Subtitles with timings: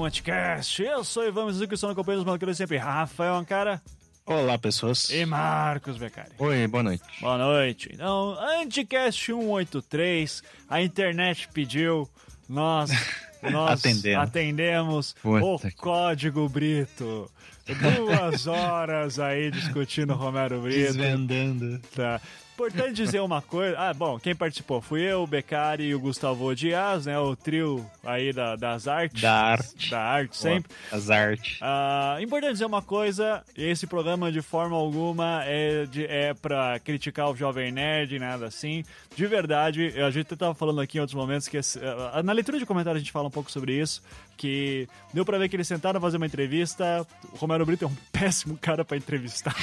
[0.00, 0.82] Um Anticast.
[0.82, 3.82] Eu sou Ivan Mizuki, estou no companheiro dos malucos sempre, Rafael Ancara
[4.24, 5.10] Olá, pessoas.
[5.10, 6.30] e Marcos Beccari.
[6.38, 7.02] Oi, boa noite.
[7.20, 7.90] Boa noite.
[7.92, 12.08] Então, Anticast 183, a internet pediu,
[12.48, 12.90] nós,
[13.42, 13.82] nós
[14.16, 15.14] Atendemos.
[15.22, 17.30] o Código Brito.
[17.66, 20.78] Duas horas aí discutindo Romero Brito.
[20.78, 21.78] Desvendando.
[21.94, 22.20] Tá.
[22.66, 23.74] Importante dizer uma coisa.
[23.78, 27.18] Ah, bom, quem participou fui eu, o Beccari e o Gustavo Dias, né?
[27.18, 29.22] O trio aí da- das artes.
[29.22, 29.90] Da arte.
[29.90, 30.70] Da arte, sempre.
[30.92, 31.58] As artes.
[31.62, 37.30] Ah, importante dizer uma coisa: esse programa de forma alguma é, de, é pra criticar
[37.30, 38.84] o Jovem Nerd, nada assim.
[39.16, 42.66] De verdade, a gente tava falando aqui em outros momentos que ah, na leitura de
[42.66, 44.02] comentários a gente fala um pouco sobre isso.
[44.40, 47.06] Que deu pra ver que eles tentaram fazer uma entrevista.
[47.30, 49.54] O Romero Brito é um péssimo cara pra entrevistar.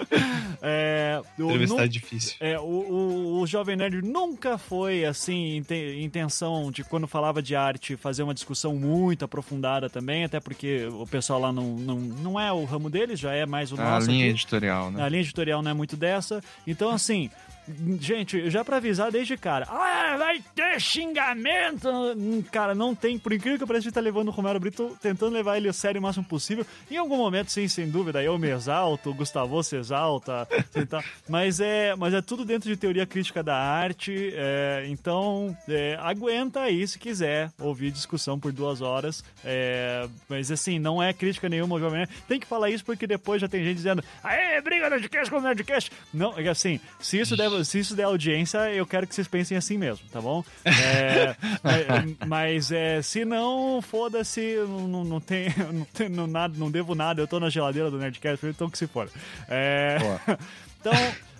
[0.62, 2.36] é, Entrevistar é difícil.
[2.40, 7.54] é, o, o, o Jovem Nerd nunca foi, assim, inte- intenção de, quando falava de
[7.54, 12.40] arte, fazer uma discussão muito aprofundada também, até porque o pessoal lá não, não, não
[12.40, 14.10] é o ramo deles, já é mais o A nosso.
[14.10, 14.30] linha aqui.
[14.34, 15.02] editorial, né?
[15.02, 16.42] A linha editorial não é muito dessa.
[16.66, 17.30] Então, assim,
[18.00, 21.88] gente, já pra avisar desde cara, ah, vai ter xingamento.
[21.88, 24.96] Hum, Cara, não tem, por incrível que pareça, a gente tá levando o Romero Brito,
[25.00, 26.64] tentando levar ele a sério o máximo possível.
[26.90, 30.46] Em algum momento, sim, sem dúvida, eu me exalto, o Gustavo se exalta,
[31.28, 34.32] mas é, mas é tudo dentro de teoria crítica da arte.
[34.34, 39.24] é, então, é, aguenta aí se quiser ouvir discussão por duas horas.
[39.44, 42.10] é, mas assim, não é crítica nenhuma, Nerd.
[42.28, 45.90] Tem que falar isso porque depois já tem gente dizendo, aê, briga Nerdcast com Nerdcast.
[46.12, 49.56] Não, é assim, se isso, der, se isso der audiência, eu quero que vocês pensem
[49.56, 50.44] assim mesmo, tá bom?
[50.64, 56.54] É, é, mas é, se não, foda-se, não, não, não tem, não tem não, nada,
[56.56, 59.08] não devo nada, eu tô na geladeira do Nerdcast, então que se for.
[59.48, 59.98] É,
[60.80, 60.92] então,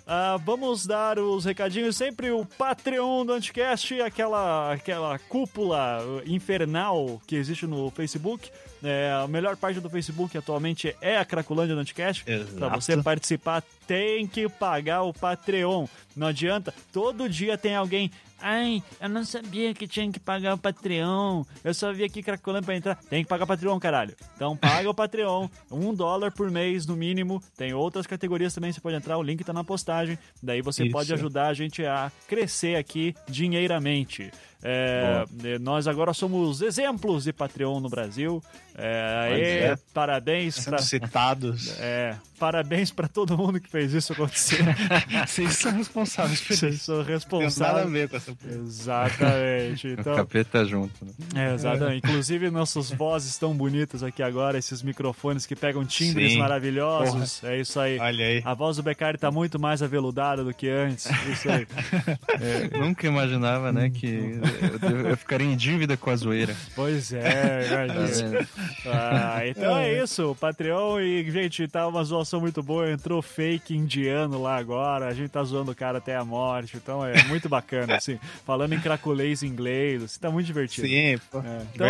[0.07, 1.97] ah, vamos dar os recadinhos.
[1.97, 8.51] Sempre o Patreon do Anticast, aquela, aquela cúpula infernal que existe no Facebook.
[8.83, 12.23] É, a melhor parte do Facebook atualmente é a Cracolândia do Anticast.
[12.55, 15.87] Pra você participar, tem que pagar o Patreon.
[16.15, 16.73] Não adianta.
[16.91, 18.11] Todo dia tem alguém.
[18.41, 21.43] Ai, eu não sabia que tinha que pagar o Patreon.
[21.63, 22.95] Eu só vi aqui Cracolândia pra entrar.
[23.09, 24.15] Tem que pagar o Patreon, caralho.
[24.35, 25.47] Então paga o Patreon.
[25.71, 27.41] Um dólar por mês, no mínimo.
[27.57, 29.17] Tem outras categorias também, você pode entrar.
[29.17, 30.17] O link tá na postagem.
[30.43, 30.91] Daí você Isso.
[30.91, 34.31] pode ajudar a gente a crescer aqui dinheiramente.
[34.67, 38.41] É, eh, nós agora somos exemplos de Patreon no Brasil.
[38.75, 39.75] É, aê, é.
[39.93, 41.79] parabéns Sendo pra, citados.
[41.79, 44.63] é, parabéns pra todo mundo que fez isso acontecer.
[45.27, 47.91] Vocês são responsáveis por Vocês são tem nada a responsáveis.
[47.91, 48.59] ver com essa coisa.
[48.61, 49.87] Exatamente.
[49.95, 51.11] O Então, capeta junto, né?
[51.35, 51.97] é, exatamente.
[52.07, 56.39] Inclusive, nossas vozes tão bonitas aqui agora, esses microfones que pegam timbres Sim.
[56.39, 57.43] maravilhosos.
[57.43, 57.99] É isso aí.
[57.99, 58.41] Olha aí.
[58.45, 61.05] A voz do Beccari tá muito mais aveludada do que antes.
[61.29, 61.67] Isso aí.
[62.79, 64.39] Nunca imaginava, né, que
[64.81, 66.55] eu, eu ficaria em dívida com a zoeira.
[66.75, 68.47] Pois é, Tá imagina.
[68.85, 73.64] Ah, então é isso, o Patreon e, gente, tá uma zoação muito boa, entrou fake
[73.73, 77.47] indiano lá agora, a gente tá zoando o cara até a morte, então é muito
[77.47, 80.87] bacana, assim, falando em cracolês inglês, assim, tá muito divertido.
[80.87, 81.39] Sim, pô.
[81.39, 81.87] É, então,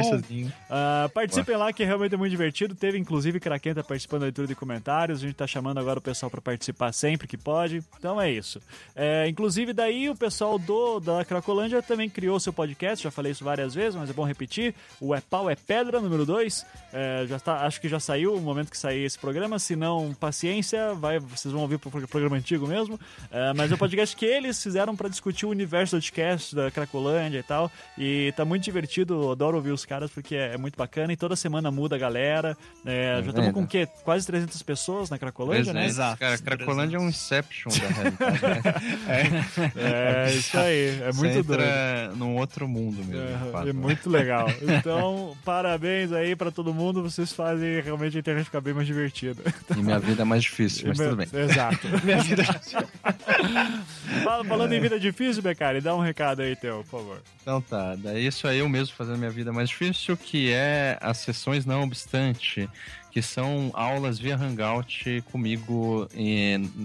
[0.69, 2.75] ah, participem lá que é realmente muito divertido.
[2.75, 5.19] Teve inclusive Craquenta participando da leitura de comentários.
[5.19, 7.84] A gente tá chamando agora o pessoal para participar sempre que pode.
[7.97, 8.62] Então é isso.
[8.96, 13.03] É, inclusive, daí o pessoal do da Cracolândia também criou seu podcast.
[13.03, 14.74] Já falei isso várias vezes, mas é bom repetir.
[15.00, 16.66] O É Pau é Pedra, número 2.
[17.28, 19.59] já tá, acho que já saiu o momento que sair esse programa.
[19.59, 23.00] Se não, paciência, vai, vocês vão ouvir pro pro- programa antigo mesmo.
[23.31, 26.72] É, mas é o podcast que eles fizeram para discutir o universo do podcast da
[26.72, 27.72] Cracolândia e tal.
[27.98, 29.13] E tá muito divertido.
[29.24, 31.12] Eu adoro ouvir os caras porque é, é muito bacana.
[31.13, 32.57] E toda semana muda a galera.
[32.86, 33.88] É, já estamos com o quê?
[34.04, 35.86] Quase 300 pessoas na Cracolândia, né?
[35.86, 36.18] Exato.
[36.19, 38.39] Cara, Cracolândia é um Inception da realidade.
[39.07, 39.45] né?
[39.75, 41.01] É, isso aí.
[41.01, 41.62] É Você muito doido.
[41.63, 43.25] entra num outro mundo mesmo.
[43.66, 44.48] É, é muito legal.
[44.86, 47.01] Então, parabéns aí pra todo mundo.
[47.01, 49.42] Vocês fazem realmente a internet ficar bem mais divertida.
[49.75, 51.28] E minha vida é mais difícil, mas tudo bem.
[51.56, 51.88] Exato.
[52.04, 52.44] Minha vida
[54.24, 57.22] Fala- Falando em vida difícil, Becari, dá um recado aí, teu, por favor.
[57.42, 61.18] Então tá, daí isso aí eu mesmo fazendo minha vida mais difícil, que é as
[61.18, 62.69] sessões não obstante,
[63.12, 66.07] que são aulas via Hangout comigo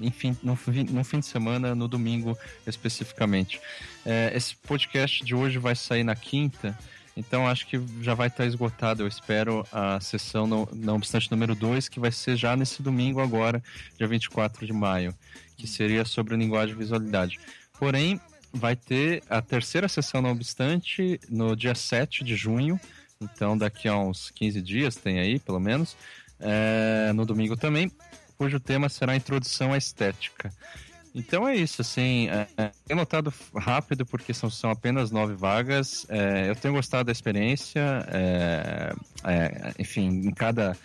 [0.03, 0.59] enfim, no,
[0.91, 3.61] no fim de semana, no domingo especificamente.
[4.05, 6.79] É, esse podcast de hoje vai sair na quinta,
[7.17, 9.03] então acho que já vai estar esgotado.
[9.03, 13.21] Eu espero a sessão, não, não obstante, número 2, que vai ser já nesse domingo
[13.21, 13.63] agora,
[13.99, 15.15] dia 24 de maio,
[15.57, 17.39] que seria sobre linguagem e visualidade.
[17.79, 18.21] Porém,
[18.53, 22.81] vai ter a terceira sessão, não obstante, no dia 7 de junho,
[23.21, 25.97] então daqui a uns 15 dias tem aí, pelo menos,
[26.39, 27.91] é, no domingo também,
[28.37, 30.53] cujo tema será a introdução à estética.
[31.15, 32.47] Então é isso, assim, é,
[32.89, 36.07] é, notado rápido porque são, são apenas nove vagas.
[36.09, 40.77] é, eu tenho gostado da experiência, é, é, enfim, em cada,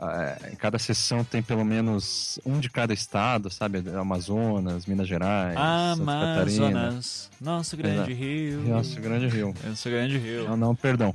[0.00, 3.84] é, em cada sessão tem pelo menos um de cada estado, sabe?
[3.96, 6.66] Amazonas, Minas Gerais, Santa Catarina.
[6.66, 8.12] Amazonas, nosso grande Exato.
[8.12, 8.60] rio.
[8.62, 9.54] Nosso grande rio.
[9.64, 10.48] Nosso grande rio.
[10.48, 11.14] Não, não, perdão.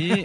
[0.00, 0.22] E,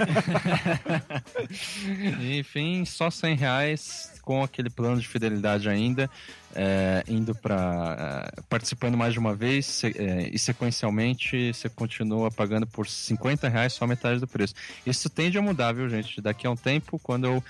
[2.39, 6.09] enfim, só 100 reais com aquele plano de fidelidade ainda,
[6.57, 12.65] é, indo para participando mais de uma vez se- é, e sequencialmente você continua pagando
[12.65, 14.56] por 50 reais só metade do preço.
[14.86, 16.19] Isso tende a mudar, viu, gente?
[16.19, 17.44] Daqui a um tempo, quando eu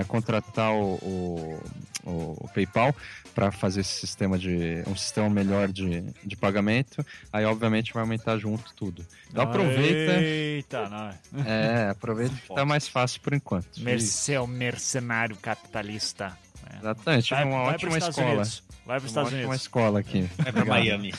[0.00, 1.60] é, contratar o,
[2.04, 2.94] o, o PayPal
[3.34, 8.38] para fazer esse sistema de um sistema melhor de, de pagamento, aí obviamente vai aumentar
[8.38, 9.06] junto tudo.
[9.30, 10.12] Então aproveita.
[10.22, 11.44] Eita, não.
[11.44, 13.68] É, aproveita que tá mais fácil por enquanto.
[13.78, 16.36] Mer seu mercenário capitalista.
[16.68, 16.76] É.
[16.78, 18.26] Exatamente, Vai, uma vai ótima escola.
[18.28, 18.62] Unidos.
[18.86, 19.60] Vai para os Uma Estados ótima Unidos.
[19.62, 20.30] escola aqui.
[20.44, 21.14] É pra Miami.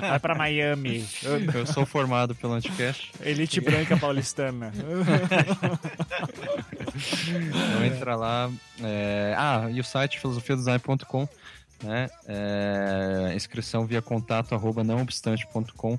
[0.00, 1.06] Vai para Miami.
[1.22, 3.12] Eu, eu sou formado pelo Anticast.
[3.22, 4.72] Elite branca paulistana.
[7.48, 8.50] Então entra lá.
[8.82, 11.28] é, Ah, e o site filosofiadesign.com.
[11.82, 12.08] Né?
[12.26, 15.98] É, inscrição via contato arroba nãoobstante.com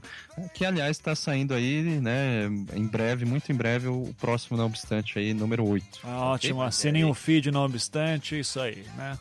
[0.52, 5.20] que aliás está saindo aí né em breve, muito em breve o próximo não obstante
[5.20, 9.20] aí, número 8 Ótimo, assinem o feed, não obstante, isso aí, né?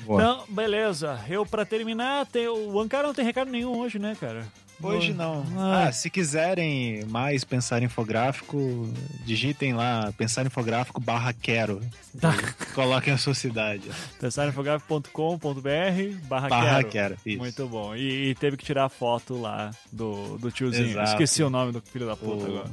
[0.00, 0.20] Boa.
[0.20, 1.18] Então, beleza.
[1.28, 4.46] Eu, pra terminar, tem, o Ankara não tem recado nenhum hoje, né, cara?
[4.82, 5.44] Hoje não.
[5.56, 5.86] Ah.
[5.86, 8.92] Ah, se quiserem mais pensar infográfico,
[9.24, 11.80] digitem lá pensar infográfico barra quero.
[12.20, 12.34] Tá.
[12.74, 13.90] Coloquem a sua cidade.
[14.20, 17.16] Testarinfográfico.com.br barra Barra quero.
[17.38, 17.94] Muito bom.
[17.94, 20.90] E, e teve que tirar a foto lá do, do tiozinho.
[20.90, 21.10] Exato.
[21.10, 22.70] Esqueci o nome do filho da puta O- agora.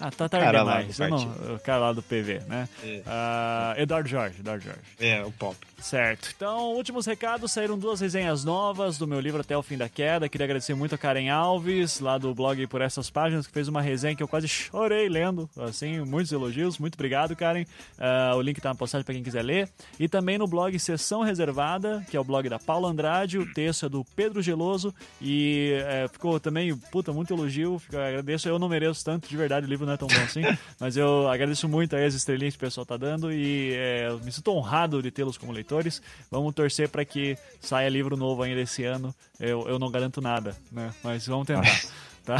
[0.00, 0.98] Ah, tá tarde Cara lá demais.
[0.98, 2.68] Eu não- o cara lá do PV, né?
[2.82, 3.02] É.
[3.06, 4.80] Ah, Eduardo Jorge, Eduardo Jorge.
[4.98, 5.56] É, o pop.
[5.80, 6.30] Certo.
[6.36, 7.52] Então, últimos recados.
[7.52, 10.28] Saíram duas resenhas novas do meu livro Até o Fim da Queda.
[10.28, 13.80] Queria agradecer muito a Karen Alves, lá do blog Por Essas Páginas, que fez uma
[13.80, 15.48] resenha que eu quase chorei lendo.
[15.58, 16.78] Assim, muitos elogios.
[16.78, 17.64] Muito obrigado, Karen.
[17.98, 19.68] Ah, o link tá na postagem para quem quiser ler.
[19.98, 23.38] E também no blog Sessão Reservada, que é o blog da Paula Andrade.
[23.38, 24.94] O texto é do Pedro Geloso.
[25.20, 27.78] E é, ficou também, puta, muito elogio.
[27.78, 28.48] Fico- agradeço.
[28.48, 30.42] Eu não mereço tanto, de verdade, o livro não é tão bom assim.
[30.78, 33.32] mas eu agradeço muito aí as estrelinhas que o pessoal tá dando.
[33.32, 36.00] E é, me sinto honrado de tê-los como leitores.
[36.30, 39.14] Vamos torcer para que saia livro novo ainda esse ano.
[39.38, 40.92] Eu, eu não garanto nada, né?
[41.02, 41.62] Mas vamos tentar.
[42.22, 42.36] Tá?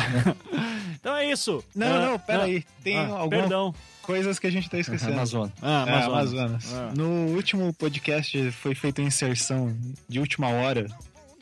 [1.00, 1.64] então é isso.
[1.75, 2.62] Não, Ah, não, pera ah, aí.
[2.85, 3.75] Tem ah, algumas Perdão.
[4.03, 5.14] coisas que a gente tá esquecendo.
[5.14, 5.53] Amazônia.
[5.62, 6.35] Ah, É, Amazonas.
[6.35, 6.75] Amazonas.
[6.75, 6.93] Ah.
[6.94, 9.75] No último podcast foi feita uma inserção
[10.06, 10.87] de última hora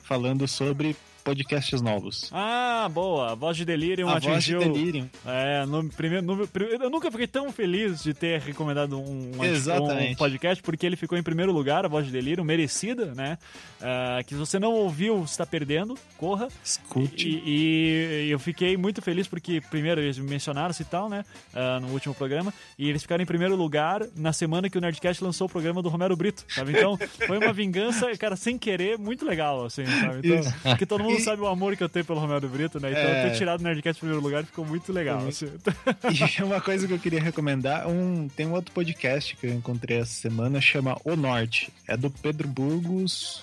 [0.04, 0.96] falando sobre
[1.28, 2.30] podcasts novos.
[2.32, 3.32] Ah, boa.
[3.32, 4.72] A voz de Delirium a voz de atingiu.
[4.72, 5.08] Delirium.
[5.26, 6.48] É, no primeiro, no,
[6.80, 11.19] eu nunca fiquei tão feliz de ter recomendado um, um, um podcast, porque ele ficou
[11.19, 13.38] em primeiro lugar, a voz de delírio, merecida, né?
[13.80, 16.48] Ah, que se você não ouviu, você está perdendo, corra.
[16.64, 17.28] Escute.
[17.28, 21.25] E, e- eu fiquei muito feliz porque, primeiro, eles me mencionaram-se e tal, né?
[21.54, 22.52] ah, no último programa.
[22.78, 25.88] E eles ficaram em primeiro lugar na semana que o Nerdcast lançou o programa do
[25.88, 26.73] Romero Brito, sabe?
[26.73, 30.20] Então, foi uma vingança, cara, sem querer, muito legal, assim, sabe?
[30.28, 32.90] Então, porque todo mundo E- sabe o amor que eu tenho pelo Romero Brito, né?
[32.90, 33.28] Então, É.
[33.30, 35.46] ter tirado o Nerdcast em primeiro lugar ficou muito legal, assim.
[36.38, 39.98] E uma coisa que eu queria recomendar, um, tem um outro podcast que eu encontrei
[39.98, 41.72] essa semana, chama O Norte.
[41.87, 43.42] É do Pedro Burgos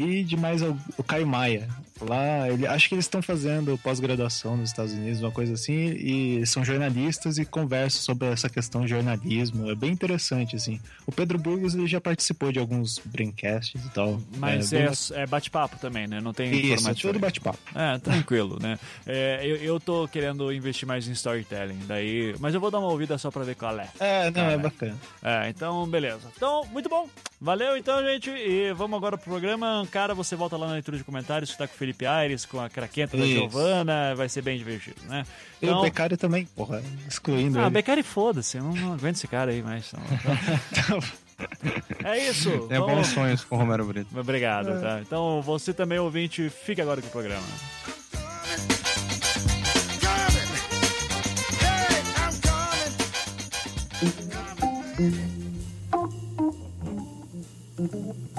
[0.00, 1.68] e de mais o, o Caio Maia.
[2.00, 6.46] Lá, ele, acho que eles estão fazendo pós-graduação nos Estados Unidos, uma coisa assim, e
[6.46, 9.70] são jornalistas e conversam sobre essa questão de jornalismo.
[9.70, 10.80] É bem interessante, assim.
[11.06, 14.18] O Pedro Burgos ele já participou de alguns braincasts e tal.
[14.38, 16.22] Mas bem é, é bate-papo também, né?
[16.22, 17.58] Não tem Isso, formato tudo bate-papo.
[17.74, 18.78] É, tranquilo, né?
[19.06, 22.34] É, eu, eu tô querendo investir mais em storytelling, daí...
[22.38, 23.88] Mas eu vou dar uma ouvida só pra ver qual é.
[24.00, 24.58] É, não, é é.
[24.58, 24.96] bacana.
[25.22, 26.30] É, então, beleza.
[26.34, 27.06] Então, muito bom.
[27.40, 28.28] Valeu, então, gente.
[28.30, 31.66] E vamos agora pro programa cara, você volta lá na leitura de comentários que tá
[31.66, 35.24] com o Felipe Aires, com a craquenta da Giovana, vai ser bem divertido, né?
[35.58, 35.60] Então...
[35.60, 37.58] E o então- Becari também, porra, excluindo.
[37.58, 37.70] Ah, ele.
[37.70, 39.92] Becari foda-se, eu não, não aguento esse cara aí mais.
[39.92, 41.00] Não.
[42.04, 42.50] É isso.
[42.68, 42.96] É vamos...
[42.96, 44.18] bons sonhos com o Romero Brito.
[44.18, 44.78] Obrigado, é.
[44.78, 45.00] tá?
[45.00, 47.46] Então você também, ouvinte, fica agora com o programa.
[57.80, 58.29] Thank you.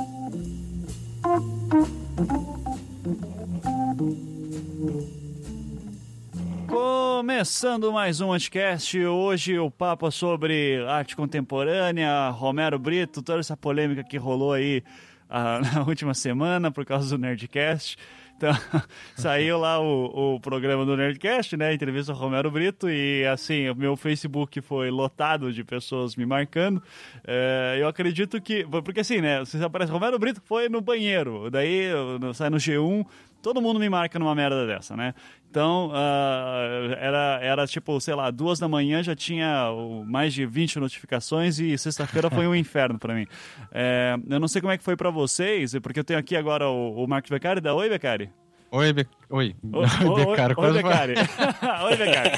[6.67, 13.55] Começando mais um podcast hoje o papo é sobre arte contemporânea, Romero Brito, toda essa
[13.55, 14.83] polêmica que rolou aí
[15.29, 17.97] ah, na última semana por causa do Nerdcast.
[18.41, 18.51] Então,
[19.15, 21.71] saiu lá o, o programa do Nerdcast, né?
[21.75, 26.81] Entrevista ao Romero Brito, e assim, o meu Facebook foi lotado de pessoas me marcando.
[27.23, 28.65] É, eu acredito que.
[28.83, 29.39] Porque assim, né?
[29.41, 31.91] Você aparece, Romero Brito foi no banheiro, daí
[32.33, 33.05] sai no G1,
[33.41, 35.13] todo mundo me marca numa merda dessa, né?
[35.49, 39.67] Então, ah, era, era tipo, sei lá, duas da manhã já tinha
[40.05, 43.27] mais de 20 notificações e sexta-feira foi um inferno pra mim.
[43.71, 46.69] É, eu não sei como é que foi pra vocês, porque eu tenho aqui agora
[46.69, 47.59] o, o Marcos Beccari.
[47.59, 48.29] Dá oi, Beccari.
[48.73, 49.05] Oi, Be...
[49.29, 49.53] Oi.
[49.73, 51.13] Oi, oi, Becaro, oi, quase Beccari.
[51.83, 52.31] oi, Beccari.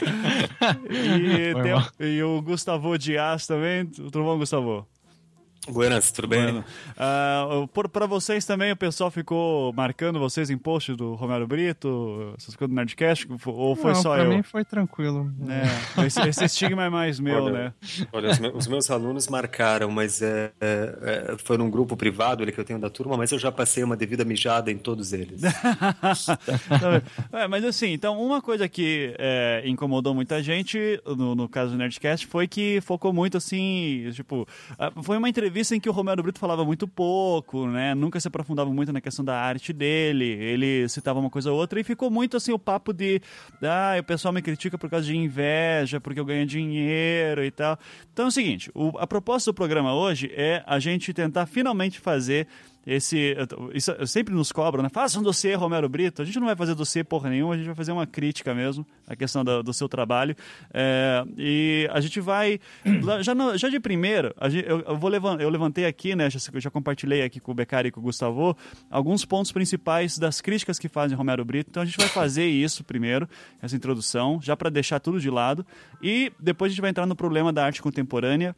[0.89, 3.85] E, Foi tem- e o Gustavo Dias também.
[3.85, 4.87] Tudo bom, Gustavo?
[5.67, 6.41] Buenas, tudo bem?
[6.43, 6.65] Bueno.
[6.97, 12.33] Ah, por- pra vocês também, o pessoal ficou marcando vocês em posts do Romero Brito,
[12.37, 13.27] essas coisas do Nerdcast?
[13.45, 14.29] Ou foi Não, só pra eu?
[14.29, 15.31] mim foi tranquilo.
[15.97, 17.73] É, esse, esse estigma é mais meu, Olha, né?
[18.11, 22.43] Olha, os, me- os meus alunos marcaram, mas é, é, é, foi num grupo privado
[22.43, 25.13] ele que eu tenho da turma, mas eu já passei uma devida mijada em todos
[25.13, 25.41] eles.
[27.31, 31.77] É, mas assim, então uma coisa que é, incomodou muita gente no, no caso do
[31.77, 36.21] Nerdcast foi que focou muito assim, tipo, ah, foi uma entrevista em que o Romero
[36.23, 37.93] Brito falava muito pouco, né?
[37.93, 41.79] Nunca se aprofundava muito na questão da arte dele, ele citava uma coisa ou outra
[41.79, 43.21] e ficou muito assim o papo de,
[43.61, 47.77] ah, o pessoal me critica por causa de inveja, porque eu ganho dinheiro e tal.
[48.11, 51.99] Então é o seguinte, o- a proposta do programa hoje é a gente tentar finalmente
[51.99, 52.47] fazer
[52.85, 53.35] esse.
[53.73, 54.89] Isso sempre nos cobram, né?
[54.89, 56.21] Faça um dossiê, Romero Brito.
[56.21, 58.85] A gente não vai fazer dossiê porra nenhuma, a gente vai fazer uma crítica mesmo
[59.07, 60.35] à questão do, do seu trabalho.
[60.73, 62.59] É, e a gente vai.
[63.23, 66.29] Já, no- já de primeiro, gente- eu, eu vou levan- eu levantei aqui, né?
[66.29, 68.55] Já, eu já compartilhei aqui com o Beccari e com o Gustavo
[68.89, 71.69] alguns pontos principais das críticas que fazem Romero Brito.
[71.69, 73.27] Então a gente vai fazer isso primeiro,
[73.61, 75.65] essa introdução, já para deixar tudo de lado.
[76.01, 78.55] E depois a gente vai entrar no problema da arte contemporânea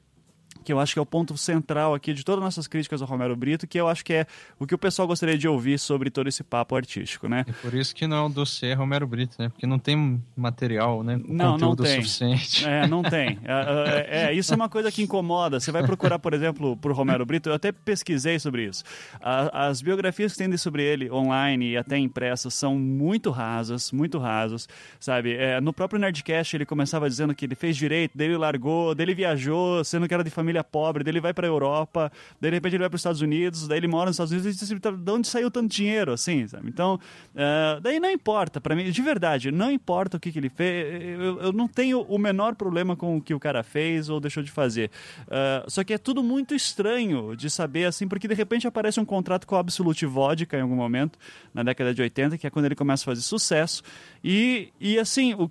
[0.66, 3.08] que eu acho que é o ponto central aqui de todas as nossas críticas ao
[3.08, 4.26] Romero Brito, que eu acho que é
[4.60, 7.46] o que o pessoal gostaria de ouvir sobre todo esse papo artístico, né?
[7.48, 9.50] E por isso que não é um dossiê Romero Brito, né?
[9.50, 11.20] Porque não tem material, né?
[11.26, 11.96] Não, não tem.
[12.02, 12.66] suficiente.
[12.68, 13.40] É, não tem.
[13.46, 15.60] É, é, é, isso é uma coisa que incomoda.
[15.60, 18.84] Você vai procurar, por exemplo, por Romero Brito, eu até pesquisei sobre isso.
[19.22, 24.18] A- as biografias que tem sobre ele online e até impressas são muito rasas, muito
[24.18, 24.68] rasas,
[25.00, 25.34] sabe?
[25.36, 29.84] É, no próprio Nerdcast ele começava dizendo que ele fez direito, dele largou, dele viajou,
[29.84, 32.90] sendo que era de família pobre, dele vai pra Europa, daí de repente ele vai
[32.90, 35.12] para os Estados Unidos, daí ele mora nos Estados Unidos e diz assim, "Tá, de
[35.12, 36.68] onde saiu tanto dinheiro, assim, sabe?
[36.70, 37.00] Então,
[37.36, 41.20] é, daí não importa, pra mim, de verdade, não importa o que, que ele fez,
[41.20, 44.42] eu, eu não tenho o menor problema com o que o cara fez ou deixou
[44.44, 44.90] de fazer.
[45.30, 49.06] É, só que é tudo muito estranho de saber, assim, porque de repente aparece um
[49.06, 51.18] contrato com a Absolute Vodka em algum momento,
[51.54, 53.82] na década de 80, que é quando ele começa a fazer sucesso.
[54.24, 55.50] E, e assim, o-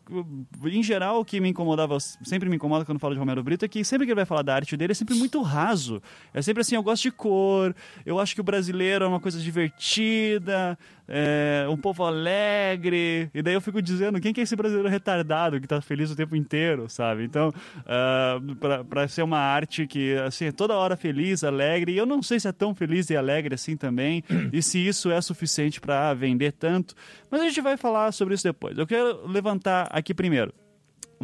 [0.68, 3.68] em geral, o que me incomodava, sempre me incomoda quando falo de Romero Brito, é
[3.68, 6.00] que sempre que ele vai falar da arte dele é sempre muito raso.
[6.32, 7.74] É sempre assim, eu gosto de cor,
[8.06, 13.28] eu acho que o brasileiro é uma coisa divertida, é, um povo alegre.
[13.34, 16.16] E daí eu fico dizendo, quem que é esse brasileiro retardado que tá feliz o
[16.16, 17.24] tempo inteiro, sabe?
[17.24, 17.52] Então,
[17.86, 22.06] ah, pra, pra ser uma arte que, assim, é toda hora feliz, alegre, e eu
[22.06, 24.22] não sei se é tão feliz e alegre assim também,
[24.52, 26.94] e se isso é suficiente para vender tanto,
[27.30, 28.78] mas a gente vai falar sobre isso depois.
[28.78, 30.52] Eu quero levantar aqui primeiro.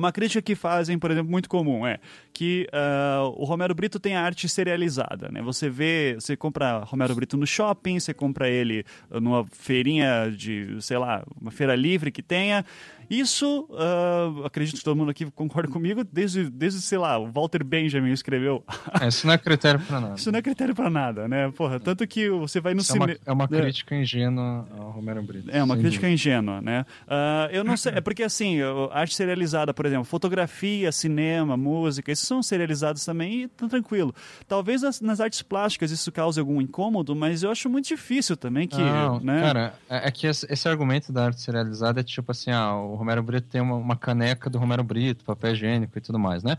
[0.00, 1.99] Uma crítica que fazem, por exemplo, muito comum é
[2.33, 5.42] que ah, o Romero Brito tem a arte serializada, né?
[5.42, 10.97] Você vê, você compra Romero Brito no shopping, você compra ele numa feirinha de, sei
[10.97, 12.64] lá, uma feira livre que tenha.
[13.11, 17.64] Isso, ah, acredito que todo mundo aqui concorda comigo, desde, desde, sei lá, o Walter
[17.64, 18.64] Benjamin escreveu.
[19.00, 20.14] É, isso não é critério pra nada.
[20.21, 21.50] Isso não é critério pra nada, né?
[21.57, 23.17] Porra, tanto que você vai no é cinema.
[23.25, 25.50] é uma crítica ingênua ao Romero Brito.
[25.50, 26.12] É uma crítica dúvida.
[26.12, 26.85] ingênua, né?
[27.09, 28.59] Ah, eu não sei, é porque assim,
[28.90, 34.14] arte serializada, por exemplo, fotografia, cinema, música, esses são serializados também e tá tranquilo.
[34.47, 38.69] Talvez nas, nas artes plásticas isso cause algum incômodo, mas eu acho muito difícil também
[38.69, 39.40] que, Não, né?
[39.40, 42.97] Cara, é é que esse, esse argumento da arte serializada é tipo assim, ah, o
[43.00, 46.57] Romero Brito tem uma, uma caneca do Romero Brito, papel higiênico e tudo mais, né?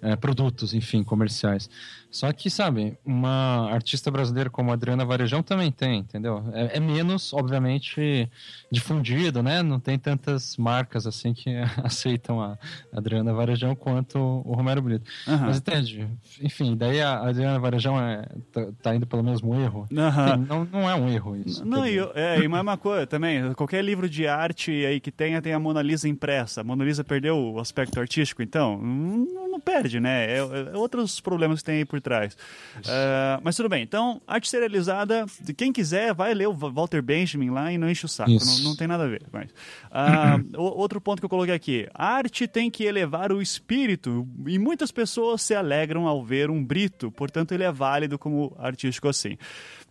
[0.00, 1.68] É, produtos, enfim, comerciais.
[2.12, 6.44] Só que, sabe, uma artista brasileira como a Adriana Varejão também tem, entendeu?
[6.52, 8.30] É, é menos, obviamente,
[8.70, 9.62] difundido, né?
[9.62, 11.48] Não tem tantas marcas assim que
[11.82, 12.58] aceitam a
[12.92, 15.10] Adriana Varejão quanto o Romero Brito.
[15.26, 16.06] Mas entende?
[16.42, 19.88] Enfim, daí a Adriana Varejão é, tá, tá indo pelo mesmo erro.
[19.90, 21.64] Enfim, não, não é um erro isso.
[21.64, 25.40] Não, e, é, e mais uma coisa também, qualquer livro de arte aí que tenha,
[25.40, 26.60] tem a Mona Lisa impressa.
[26.60, 28.76] A Mona Lisa perdeu o aspecto artístico, então?
[28.76, 30.26] Não, não perde, né?
[30.26, 32.34] É, é outros problemas que tem aí por trás.
[32.78, 33.82] Uh, mas tudo bem.
[33.82, 35.24] Então, arte serializada,
[35.56, 38.30] quem quiser, vai ler o Walter Benjamin lá e não enche o saco.
[38.30, 39.22] Não, não, tem nada a ver.
[39.32, 41.88] Mas, uh, outro ponto que eu coloquei aqui.
[41.94, 47.10] Arte tem que elevar o espírito e muitas pessoas se alegram ao ver um brito,
[47.10, 49.36] portanto ele é válido como artístico assim.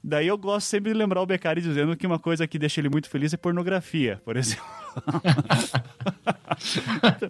[0.03, 2.89] Daí eu gosto sempre de lembrar o Beccari dizendo que uma coisa que deixa ele
[2.89, 4.65] muito feliz é pornografia, por exemplo.
[6.97, 7.29] então,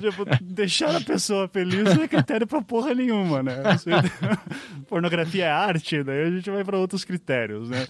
[0.00, 3.54] tipo, deixar a pessoa feliz não é critério pra porra nenhuma, né?
[4.88, 7.86] Pornografia é arte, daí a gente vai para outros critérios, né?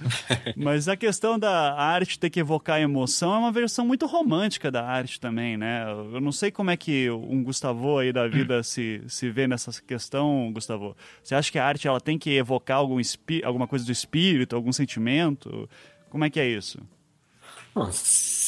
[0.56, 4.84] Mas a questão da arte ter que evocar emoção é uma versão muito romântica da
[4.84, 5.84] arte também, né?
[6.12, 9.72] Eu não sei como é que um Gustavo aí da vida se, se vê nessa
[9.82, 10.96] questão, Gustavo.
[11.22, 13.00] Você acha que a arte ela tem que evocar algum
[13.44, 14.01] alguma coisa do espírito,
[14.54, 15.68] algum sentimento?
[16.10, 16.78] Como é que é isso?
[17.74, 18.42] Nossa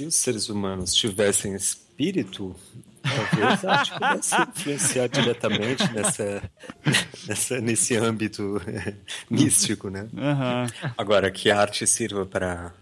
[0.00, 2.56] se os seres humanos tivessem espírito,
[3.02, 6.50] talvez a arte pudesse influenciar diretamente nessa,
[7.26, 8.62] nessa, nesse âmbito
[9.28, 10.08] místico, né?
[10.14, 10.92] Uhum.
[10.96, 12.72] Agora, que a arte sirva para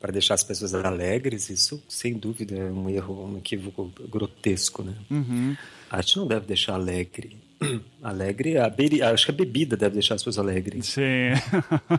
[0.00, 4.94] para deixar as pessoas alegres, isso sem dúvida é um erro, um equívoco grotesco, né?
[5.10, 5.56] Uhum.
[5.90, 7.36] A arte não deve deixar alegre.
[8.02, 9.02] Alegre, a beri...
[9.02, 10.86] acho que a bebida deve deixar as pessoas alegres.
[10.86, 11.32] Sim.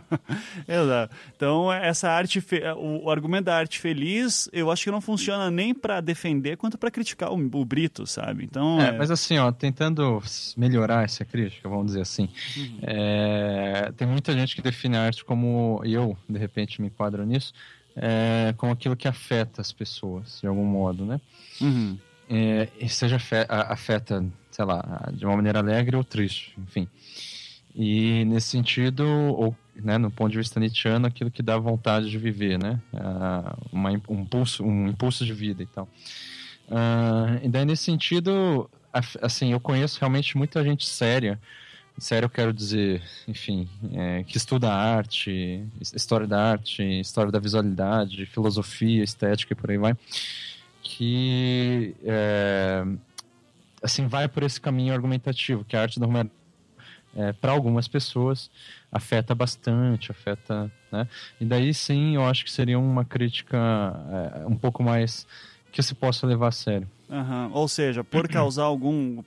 [0.66, 1.14] Exato.
[1.36, 2.62] Então, essa arte, fe...
[2.76, 6.90] o argumento da arte feliz, eu acho que não funciona nem para defender quanto para
[6.90, 8.44] criticar o, o, Brito, sabe?
[8.44, 8.92] Então, é, é...
[8.92, 10.22] Mas assim, ó, tentando
[10.56, 12.78] melhorar essa crítica, vamos dizer assim, uhum.
[12.82, 13.92] é...
[13.96, 17.52] tem muita gente que define a arte como, eu, de repente, me enquadro nisso,
[17.94, 18.54] é...
[18.56, 21.20] como aquilo que afeta as pessoas, de algum modo, né?
[21.60, 21.98] Uhum.
[22.32, 26.88] É, seja afeta sei lá, de uma maneira alegre ou triste, enfim.
[27.74, 32.18] E nesse sentido, ou né, no ponto de vista nietzscheano, aquilo que dá vontade de
[32.18, 32.80] viver, né?
[32.92, 35.88] Uh, uma, um, impulso, um impulso de vida e tal.
[36.68, 38.68] Uh, e daí, nesse sentido,
[39.22, 41.40] assim, eu conheço realmente muita gente séria,
[41.98, 48.26] sério eu quero dizer, enfim, é, que estuda arte, história da arte, história da visualidade,
[48.26, 49.96] filosofia, estética e por aí vai,
[50.82, 52.84] que é,
[53.82, 56.30] assim vai por esse caminho argumentativo que a arte do Romero
[57.14, 58.50] é, para algumas pessoas
[58.90, 61.08] afeta bastante, afeta, né?
[61.40, 63.58] E daí sim, eu acho que seria uma crítica
[64.36, 65.26] é, um pouco mais
[65.70, 66.88] que se possa levar a sério.
[67.10, 67.50] Uhum.
[67.52, 69.20] Ou seja, por causar algum,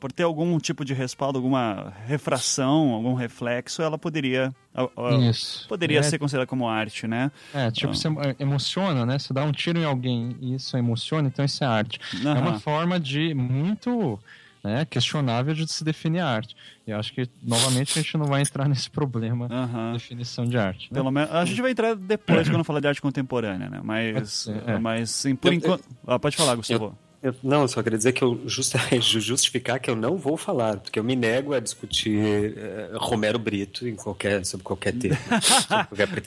[0.00, 4.50] por ter algum tipo de respaldo, alguma refração, algum reflexo, ela poderia,
[5.28, 5.68] isso.
[5.68, 6.02] poderia é.
[6.02, 7.30] ser considerada como arte, né?
[7.52, 9.18] É, tipo, você emociona, né?
[9.18, 12.00] Você dá um tiro em alguém e isso emociona, então isso é arte.
[12.14, 12.34] Uhum.
[12.34, 14.18] É uma forma de muito
[14.68, 16.54] né, questionável de se definir arte.
[16.86, 19.92] E acho que, novamente, a gente não vai entrar nesse problema uhum.
[19.92, 20.88] de definição de arte.
[20.92, 20.98] Né?
[20.98, 23.80] Pelo menos, a gente vai entrar depois quando falar de arte contemporânea, né?
[23.82, 24.78] Mas, ser, é.
[24.78, 25.84] mas sim, por enquanto...
[26.06, 26.84] Ah, pode falar, Gustavo.
[26.86, 27.07] Eu...
[27.20, 28.40] Eu, não, eu só queria dizer que eu
[29.00, 33.88] justificar que eu não vou falar, porque eu me nego a discutir uh, Romero Brito
[33.88, 35.18] em qualquer, sobre qualquer tema.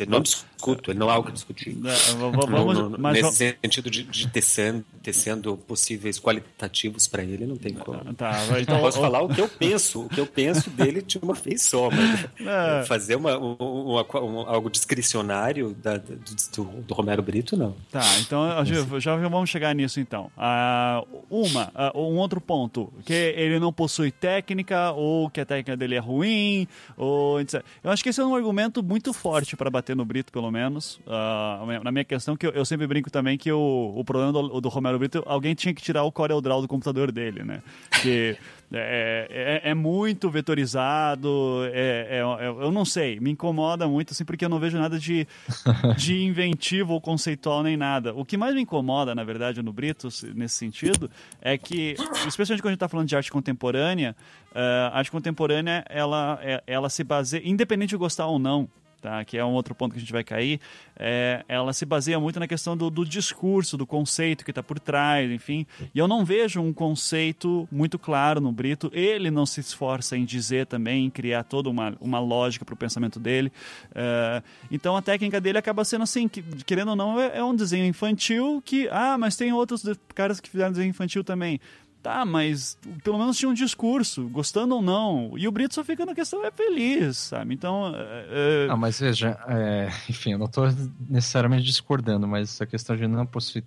[0.08, 1.75] Não discuto, não há o que discutir.
[1.75, 8.13] Não, vamos, nesse sentido de, de tecendo, tecendo possíveis qualitativos para ele, não tem como.
[8.13, 11.01] Tá, então, eu posso o, falar o que eu penso, o que eu penso dele
[11.01, 12.86] de uma vez só, mas é.
[12.86, 17.75] fazer uma, uma, uma, algo discricionário da, do, do, Romero Brito, não.
[17.89, 20.30] Tá, então já, já vamos chegar nisso então.
[20.38, 20.80] Ah,
[21.29, 25.95] uma, uh, um outro ponto, que ele não possui técnica ou que a técnica dele
[25.95, 26.67] é ruim,
[26.97, 27.63] ou etc.
[27.83, 30.99] Eu acho que esse é um argumento muito forte para bater no Brito, pelo menos.
[31.07, 34.61] Uh, na minha questão, que eu, eu, sempre brinco também que o, o problema do,
[34.61, 37.61] do Romero Brito, alguém tinha que tirar o Corel Draw do computador dele, né?
[38.01, 38.37] Que
[38.73, 44.23] é, é, é, muito vetorizado, é, é, é, eu não sei, me incomoda muito assim
[44.23, 45.27] porque eu não vejo nada de,
[45.97, 48.13] de inventivo ou conceitual nem nada.
[48.13, 52.69] O que mais me incomoda, na verdade, no Brito, nesse sentido, é que, especialmente quando
[52.69, 54.15] a gente está falando de arte contemporânea,
[54.51, 58.69] uh, a arte contemporânea ela, é, ela se baseia, independente de gostar ou não
[59.01, 59.25] tá?
[59.25, 60.59] que é um outro ponto que a gente vai cair,
[60.97, 64.79] é, ela se baseia muito na questão do, do discurso, do conceito que está por
[64.79, 65.65] trás, enfim.
[65.93, 68.91] E eu não vejo um conceito muito claro no Brito.
[68.93, 72.77] Ele não se esforça em dizer também, em criar toda uma, uma lógica para o
[72.77, 73.51] pensamento dele.
[73.95, 77.55] É, então a técnica dele acaba sendo assim, que, querendo ou não, é, é um
[77.55, 79.83] desenho infantil que, ah, mas tem outros
[80.13, 81.59] caras que fizeram desenho infantil também.
[82.01, 85.33] Tá, mas pelo menos tinha um discurso, gostando ou não.
[85.37, 87.53] E o Brito só fica na questão, é feliz, sabe?
[87.53, 87.93] Então.
[87.95, 88.67] É...
[88.69, 90.65] Ah, mas veja, é, enfim, eu não estou
[91.07, 93.63] necessariamente discordando, mas a questão de não possuir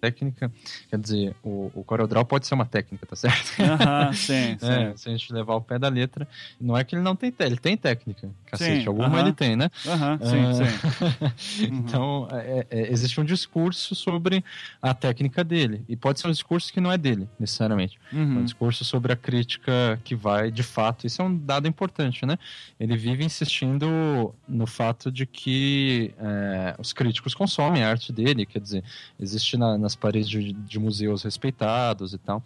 [0.00, 0.50] técnica,
[0.90, 3.52] quer dizer, o, o CorelDRAW pode ser uma técnica, tá certo?
[3.60, 4.66] Aham, sim, sim.
[4.66, 6.26] É, se a gente levar o pé da letra,
[6.60, 9.20] não é que ele não tem, te- ele tem técnica, cacete, Sim, alguma aham.
[9.20, 9.70] ele tem, né?
[9.86, 10.52] Aham, sim, É.
[10.52, 11.64] sim.
[11.64, 14.44] então, é- é- existe um discurso sobre
[14.80, 17.98] a técnica dele, e pode ser um discurso que não é dele, necessariamente.
[18.12, 18.44] É um Uhum.
[18.44, 22.38] discurso sobre a crítica que vai, de fato, isso é um dado importante, né?
[22.78, 28.60] Ele vive insistindo no fato de que é, os críticos consomem a arte dele, quer
[28.60, 28.84] dizer,
[29.18, 32.42] existe na- nas paredes de, de museus respeitados e tal.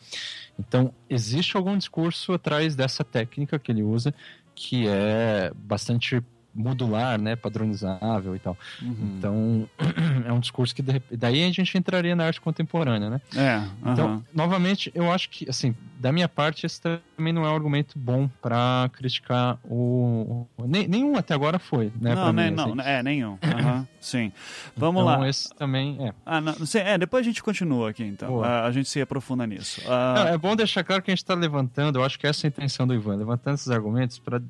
[0.58, 4.14] Então, existe algum discurso atrás dessa técnica que ele usa,
[4.54, 6.22] que é bastante
[6.54, 8.56] modular, né, padronizável e tal.
[8.80, 9.14] Uhum.
[9.18, 9.68] Então,
[10.24, 13.20] é um discurso que de daí a gente entraria na arte contemporânea, né?
[13.34, 14.24] É, Então, aham.
[14.34, 18.28] novamente, eu acho que, assim, da minha parte, esse também não é um argumento bom
[18.40, 20.46] pra criticar o.
[20.66, 22.14] nem- nenhum até agora foi, né?
[22.14, 22.80] não, pra né, mim, não, assim.
[22.90, 23.38] é, nenhum.
[23.42, 24.32] Aham, sim.
[24.76, 25.28] Vamos Então, lá.
[25.28, 26.12] esse também é.
[26.26, 28.28] Ah, não, é, depois a gente continua aqui, então.
[28.28, 28.46] Boa.
[28.46, 29.80] Ah, a gente se aprofunda nisso.
[29.84, 32.46] Não, Ah, é bom deixar claro que a gente está levantando, eu acho que essa
[32.46, 34.40] é a intenção do Ivan, levantando esses argumentos para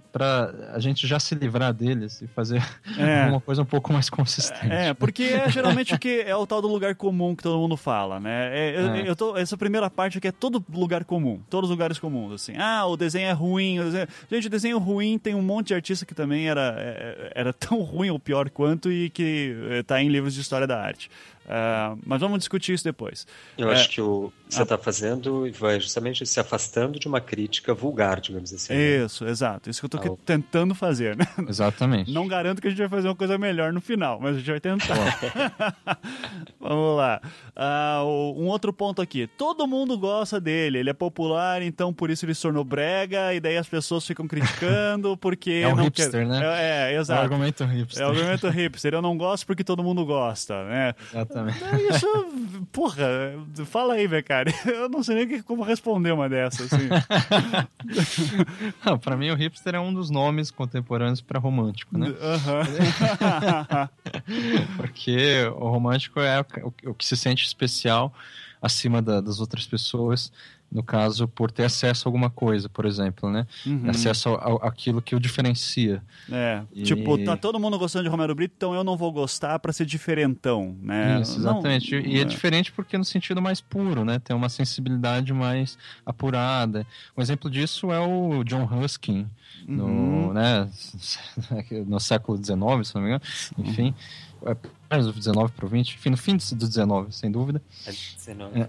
[0.72, 2.62] a gente já se livrar deles e fazer
[2.98, 3.22] É.
[3.24, 4.72] alguma coisa um pouco mais consistente.
[4.72, 7.76] É, porque é geralmente o que é o tal do lugar comum que todo mundo
[7.76, 8.48] fala, né?
[8.56, 9.08] É, eu, É.
[9.10, 12.54] eu tô, essa primeira parte aqui é todo lugar comum, todos os lugares comuns, assim.
[12.56, 13.78] Ah, o desenho é ruim.
[13.80, 17.32] o desenho- Gente, o desenho ruim tem um monte de artista que também era, é,
[17.34, 20.80] era tão ruim ou pior quanto e que eh, tá em livros de história da
[20.80, 21.10] arte.
[21.48, 23.26] Ah, mas vamos discutir isso depois.
[23.58, 23.74] Eu É.
[23.74, 28.20] acho que o que você está fazendo vai justamente se afastando de uma crítica vulgar,
[28.20, 28.72] digamos assim.
[28.74, 29.04] né?
[29.04, 29.68] Isso, exato.
[29.70, 31.26] Isso que eu Ah, o- tentando fazer, né?
[31.48, 32.12] Exatamente.
[32.12, 34.50] Não garanto que a gente vai fazer uma coisa melhor no final, mas a gente
[34.50, 34.94] vai tentar.
[36.60, 37.20] Vamos lá.
[37.56, 39.26] Ah, o- um outro ponto aqui.
[39.26, 43.40] Todo mundo gosta dele, ele é popular, então por isso ele se tornou brega, e
[43.40, 45.62] daí as pessoas ficam criticando porque.
[45.64, 46.26] É o não hipster, quer...
[46.26, 46.40] né?
[46.44, 47.20] É, é, É o exato.
[47.22, 48.02] argumento hipster.
[48.02, 48.94] É o argumento hipster.
[48.94, 50.94] Eu não gosto porque todo mundo gosta, né?
[51.12, 51.62] Exatamente.
[51.64, 52.06] É Isso,
[52.70, 53.06] porra,
[53.66, 54.06] fala aí,
[54.44, 54.54] Becari.
[54.66, 56.88] Eu não sei nem como responder uma dessas, assim.
[59.02, 62.08] Pra mim o hipster é um dos nomes contemporâneos para romântico, né?
[64.76, 66.40] Porque o romântico é
[66.84, 68.12] o que se sente especial
[68.60, 70.32] acima da- das outras pessoas,
[70.72, 73.46] no caso, por ter acesso a alguma coisa, por exemplo, né?
[73.66, 73.90] Uhum.
[73.90, 76.02] Acesso ao- àquilo que o diferencia.
[76.30, 79.58] É, E- tipo, tá todo mundo gostando de Romero Brito, então eu não vou gostar
[79.58, 81.20] pra ser diferentão, né?
[81.20, 81.94] Isso, Não- exatamente.
[81.94, 82.24] e é é.
[82.24, 84.18] diferente porque no sentido mais puro, né?
[84.18, 86.86] Tem uma sensibilidade mais apurada.
[87.16, 89.28] Um exemplo disso é o John Ruskin,
[89.68, 90.32] no, Uhum.
[90.32, 90.68] né,
[91.86, 93.22] no século XIX, se não me engano.
[93.58, 93.94] Enfim,
[94.90, 97.62] é, do 19 para o 20, enfim, no fim do 19, sem dúvida.
[97.86, 98.60] É 19.
[98.60, 98.68] É.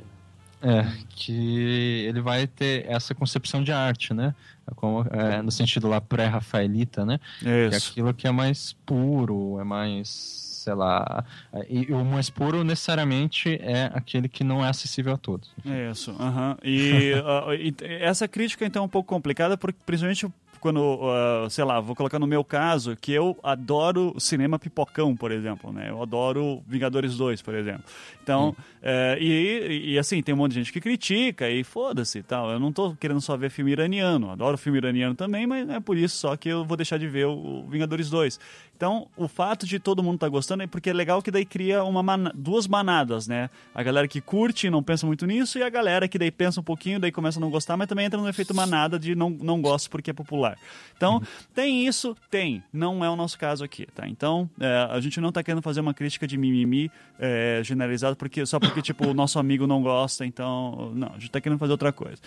[0.64, 4.34] É, que ele vai ter essa concepção de arte, né?
[4.78, 7.20] Como, é, no sentido lá pré-rafaelita, né?
[7.40, 7.92] Que é Isso.
[7.92, 11.26] aquilo que é mais puro, é mais, sei lá.
[11.52, 15.52] é, E o mais puro necessariamente é aquele que não é acessível a todos.
[15.92, 16.58] Isso, aham.
[16.64, 20.26] E, ah, e essa crítica então é um pouco complicada, porque principalmente
[20.64, 25.30] quando, ah, sei lá, vou colocar no meu caso, que eu adoro cinema pipocão, por
[25.30, 25.90] exemplo, né?
[25.90, 27.84] Eu adoro Vingadores 2, por exemplo.
[28.24, 32.24] Então, eh, e, e assim, tem um monte de gente que critica e foda-se e
[32.24, 32.50] tal.
[32.50, 35.82] Eu não tô querendo só ver filme iraniano, adoro filme iraniano também, mas não é
[35.82, 38.40] por isso só que eu vou deixar de ver o, o Vingadores 2.
[38.76, 41.84] Então, o fato de todo mundo estar gostando é porque é legal que daí cria
[41.84, 43.50] uma mana- duas manadas, né?
[43.74, 46.60] A galera que curte e não pensa muito nisso, e a galera que daí pensa
[46.60, 49.30] um pouquinho, daí começa a não gostar, mas também entra no efeito manada de não,
[49.30, 50.58] não gosto porque é popular.
[50.98, 51.22] Então,
[51.54, 52.16] tem isso?
[52.30, 52.64] Tem.
[52.74, 54.08] Não é o nosso caso aqui, tá?
[54.08, 58.46] Então, é, a gente não tá querendo fazer uma crítica de mimimi é, generalizado porque,
[58.46, 60.92] só porque, tipo, o nosso amigo não gosta, então...
[60.96, 62.18] Não, a gente tá querendo fazer outra coisa.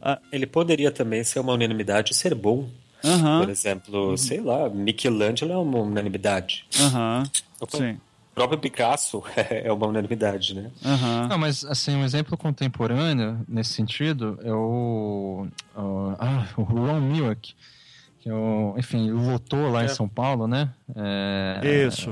[0.00, 2.68] Ah, Ele poderia também ser uma unanimidade ser bom.
[3.04, 6.64] Aham, Por exemplo, sei lá, Michelangelo é uma unanimidade.
[7.60, 7.98] O sim,
[8.34, 10.70] próprio Picasso é uma unanimidade, né?
[10.84, 11.28] aham.
[11.28, 17.54] Não, mas assim, um exemplo contemporâneo nesse sentido é o, o- ah, o Ron Milk,
[18.20, 19.88] que é o, enfim, lotou lá em É.
[19.88, 20.70] São Paulo, né?
[20.94, 22.10] É, Isso,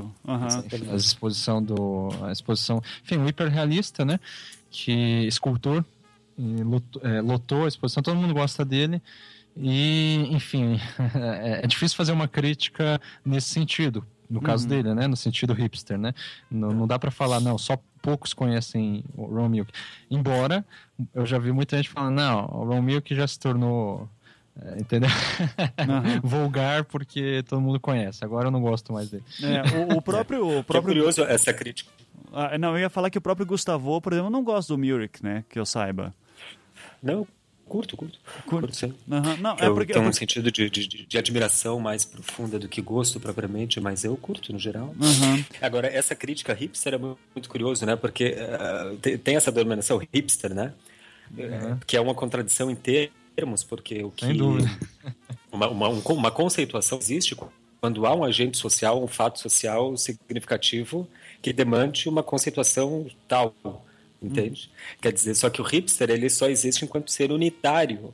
[0.65, 4.19] enfim, a exposição do a exposição enfim um hiperrealista né
[4.71, 4.91] que
[5.27, 5.83] escultor
[6.37, 9.01] e lotou, é, lotou a exposição todo mundo gosta dele
[9.57, 10.79] e enfim
[11.15, 15.97] é, é difícil fazer uma crítica nesse sentido no caso dele né no sentido hipster
[15.97, 16.13] né
[16.49, 19.71] não, não dá para falar não só poucos conhecem o Ron Milk
[20.09, 20.65] embora
[21.13, 24.09] eu já vi muita gente falando não o Ron Milk já se tornou
[24.61, 25.09] é, entendeu?
[25.77, 26.21] Aham.
[26.23, 28.23] Vulgar porque todo mundo conhece.
[28.23, 29.23] Agora eu não gosto mais dele.
[29.43, 30.45] É, o, o próprio...
[30.45, 31.91] O Que é próprio curioso essa crítica.
[32.31, 35.23] Ah, não, eu ia falar que o próprio Gustavo, por exemplo, não gosto do Murik,
[35.23, 35.43] né?
[35.49, 36.13] Que eu saiba.
[37.01, 37.27] Não,
[37.67, 38.19] curto, curto.
[38.45, 38.75] Curto.
[38.75, 38.93] sim.
[39.11, 39.93] Aham, Não, é Eu porque.
[39.93, 44.03] tenho é um sentido de, de, de admiração mais profunda do que gosto propriamente, mas
[44.03, 44.93] eu curto no geral.
[45.01, 45.45] Aham.
[45.61, 47.95] Agora, essa crítica hipster é mu- muito curioso, né?
[47.95, 50.73] Porque eh, tem- tem essa denominação hipster, né?
[51.37, 54.69] Eh, Que é uma contradição em termos, porque o que Sem dúvida.
[55.51, 57.35] uma, uma, um- uma conceituação existe
[57.81, 61.07] quando há um agente social, um fato social significativo
[61.41, 63.53] que demande uma conceituação tal,
[64.21, 64.69] entende?
[65.01, 68.13] Quer dizer, só que o hipster ele só existe enquanto ser unitário,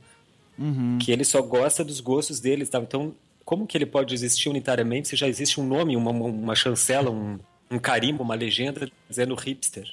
[1.00, 2.78] que ele só gosta dos gostos dele, tá?
[2.78, 6.54] Então, como que ele pode existir unitariamente se já existe um nome, uma, uma- uma
[6.54, 7.38] chancela, um,
[7.70, 9.90] um carimbo, uma legenda dizendo hipster?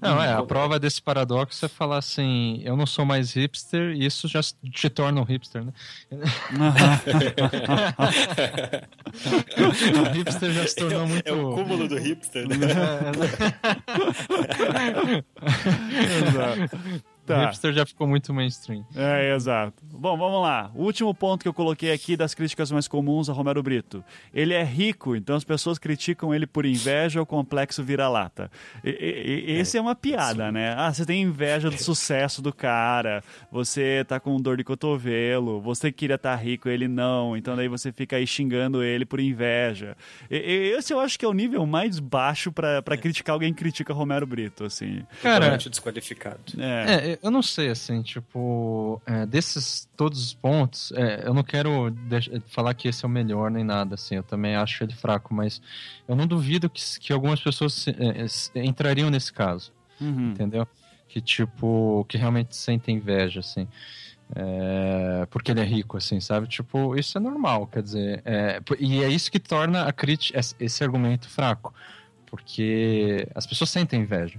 [0.00, 4.04] Não, é, a prova desse paradoxo é falar assim, eu não sou mais hipster e
[4.04, 5.72] isso já te torna um hipster, né?
[9.98, 11.28] o hipster já se tornou muito...
[11.28, 12.56] É o cúmulo do hipster, né?
[16.28, 17.15] Exato.
[17.26, 17.46] O Tá.
[17.46, 18.84] hipster já ficou muito mainstream.
[18.94, 19.82] É, exato.
[19.90, 20.70] Bom, vamos lá.
[20.74, 24.04] O último ponto que eu coloquei aqui das críticas mais comuns a Romero Brito.
[24.32, 28.50] Ele é rico, então as pessoas criticam ele por inveja ou complexo vira-lata.
[28.84, 30.74] E- e- e- Esse é, uma piada, né?
[30.76, 35.90] Ah, você tem inveja do sucesso do cara, você tá com dor de cotovelo, você
[35.90, 39.96] queria estar rico, ele não, então daí você fica aí xingando ele por inveja.
[40.30, 43.52] E- e- Esse eu acho que é o nível mais baixo pra pra criticar alguém
[43.52, 45.02] que critica Romero Brito, assim.
[45.22, 46.38] Cara, desqualificado.
[46.58, 47.10] É.
[47.12, 51.94] É, eu não sei, assim, tipo, é, desses todos os pontos, é, eu não quero
[52.48, 55.60] falar que esse é o melhor nem nada, assim, eu também acho ele fraco, mas
[56.08, 60.30] eu não duvido que, que algumas pessoas se- é, se- entrariam nesse caso, Uhum.
[60.30, 60.66] entendeu?
[61.08, 63.66] Que, tipo, que realmente sentem inveja, assim.
[64.34, 66.48] é, porque ele é rico, assim, sabe?
[66.48, 68.22] Tipo, isso é normal, quer dizer.
[68.24, 71.72] é, e é isso que torna a crítica, esse argumento fraco.
[72.36, 74.38] Porque as pessoas sentem inveja.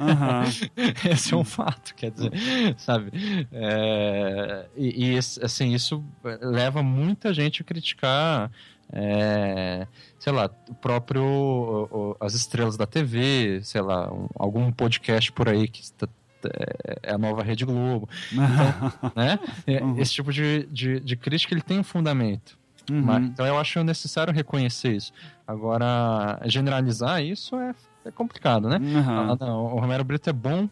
[0.00, 0.42] Aham.
[1.08, 2.32] Esse é um fato, quer dizer,
[2.76, 3.12] sabe?
[3.52, 6.04] É, e, e assim, isso
[6.42, 8.50] leva muita gente a criticar,
[8.92, 9.86] é,
[10.18, 15.30] sei lá, o próprio o- o- as estrelas da TV, sei lá, um- algum podcast
[15.30, 16.08] por aí que está-
[16.44, 18.08] é- é a nova Rede Globo,
[19.14, 19.38] né?
[19.64, 22.57] É, Esse tipo de, de, de crítica ele tem um fundamento.
[22.90, 23.02] Uhum.
[23.02, 25.12] Mas- então eu acho necessário reconhecer isso.
[25.46, 27.74] Agora, generalizar isso é,
[28.04, 28.76] é complicado, né?
[28.96, 29.36] Aham.
[29.40, 30.68] Ah, não, o Romero Brito é bom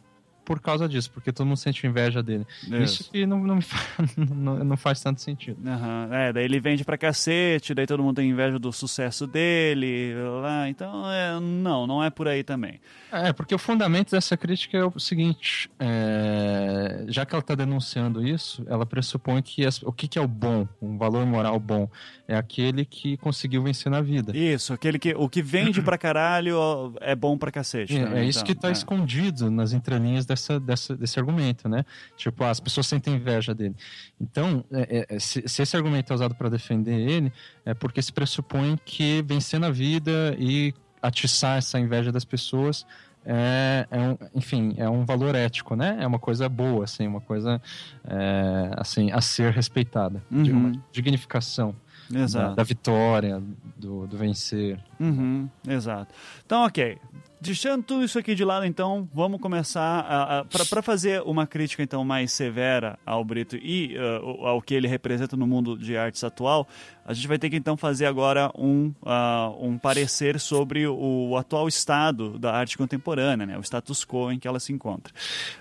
[0.47, 2.47] por causa disso, porque todo mundo sente inveja dele.
[2.63, 3.03] Isso.
[3.03, 3.77] Isso que não, não, me fa-
[4.17, 5.59] não, não faz tanto sentido.
[5.69, 10.15] Aham, É, daí ele vende pra cacete, daí todo mundo tem inveja do sucesso dele,
[10.41, 12.81] lá, então é, não, não é por aí também.
[13.13, 18.27] É, porque o fundamento dessa crítica é o seguinte: é, já que ela está denunciando
[18.27, 21.89] isso, ela pressupõe que as- o que, que é o bom, um valor moral bom,
[22.29, 24.37] é aquele que conseguiu vencer na vida.
[24.37, 27.97] Isso, aquele que, o que vende pra caralho é bom pra cacete.
[27.97, 28.73] É, também, é isso então, que está é.
[28.73, 31.85] escondido nas entrelinhas dessa, dessa, desse argumento, né?
[32.17, 33.75] Tipo, ah, as pessoas sentem inveja dele.
[34.21, 37.33] Então, é, é, se, se esse argumento é usado para defender ele,
[37.65, 42.87] é porque se pressupõe que vencer na vida e atiçar essa inveja das pessoas
[43.29, 45.97] é, é um, enfim, é um valor ético, né?
[46.01, 47.61] É uma coisa boa, assim, uma coisa
[48.07, 50.59] é, assim a ser respeitada, de Uhum.
[50.59, 51.75] uma dignificação
[52.09, 52.55] da, Exato.
[52.55, 53.43] da vitória,
[53.77, 54.79] do, do vencer.
[55.01, 56.15] Uhum, exato.
[56.45, 56.99] Então, ok.
[57.41, 62.33] Deixando tudo isso aqui de lado, então, vamos começar para fazer uma crítica então mais
[62.33, 66.67] severa ao Brito e uh, ao que ele representa no mundo de artes atual.
[67.05, 71.69] A gente vai ter que então fazer agora um, ah, um parecer sobre o, atual
[71.69, 73.57] estado da arte contemporânea, né?
[73.57, 75.15] o status quo em que ela se encontra.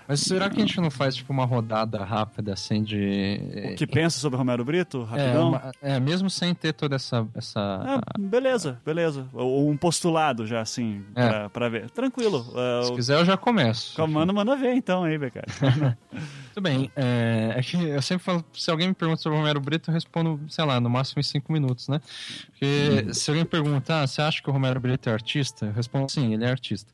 [0.08, 3.38] Mas será que a gente não faz tipo uma rodada rápida assim de
[3.72, 5.02] O que pensa sobre Romero Brito?
[5.02, 5.48] é, Rapidão?
[5.50, 9.28] uma- é, mesmo sem ter toda essa essa Ah, beleza, beleza.
[9.32, 11.28] Ou um postulado já, assim, É.
[11.28, 11.90] pra, ver.
[11.90, 12.52] Tranquilo.
[12.56, 14.06] ah, se o- quiser eu já começo.
[14.06, 15.46] Manda, manda ver então aí, Becari.
[16.54, 16.90] Tudo bem.
[16.96, 19.94] É, é que eu sempre falo, se alguém me pergunta sobre o Romero Brito, eu
[19.94, 22.00] respondo, sei lá, no máximo em cinco minutos, né?
[22.50, 25.66] Porque se alguém perguntar, ah, você acha que o Romero Brito é artista?
[25.66, 26.90] Eu respondo, sim, ele é artista.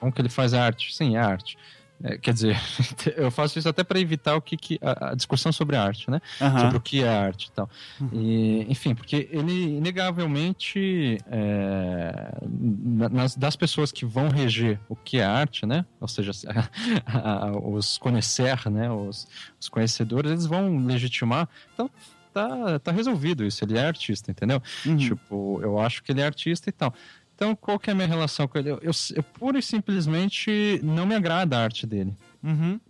[0.00, 0.94] Como que ele faz arte?
[0.94, 1.56] Sim, é arte.
[2.02, 2.56] É, quer dizer,
[3.16, 6.20] eu faço isso até para evitar o que, que a, a discussão sobre arte, né?
[6.40, 6.60] Aham.
[6.60, 7.68] Sobre o que é arte e tal.
[8.12, 15.18] E, enfim, porque ele inegavelmente é, na- nas, das pessoas que vão reger o que
[15.18, 15.84] é arte, né?
[16.00, 16.30] Ou seja,
[17.06, 18.90] a- a- os conhecer, né?
[18.90, 19.26] Os,
[19.60, 21.48] os conhecedores, eles vão legitimar.
[21.74, 21.90] Então,
[22.32, 23.64] tá, tá resolvido isso.
[23.64, 24.62] Ele é artista, entendeu?
[24.86, 24.96] Uhum.
[24.96, 26.94] Tipo, eu acho que ele é artista e tal.
[27.38, 28.68] Então, qual que é a minha relação com ele?
[28.72, 32.12] Eu, eu, eu pura e simplesmente não me agrada a arte dele.
[32.42, 32.80] Uhum.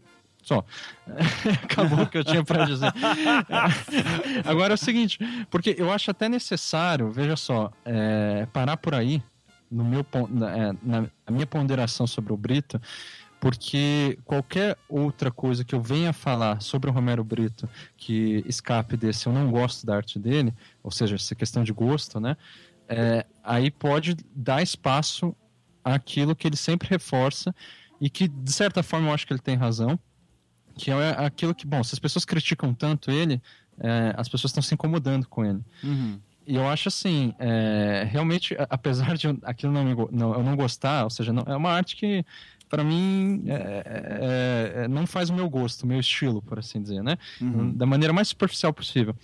[0.43, 0.65] Só.
[1.65, 2.91] Acabou o que eu tinha para dizer.
[4.47, 5.19] Agora é o seguinte,
[5.51, 9.23] porque eu acho até necessário, veja só, é, parar por aí,
[9.71, 12.81] no meu, na, é, na- na minha ponderação sobre o Brito,
[13.41, 19.27] porque qualquer outra coisa que eu venha falar sobre o Romero Brito que escape desse,
[19.27, 22.37] eu não gosto da arte dele, ou seja, essa questão de gosto, né?
[22.88, 25.37] É, aí pode dar espaço
[25.85, 27.55] àquilo que ele sempre reforça
[28.01, 29.98] e que, de certa forma, eu acho que ele tem razão,
[30.77, 33.42] que é aquilo que, bom, se as pessoas criticam tanto ele,
[33.81, 35.61] é, as pessoas estão se incomodando com ele.
[35.83, 36.18] Uhum.
[36.46, 41.11] E eu acho assim, é, realmente, apesar de aquilo não, não eu não gostar, ou
[41.11, 42.24] seja, não, é uma arte que
[42.68, 46.81] para mim é, é, é, não faz o meu gosto, o meu estilo, por assim
[46.81, 47.16] dizer, né?
[47.74, 49.14] Da maneira mais superficial possível.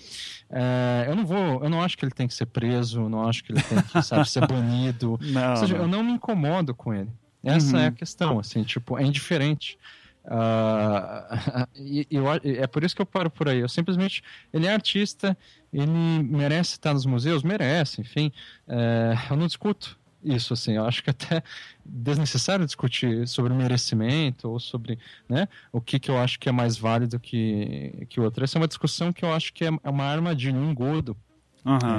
[0.51, 3.45] É, eu não vou, eu não acho que ele tem que ser preso, não acho
[3.45, 5.19] que ele tem que, sabe, ser banido.
[5.23, 5.83] Não, ou seja, não.
[5.83, 7.11] eu não me incomodo com ele.
[7.43, 7.83] Essa Uhum.
[7.83, 9.79] é a questão, assim, tipo, é indiferente.
[10.27, 13.59] Ah, e, eu é por isso que eu paro por aí.
[13.61, 14.23] Eu simplesmente.
[14.53, 15.37] Ele é artista,
[15.73, 17.43] ele merece estar nos museus?
[17.43, 18.33] Merece, enfim.
[18.67, 20.73] É, eu não discuto isso, assim.
[20.73, 21.43] Eu acho que até
[21.85, 26.77] desnecessário discutir sobre merecimento ou sobre né, o que, que eu acho que é mais
[26.77, 28.43] válido que, que o outro.
[28.43, 31.17] Essa é uma discussão que eu acho que é é uma armadilha, um engodo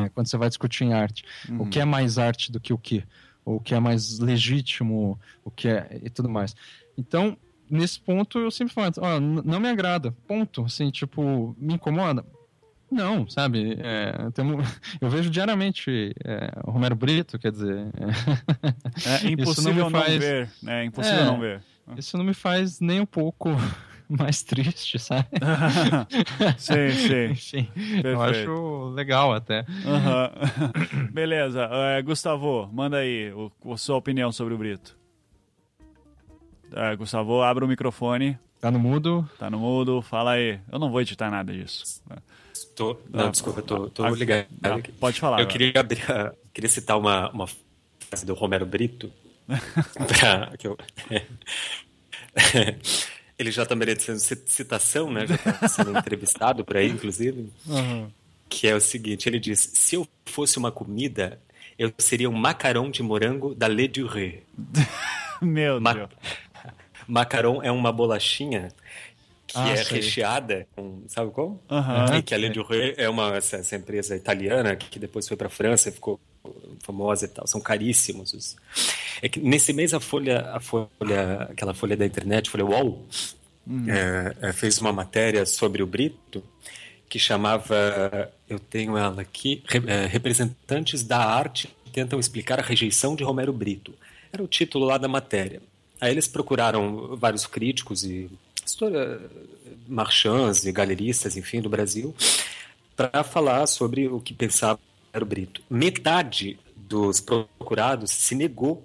[0.06, 1.24] é, quando você vai discutir em arte.
[1.60, 3.04] O que é mais arte do que o que?
[3.44, 6.56] O que é mais legítimo, o que é e tudo mais.
[6.98, 7.38] Então,
[7.70, 10.66] nesse ponto, eu sempre falo, ó, não me agrada, ponto.
[10.66, 12.26] Assim, tipo, me incomoda?
[12.92, 13.78] Não, sabe?
[13.82, 14.60] É, temo-
[15.02, 17.88] eu vejo diariamente é, o Romero Brito, quer dizer,
[19.06, 20.50] É impossível não, faz- ver.
[20.68, 21.26] É impossível É.
[21.26, 21.62] não ver.
[21.98, 23.50] isso não me faz nem um pouco
[24.08, 25.28] mais triste, sabe?
[26.58, 27.60] Sim, sim.
[27.66, 27.70] Enfim,
[28.04, 29.66] eu acho legal até.
[29.86, 30.32] Aham.
[31.12, 31.68] Beleza.
[31.72, 34.96] É, Gustavo, manda aí o, a sua opinião sobre o Brito.
[36.72, 38.38] É, Gustavo, abre o microfone.
[38.62, 39.28] Tá no mudo?
[39.40, 40.60] Tá no mudo, fala aí.
[40.72, 42.02] Eu não vou editar nada disso.
[42.76, 44.48] Tô, não, desculpa, eu tô, tô Ah, ligado.
[44.64, 45.38] ah, pode falar.
[45.38, 45.52] Eu agora.
[45.58, 47.48] queria, abrir a- queria citar uma, uma
[48.00, 49.12] frase do Romero Brito.
[50.08, 50.78] pra, que eu-
[53.38, 55.28] Ele já está merecendo ci- citação, né?
[55.28, 57.52] Já está sendo entrevistado por aí, inclusive.
[57.70, 58.10] Aham.
[58.48, 61.40] Que é o seguinte: ele diz: Se eu fosse uma comida,
[61.78, 64.44] eu seria um macarrão de morango da Le Durée.
[65.42, 66.10] Meu Ma- Deus.
[67.08, 68.70] Macaron é uma bolachinha
[69.56, 69.98] que Ah, é sei.
[69.98, 71.04] recheada com.
[71.08, 71.62] Sabe qual?
[71.70, 72.18] Aham.
[72.18, 75.48] E que a Le Durée é uma essa, essa empresa italiana que depois foi para
[75.48, 76.20] a França e ficou
[76.84, 77.48] famosa e tal.
[77.48, 78.34] São caríssimos.
[78.34, 78.56] Os...
[79.22, 83.06] É que nesse mês a Folha, a Folha, aquela Folha da internet, Folha UOL,
[83.88, 86.44] é, é, fez uma matéria sobre o Brito
[87.10, 93.24] que chamava, eu tenho ela aqui, é, Representantes da Arte tentam explicar a rejeição de
[93.24, 93.94] Romero Brito.
[94.34, 95.62] Era o título lá da matéria.
[96.02, 98.30] Aí eles procuraram vários críticos e
[99.88, 102.16] marchands e galeristas, enfim, do Brasil,
[102.96, 104.80] para falar sobre o que pensava
[105.14, 105.62] Romero Brito.
[105.70, 108.84] Metade dos procurados se negou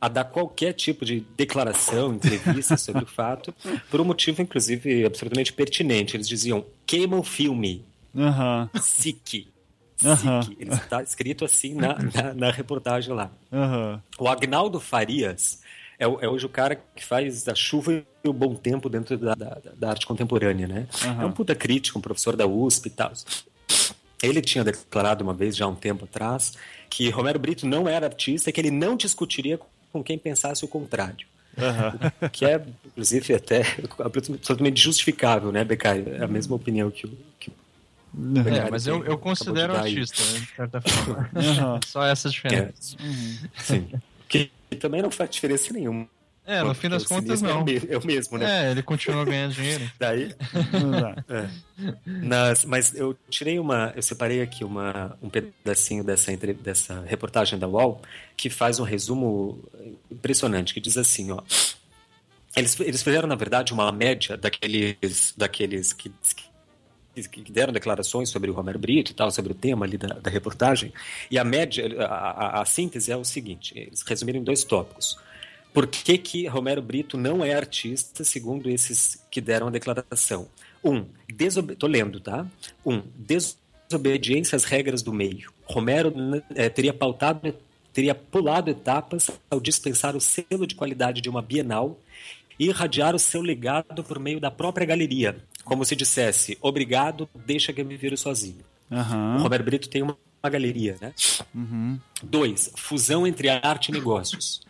[0.00, 3.54] a dar qualquer tipo de declaração, entrevista sobre o fato,
[3.90, 6.16] por um motivo, inclusive, absolutamente pertinente.
[6.16, 7.84] Eles diziam: queima o filme.
[8.80, 9.48] SIC.
[10.04, 10.42] Aham.
[10.42, 10.68] SIC.
[10.72, 13.30] Está escrito assim na, na, na reportagem lá.
[13.52, 14.02] Aham.
[14.18, 15.61] O Agnaldo Farias
[16.02, 19.34] é, é hoje o cara que faz a chuva e o bom tempo dentro da,
[19.34, 20.86] da- da arte contemporânea, né?
[21.04, 21.22] Aham.
[21.22, 23.12] É um puta crítico, um professor da USP e tal.
[24.22, 26.52] Ele tinha declarado uma vez, já há um tempo atrás,
[26.88, 29.58] que Romero Brito não era artista e que ele não discutiria
[29.92, 31.26] com quem pensasse o contrário.
[32.24, 33.62] O que é, inclusive, até
[33.98, 36.04] absolutamente justificável, né, Beccari?
[36.08, 40.38] É a mesma opinião que o, que o É, mas eu, eu considero artista, né,
[40.38, 41.30] de certa forma.
[41.36, 41.80] Aham.
[41.86, 42.96] Só essa diferença.
[42.96, 43.88] É, sim.
[44.72, 46.08] Que também não faz diferença nenhuma.
[46.44, 47.64] É, no fim das contas, é o não.
[47.88, 48.66] É o mesmo, né?
[48.66, 49.88] É, ele continua ganhando dinheiro.
[49.96, 51.24] Daí, Exato.
[52.06, 57.58] nas, mas eu tirei uma, eu separei aqui uma, um pedacinho dessa, entre- dessa reportagem
[57.58, 58.02] da UOL
[58.36, 59.62] que faz um resumo
[60.10, 61.40] impressionante, que diz assim, ó.
[62.56, 66.42] Eles, eles fizeram, na verdade, uma média daqueles, daqueles que, que,
[67.14, 70.30] que deram declarações sobre o Romero Brito e tal, sobre o tema ali da, da
[70.30, 70.92] reportagem,
[71.30, 75.18] e a média, a, a, a síntese é o seguinte, eles resumiram em dois tópicos.
[75.72, 80.48] Por que, que Romero Brito não é artista, segundo esses que deram a declaração?
[80.84, 81.76] Um, desobe...
[81.76, 82.46] tô lendo, tá?
[82.84, 85.50] Um, desobediência às regras do meio.
[85.64, 86.12] Romero
[86.54, 87.54] eh, teria pautado,
[87.92, 91.98] teria pulado etapas ao dispensar o selo de qualidade de uma Bienal
[92.58, 97.72] e irradiar o seu legado por meio da própria galeria, como se dissesse: obrigado, deixa
[97.72, 98.64] que eu me viro sozinho.
[98.90, 99.38] O Aham.
[99.38, 101.14] Roberto Brito tem uma, uma galeria, né?
[102.22, 104.60] Dois, fusão entre arte e negócios.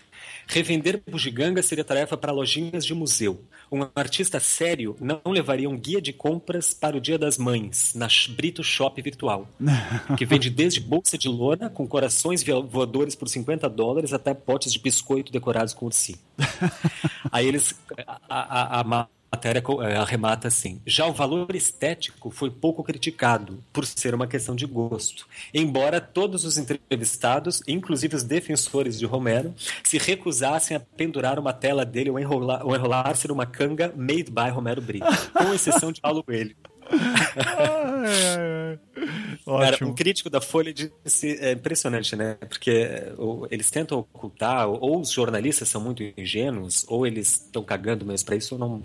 [0.46, 3.44] Revender bugiganga seria tarefa para lojinhas de museu.
[3.70, 8.06] Um artista sério não levaria um guia de compras para o Dia das Mães, na
[8.36, 9.48] Brito Shop virtual,
[10.18, 14.78] que vende desde bolsa de lona com corações voadores por 50 dólares até potes de
[14.78, 16.18] biscoito decorados com ursinho.
[17.32, 17.74] Aí eles.
[18.06, 19.06] A, a, a,
[19.42, 24.54] matéria eh, arremata assim: já o valor estético foi pouco criticado por ser uma questão
[24.54, 31.40] de gosto, embora todos os entrevistados, inclusive os defensores de Romero, se recusassem a pendurar
[31.40, 35.90] uma tela dele ou enrolar-se ou enrolar numa canga made by Romero Brito, com exceção
[35.90, 36.54] de Paulo Coelho.
[39.44, 42.34] Cara, um crítico da Folha disse, é impressionante, né?
[42.48, 47.62] Porque ou, eles tentam ocultar, ou, ou, os jornalistas são muito ingênuos, ou eles estão
[47.64, 48.82] cagando mesmo para isso, ou não.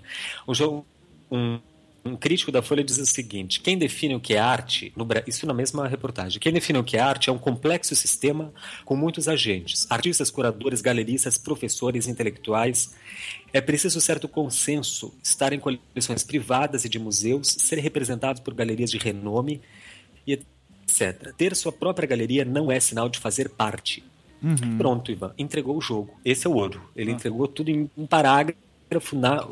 [0.48, 0.84] Um,
[1.32, 1.60] um,
[2.06, 5.46] um crítico da Folha diz o seguinte: quem define o que é arte, no, isso
[5.46, 8.52] na mesma reportagem, quem define o que é arte é um complexo sistema
[8.84, 12.96] com muitos agentes, artistas, curadores, galeristas, professores, intelectuais.
[13.54, 18.90] É preciso certo consenso, estar em coleções privadas e de museus, ser representados por galerias
[18.90, 19.62] de renome
[20.28, 21.34] e etc.
[21.36, 24.04] Ter sua própria galeria não é sinal de fazer parte.
[24.44, 24.78] Uhum.
[24.78, 26.14] Pronto, Ivan, entregou o jogo.
[26.24, 26.82] Esse é o ouro.
[26.96, 27.14] Ele ah.
[27.14, 29.44] entregou tudo em um parágrafo na,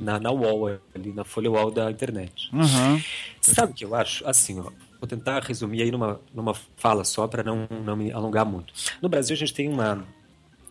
[0.00, 2.50] na, na wall, ali na folha wall da internet.
[2.52, 3.02] Uhum.
[3.40, 4.26] Sabe o que eu acho?
[4.26, 8.44] Assim, ó, vou tentar resumir aí numa, numa fala só para não, não me alongar
[8.44, 8.72] muito.
[9.00, 10.06] No Brasil, a gente tem uma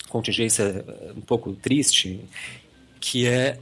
[0.07, 2.19] contingência eh, um pouco triste,
[2.99, 3.59] que é,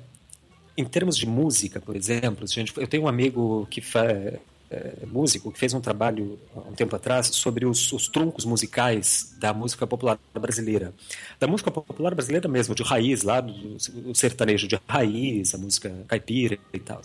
[0.76, 4.40] em termos de música, por exemplo, gente, eu tenho um amigo que faz
[4.72, 9.36] é, músico que fez um trabalho há um tempo atrás sobre os, os, truncos musicais
[9.40, 10.94] da música popular brasileira.
[11.40, 15.92] Da música popular brasileira mesmo, de raiz, lá do, do sertanejo de raiz, a música
[16.08, 17.02] caipira e tal.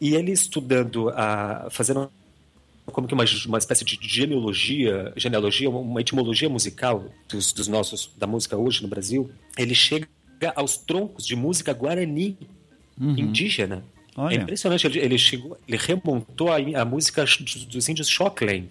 [0.00, 2.10] E ele estudando, a, fazendo
[2.86, 8.26] como que uma, uma espécie de genealogia, genealogia, uma etimologia musical dos, dos nossos da
[8.26, 10.08] música hoje no Brasil, ele chega
[10.54, 12.38] aos troncos de música guarani
[12.98, 13.18] uhum.
[13.18, 13.84] indígena
[14.18, 14.34] Olha.
[14.34, 18.68] É impressionante, ele, ele, chegou, ele remontou a, a música dos, índios Shocklang.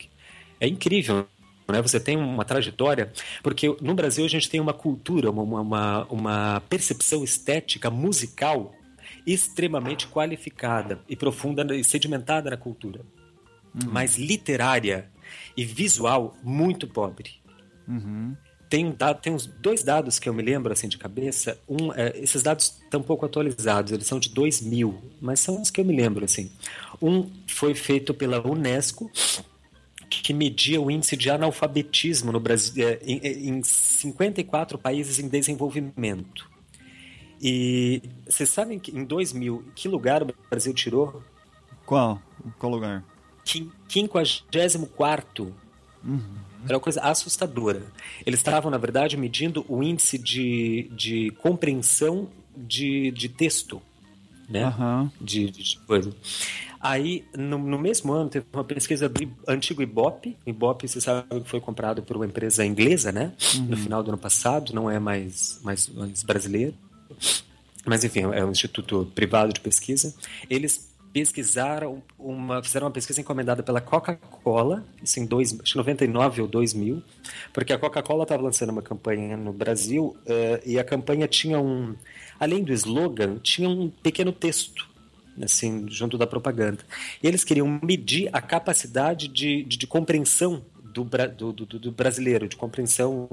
[0.59, 1.25] É incrível,
[1.69, 1.81] né?
[1.81, 6.61] Você tem uma trajetória, porque no Brasil a gente tem uma cultura, uma, uma, uma
[6.67, 8.75] percepção estética musical
[9.25, 12.99] extremamente qualificada e profunda e sedimentada na cultura,
[13.73, 13.89] uhum.
[13.89, 15.09] mas literária
[15.55, 17.31] e visual muito pobre.
[17.87, 18.35] Uhum
[18.70, 21.59] tem, um dado, tem uns dois dados que eu me lembro assim de cabeça.
[21.68, 25.82] Um, é, esses dados estão pouco atualizados, eles são de 2000, mas são os que
[25.82, 26.51] eu me lembro assim.
[27.01, 29.09] Um foi feito pela Unesco,
[30.09, 36.49] que media o índice de analfabetismo no Brasil é, em, em 54 países em desenvolvimento.
[37.41, 41.22] E vocês sabem que em 2000, que lugar o Brasil tirou?
[41.86, 42.22] Qual?
[42.57, 43.03] Qual lugar?
[43.45, 45.55] 54
[46.03, 46.46] Uhum.
[46.65, 47.83] Era uma coisa assustadora.
[48.25, 53.81] Eles estavam, na verdade, medindo o índice de, de compreensão de, de texto.
[54.49, 54.65] Né?
[54.67, 55.09] Uhum.
[55.19, 56.13] De, de, coisa.
[56.79, 60.37] Aí, no, no, mesmo ano, teve uma pesquisa do antigo Ibope.
[60.45, 63.33] Ibope, você sabe que foi comprado por uma empresa inglesa, né?
[63.55, 63.65] Uhum.
[63.65, 66.73] No final do ano passado, não é mais, mais, mais brasileiro.
[67.85, 70.13] Mas, enfim, é um instituto privado de pesquisa.
[70.49, 76.47] Eles pesquisaram uma, fizeram uma pesquisa encomendada pela Coca-Cola, isso em dois, acho 99 ou
[76.47, 77.01] 2000,
[77.51, 81.95] porque a Coca-Cola estava lançando uma campanha no Brasil uh, e a campanha tinha um,
[82.39, 84.88] além do slogan, tinha um pequeno texto
[85.41, 86.84] assim, junto da propaganda.
[87.22, 92.47] E eles queriam medir a capacidade de, de, de compreensão do, do, do, do, brasileiro,
[92.47, 93.28] de compreensão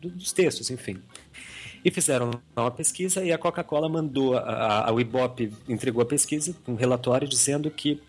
[0.00, 0.98] dos textos, enfim.
[1.84, 6.74] E fizeram uma pesquisa e a Coca-Cola mandou, a, a, Ibope entregou a pesquisa, um
[6.74, 8.00] relatório dizendo que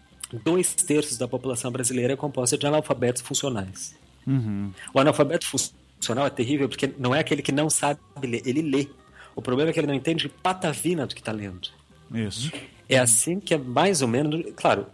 [0.43, 3.95] dois terços da população brasileira é composta de analfabetos funcionais.
[4.27, 4.71] Uhum.
[4.93, 8.87] O analfabeto funcional é terrível porque não é aquele que não sabe ler, ele lê.
[9.35, 11.69] O problema é que ele não entende patavina do que está lendo.
[12.13, 12.51] Isso.
[12.89, 14.43] É assim que é mais ou menos.
[14.55, 14.85] Claro,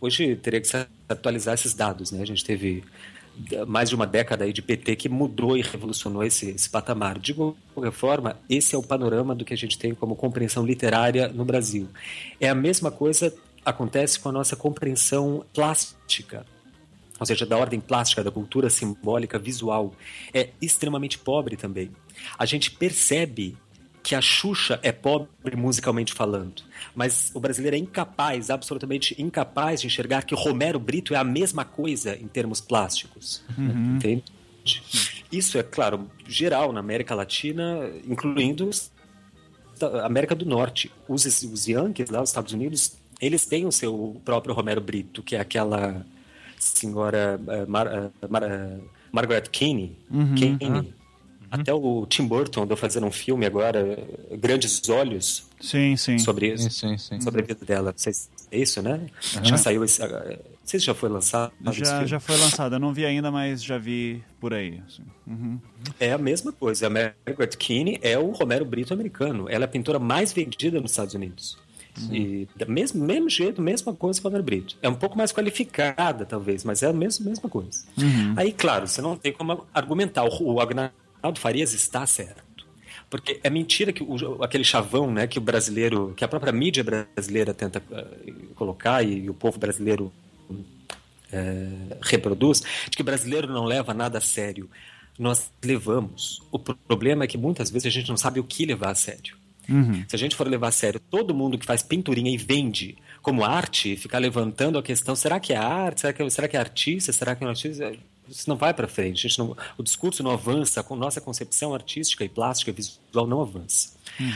[0.00, 2.22] hoje teria que se atualizar esses dados, né?
[2.22, 2.82] A gente teve
[3.66, 7.18] mais de uma década aí de PT que mudou e revolucionou esse, esse patamar.
[7.18, 11.28] De qualquer forma, esse é o panorama do que a gente tem como compreensão literária
[11.28, 11.88] no Brasil.
[12.40, 13.34] É a mesma coisa
[13.64, 16.44] acontece com a nossa compreensão plástica,
[17.18, 19.94] ou seja, da ordem plástica, da cultura simbólica visual.
[20.34, 21.90] É extremamente pobre também.
[22.36, 23.56] A gente percebe
[24.02, 26.62] que a Xuxa é pobre musicalmente falando,
[26.94, 31.64] mas o brasileiro é incapaz, absolutamente incapaz de enxergar que Romero Brito é a mesma
[31.64, 33.44] coisa em termos plásticos.
[33.56, 33.96] Uhum.
[33.96, 34.24] Entende?
[35.30, 38.68] Isso é, claro, geral na América Latina, incluindo
[39.80, 40.90] a América do Norte.
[41.08, 45.36] Os, os Yankees lá, os Estados Unidos, eles têm o seu próprio Romero Brito, que
[45.36, 46.04] é aquela
[46.58, 50.34] senhora uh, Mar, uh, Mar, uh, Margaret Kinney, uhum.
[50.34, 50.94] Kinney
[51.52, 53.98] Até o Tim Burton andou fazendo um filme agora,
[54.38, 56.18] Grandes Olhos, Sim, sim.
[56.18, 56.70] sobre isso.
[56.70, 57.20] Sim, sim, sim.
[57.20, 57.92] Sobre a vida dela.
[57.94, 59.00] Vocês, é isso, né?
[59.42, 60.00] Já saiu esse.
[60.00, 60.08] Não
[60.64, 61.52] sei se já foi lançado.
[61.70, 62.76] Já, já foi lançado.
[62.76, 64.80] Eu não vi ainda, mas já vi por aí.
[64.88, 65.02] assim.
[65.26, 65.60] Uhum.
[66.00, 66.86] É a mesma coisa.
[66.86, 69.46] A Margaret Keane é o Romero Brito americano.
[69.46, 71.58] Ela é a pintora mais vendida nos Estados Unidos.
[72.10, 74.78] E da mesmo, mesmo jeito, mesma coisa que o Romero Brito.
[74.80, 77.84] É um pouco mais qualificada, talvez, mas é a mesma, mesma coisa.
[78.36, 80.24] Aí, claro, você não tem como argumentar.
[80.24, 80.60] O, o
[81.22, 82.42] Agnaldo Farias está certo.
[83.08, 86.82] Porque é mentira que o- aquele chavão né, que o brasileiro, que a própria mídia
[86.82, 88.06] brasileira tenta eh,
[88.56, 90.12] colocar e, o povo brasileiro
[91.30, 91.68] eh,
[92.02, 92.60] reproduz,
[92.90, 94.68] de que o brasileiro não leva nada a sério.
[95.18, 96.42] Nós levamos.
[96.50, 98.94] O pro- problema é que muitas vezes a gente não sabe o que levar a
[98.94, 99.36] sério.
[100.08, 103.44] Se a gente for levar a sério todo mundo que faz pinturinha e vende como
[103.44, 106.00] arte, ficar levantando a questão, será que é arte?
[106.00, 107.12] Será que, será que é artista?
[107.12, 107.92] Será que é um artista?
[108.28, 109.26] Isso não vai para frente.
[109.26, 113.40] A não- o discurso não avança, com nossa concepção artística e plástica e visual não
[113.42, 113.90] avança.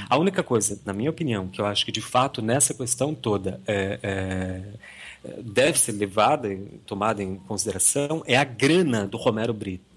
[0.08, 3.60] A única coisa, na minha opinião, que eu acho que de fato nessa questão toda
[3.66, 6.48] é, é, deve ser levada,
[6.86, 9.96] tomada em consideração, é a grana do Romero Brito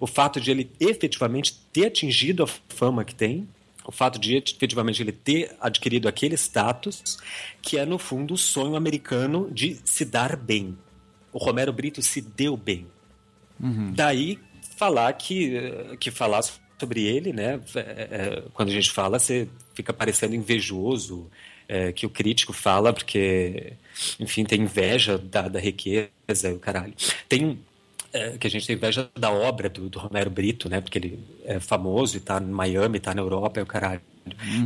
[0.00, 3.48] o fato de ele efetivamente ter atingido a fama que tem,
[3.84, 7.18] o fato de efetivamente ele ter adquirido aquele status,
[7.62, 10.76] que é no fundo o sonho americano de se dar bem.
[11.32, 12.86] O Romero Brito se deu bem.
[13.92, 14.38] Daí
[14.76, 16.42] falar que, que falar
[16.78, 17.60] sobre ele, né?
[17.74, 21.30] é, é, quando a gente fala, você fica parecendo invejoso,
[21.68, 23.72] é, que o crítico fala porque,
[24.20, 26.94] enfim, tem inveja da, da riqueza e o caralho.
[27.28, 27.58] Tem um
[28.12, 30.80] é, que a gente tem inveja da obra do, do Romero Brito, né?
[30.80, 34.00] Porque ele é famoso e tá em Miami, tá na Europa, é o caralho.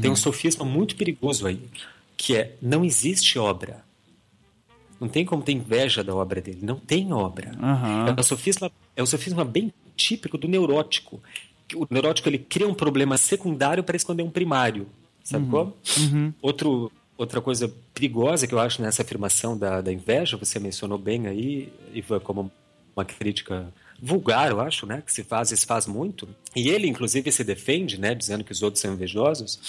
[0.01, 1.69] Tem um sofisma muito perigoso aí,
[2.17, 3.85] que é não existe obra.
[5.01, 6.59] Não tem como ter inveja da obra dele.
[6.63, 7.53] Não tem obra.
[7.61, 8.15] Aham.
[8.17, 11.21] É, o sofisma, é o sofisma bem típico do neurótico.
[11.75, 14.87] O neurótico ele cria um problema secundário para esconder um primário.
[15.25, 15.75] Sabe como?
[16.43, 21.27] Outro, outra coisa perigosa que eu acho nessa afirmação da, da inveja, você mencionou bem
[21.27, 22.51] aí, Ivan, como
[22.95, 23.73] uma crítica
[24.03, 25.03] vulgar, eu acho, né?
[25.05, 26.29] Que se faz e se faz muito.
[26.57, 28.15] E ele, inclusive, se defende, né?
[28.15, 29.61] Dizendo que os outros são invejosos.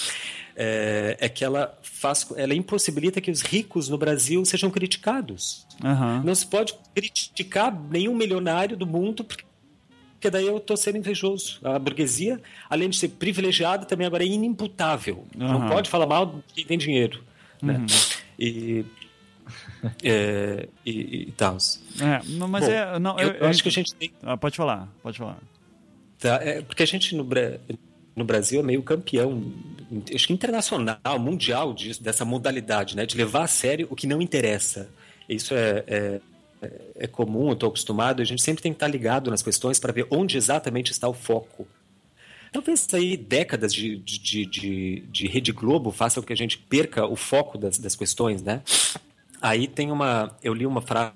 [0.55, 5.65] É, é que ela faz, ela impossibilita que os ricos no Brasil sejam criticados.
[5.83, 6.21] Aham.
[6.25, 9.45] Não se pode criticar nenhum milionário do mundo, porque
[10.21, 11.59] porque daí eu estou sendo invejoso.
[11.63, 12.39] A burguesia,
[12.69, 15.25] além de ser privilegiada, também agora é inimputável.
[15.35, 15.69] Não Aham.
[15.69, 17.23] pode falar mal de quem tem dinheiro.
[17.59, 17.83] Né?
[18.37, 18.85] E,
[20.03, 21.57] é, e, e tal.
[21.99, 22.99] É, não, mas Bom, é.
[22.99, 24.11] Não, eu, eu acho que a gente tem.
[24.21, 25.39] Ah, pode falar, pode falar.
[26.19, 27.27] Tá, é, porque a gente no,
[28.15, 29.41] no Brasil é meio campeão,
[30.13, 33.05] acho que internacional, mundial disso, dessa modalidade, né?
[33.05, 34.89] De levar a sério o que não interessa.
[35.29, 36.21] Isso é, é,
[36.95, 39.93] é comum, eu estou acostumado, a gente sempre tem que estar ligado nas questões para
[39.93, 41.67] ver onde exatamente está o foco.
[42.51, 47.05] Talvez aí décadas de, de, de, de, de Rede Globo façam que a gente perca
[47.05, 48.61] o foco das, das questões, né?
[49.41, 50.37] Aí tem uma.
[50.43, 51.13] Eu li uma frase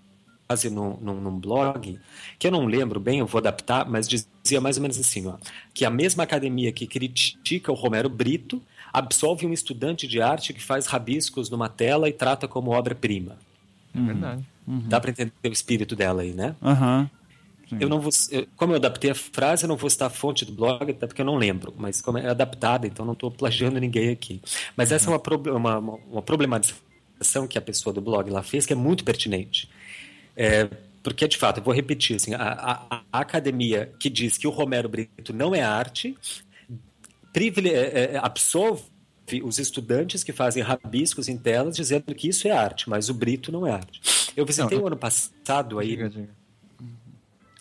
[0.72, 2.00] num, num, num blog,
[2.38, 5.36] que eu não lembro bem, eu vou adaptar, mas dizia mais ou menos assim: ó,
[5.74, 8.62] que a mesma academia que critica o Romero Brito
[8.94, 13.38] absolve um estudante de arte que faz rabiscos numa tela e trata como obra-prima.
[13.94, 14.44] É verdade.
[14.90, 16.56] Dá para entender o espírito dela aí, né?
[16.62, 17.10] Aham.
[17.80, 20.46] Eu não vou, eu- como eu adaptei a frase, eu não vou citar a fonte
[20.46, 23.80] do blog, até porque eu não lembro, mas como é adaptada, então não estou plagiando
[23.80, 24.40] ninguém aqui.
[24.78, 28.44] Mas essa é uma, prob- uma, uma- uma problematização que a pessoa do blog lá
[28.44, 29.70] fez, que é muito pertinente.
[30.36, 30.66] É,
[31.04, 32.42] porque, de fato, eu vou repetir, assim, a,
[32.90, 36.18] a- a academia que diz que o Romero Brito não é arte,
[37.32, 38.84] privile- é, é, absolve
[39.44, 43.52] os estudantes que fazem rabiscos em telas dizendo que isso é arte, mas o Brito
[43.52, 44.02] não é arte.
[44.36, 46.30] Eu visitei eu- o ano passado aí Diga, diga.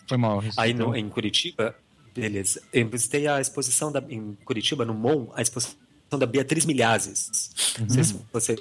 [0.07, 0.43] Foi mal.
[0.57, 1.75] Aí no, em Curitiba,
[2.13, 2.61] beleza.
[2.71, 5.75] Eu visitei a exposição da, em Curitiba, no MON, a exposição
[6.11, 7.75] da Beatriz Milhazes.
[7.79, 8.59] Não sei se vocês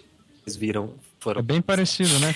[0.56, 0.94] viram.
[1.20, 1.40] Foram.
[1.40, 2.34] É bem parecido, né?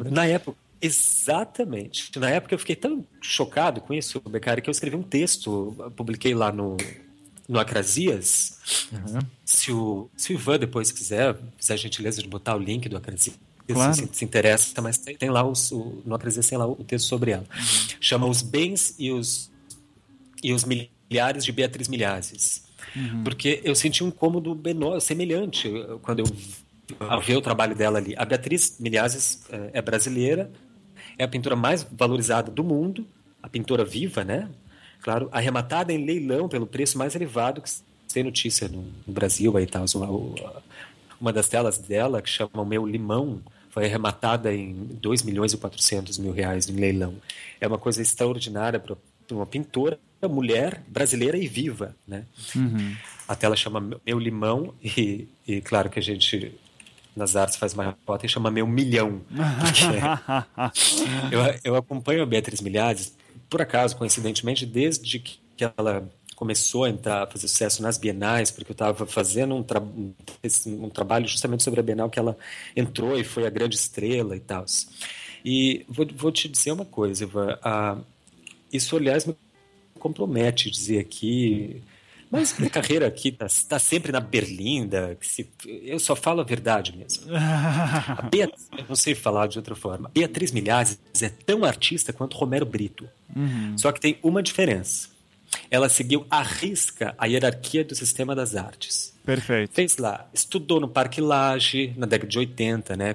[0.00, 0.14] Brito.
[0.14, 2.16] Na época, exatamente.
[2.18, 6.34] Na época eu fiquei tão chocado com isso, Becari, que eu escrevi um texto, publiquei
[6.34, 6.76] lá no,
[7.48, 8.58] no Acrasias.
[9.44, 12.96] Se, o, se o Ivan depois quiser, fizer a gentileza de botar o link do
[12.96, 13.38] Acrasias.
[13.66, 13.94] Claro.
[13.94, 17.06] Se, se interessa, mas tem, tem lá os, o, no Acrasias tem lá o texto
[17.06, 17.46] sobre ela.
[18.00, 19.50] Chama Os Bens e os,
[20.42, 22.66] e os Milhares de Beatriz Milhazes.
[23.22, 25.70] Porque eu senti um cômodo menor, semelhante
[26.02, 26.26] quando eu
[27.00, 28.14] ao ver o trabalho dela ali.
[28.16, 30.50] A Beatriz Milhazes eh, é brasileira,
[31.18, 33.04] é a pintura mais valorizada do mundo,
[33.42, 34.48] a pintora viva, né?
[35.02, 37.70] Claro, arrematada em leilão pelo preço mais elevado que
[38.12, 39.84] tem notícia no, Brasil aí tal.
[39.94, 40.62] Uma,
[41.20, 43.40] uma das telas dela, que chama O Meu Limão,
[43.70, 47.14] foi arrematada em 2 milhões e 400 mil reais em leilão.
[47.60, 48.96] É uma coisa extraordinária para
[49.30, 49.98] uma pintora
[50.28, 52.24] mulher brasileira e viva, né?
[53.28, 56.58] A tela chama Meu Limão e, e claro que a gente
[57.18, 59.20] nas artes faz uma foto e chama Meu Milhão.
[61.30, 63.16] Eu, eu acompanho a Beatriz Milhares,
[63.50, 66.08] por acaso, coincidentemente, desde que ela
[66.38, 70.88] começou a entrar, a fazer sucesso nas bienais, porque eu estava fazendo um, tra um
[70.88, 72.38] trabalho justamente sobre a Bienal que ela
[72.76, 74.64] entrou e foi a grande estrela e tal.
[75.44, 77.98] E vou, vou te dizer uma coisa, Ivan, ah,
[78.72, 79.36] isso, aliás, me
[79.98, 81.82] compromete dizer aqui
[82.30, 85.16] mas minha carreira aqui está tá sempre na berlinda.
[85.20, 87.24] Se, eu só falo a verdade mesmo.
[87.34, 90.10] A Beatriz, eu não sei falar de outra forma.
[90.12, 93.08] Beatriz Milhazes é tão artista quanto Romero Brito.
[93.76, 95.08] Só que tem uma diferença.
[95.70, 99.14] Ela seguiu à risca a hierarquia do sistema das artes.
[99.24, 99.72] Perfeito.
[99.72, 103.14] Fez lá, estudou no Parque Lage na década de 80, né?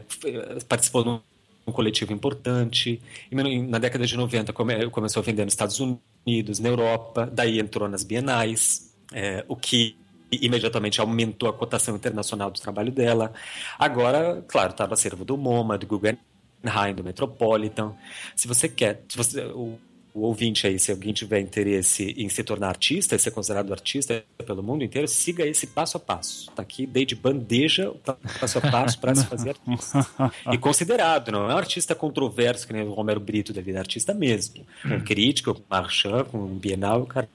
[0.68, 1.20] Participou num
[1.66, 3.02] um coletivo importante.
[3.32, 7.60] E na década de 90 come, começou a vender nos Estados Unidos, na Europa, daí
[7.60, 9.96] entrou nas bienais é, o que
[10.42, 13.32] imediatamente aumentou a cotação internacional do trabalho dela.
[13.78, 17.94] Agora, claro, está no acervo do MoMA, do Guggenheim, do Metropolitan.
[18.36, 19.78] Se você quer, se você, o,
[20.14, 24.62] o ouvinte aí, se alguém tiver interesse em se tornar artista, ser considerado artista pelo
[24.62, 26.50] mundo inteiro, siga esse passo a passo.
[26.50, 28.00] Está aqui, dei de bandeja o
[28.40, 30.06] passo a passo para se fazer artista.
[30.52, 33.82] E considerado, não é um artista controverso que nem o Romero Brito da vida, é
[33.82, 34.66] artista mesmo.
[34.82, 37.28] Com crítica, com Marchand, com Bienal, cara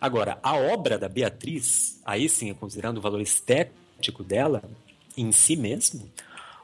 [0.00, 4.62] Agora, a obra da Beatriz, aí sim, considerando o valor estético dela
[5.16, 6.10] em si mesmo,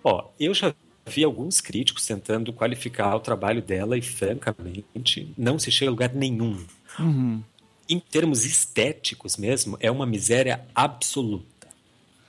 [0.05, 0.75] ó, eu já
[1.07, 6.15] vi alguns críticos tentando qualificar o trabalho dela e, francamente, não se chega a lugar
[6.15, 6.65] nenhum.
[6.99, 7.43] Uhum.
[7.89, 11.47] Em termos estéticos mesmo, é uma miséria absoluta.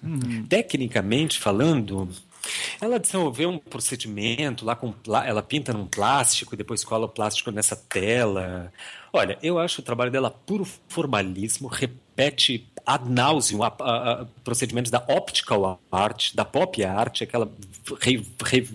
[0.01, 0.45] Uhum.
[0.47, 2.09] Tecnicamente falando,
[2.81, 4.93] ela desenvolveu um procedimento lá com
[5.25, 8.71] ela pinta num plástico e depois cola o plástico nessa tela.
[9.15, 14.89] Olha, eu acho o trabalho dela puro formalismo, repete ad nauseum a, a, a procedimentos
[14.89, 17.47] da optical art, da pop art, aquela
[18.01, 18.67] re, re,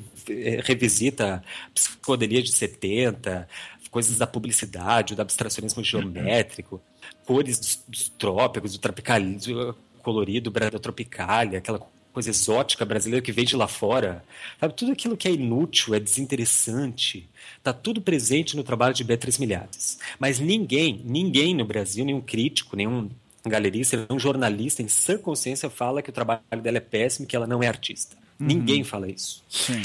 [0.63, 1.43] revisita
[1.75, 3.49] psicodelia de 70,
[3.91, 6.81] coisas da publicidade, do abstracionismo geométrico,
[7.27, 9.75] cores dos, dos trópicos, do tropicalismo
[10.05, 11.81] colorido, da tropicalia, aquela
[12.19, 14.25] coisa exótica brasileira que vem de lá fora.
[14.61, 14.75] Sabe?
[14.75, 20.01] Tudo aquilo que é inútil, é desinteressante, está tudo presente no trabalho de Beatriz Milhares.
[20.19, 23.09] Mas ninguém, ninguém no Brasil, nenhum crítico, nenhum
[23.47, 27.37] galerista, nenhum jornalista em sã consciência fala que o trabalho dela é péssimo e que
[27.37, 28.17] ela não é artista.
[28.41, 28.47] Uhum.
[28.47, 29.45] Ninguém fala isso.
[29.49, 29.83] Sim.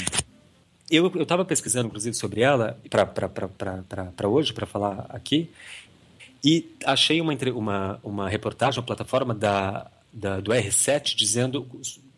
[0.90, 5.48] Eu estava pesquisando, inclusive, sobre ela para hoje, para falar aqui,
[6.44, 11.66] e achei uma, uma, uma reportagem, uma plataforma da, da, do R7 dizendo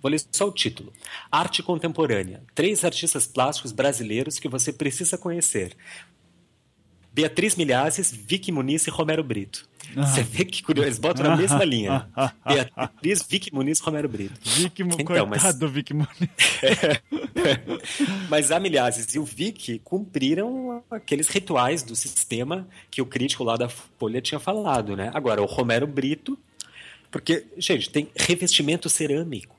[0.07, 0.93] Vou ler só o título.
[1.33, 2.41] Arte Contemporânea.
[2.55, 5.77] Três artistas plásticos brasileiros que você precisa conhecer.
[7.13, 9.69] Beatriz Milhazes, Vicky Muniz e Romero Brito.
[9.97, 12.09] Você vê que curioso, eles botam na mesma linha.
[12.45, 14.39] Beatriz, Vicky Muniz e Romero Brito.
[14.45, 16.09] Vicky, Então, coitado mas- do Vicky Muniz.
[18.31, 23.57] Mas a Milhazes e o Vicky cumpriram aqueles rituais do sistema que o crítico lá
[23.57, 25.11] da Folha tinha falado, né?
[25.15, 26.39] Agora, o Romero Brito,
[27.11, 29.57] porque, gente, tem revestimento cerâmico,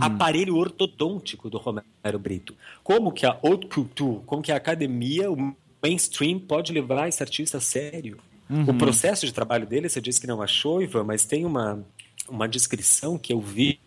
[0.00, 2.54] aparelho ortodôntico do Romero Brito.
[2.82, 7.58] Como que a haute couture, como que a academia, o mainstream pode levar esse artista
[7.58, 8.18] a sério?
[8.66, 11.84] O processo de trabalho dele, você disse que não achou, Ivan, mas tem uma,
[12.28, 13.78] uma descrição que eu vi,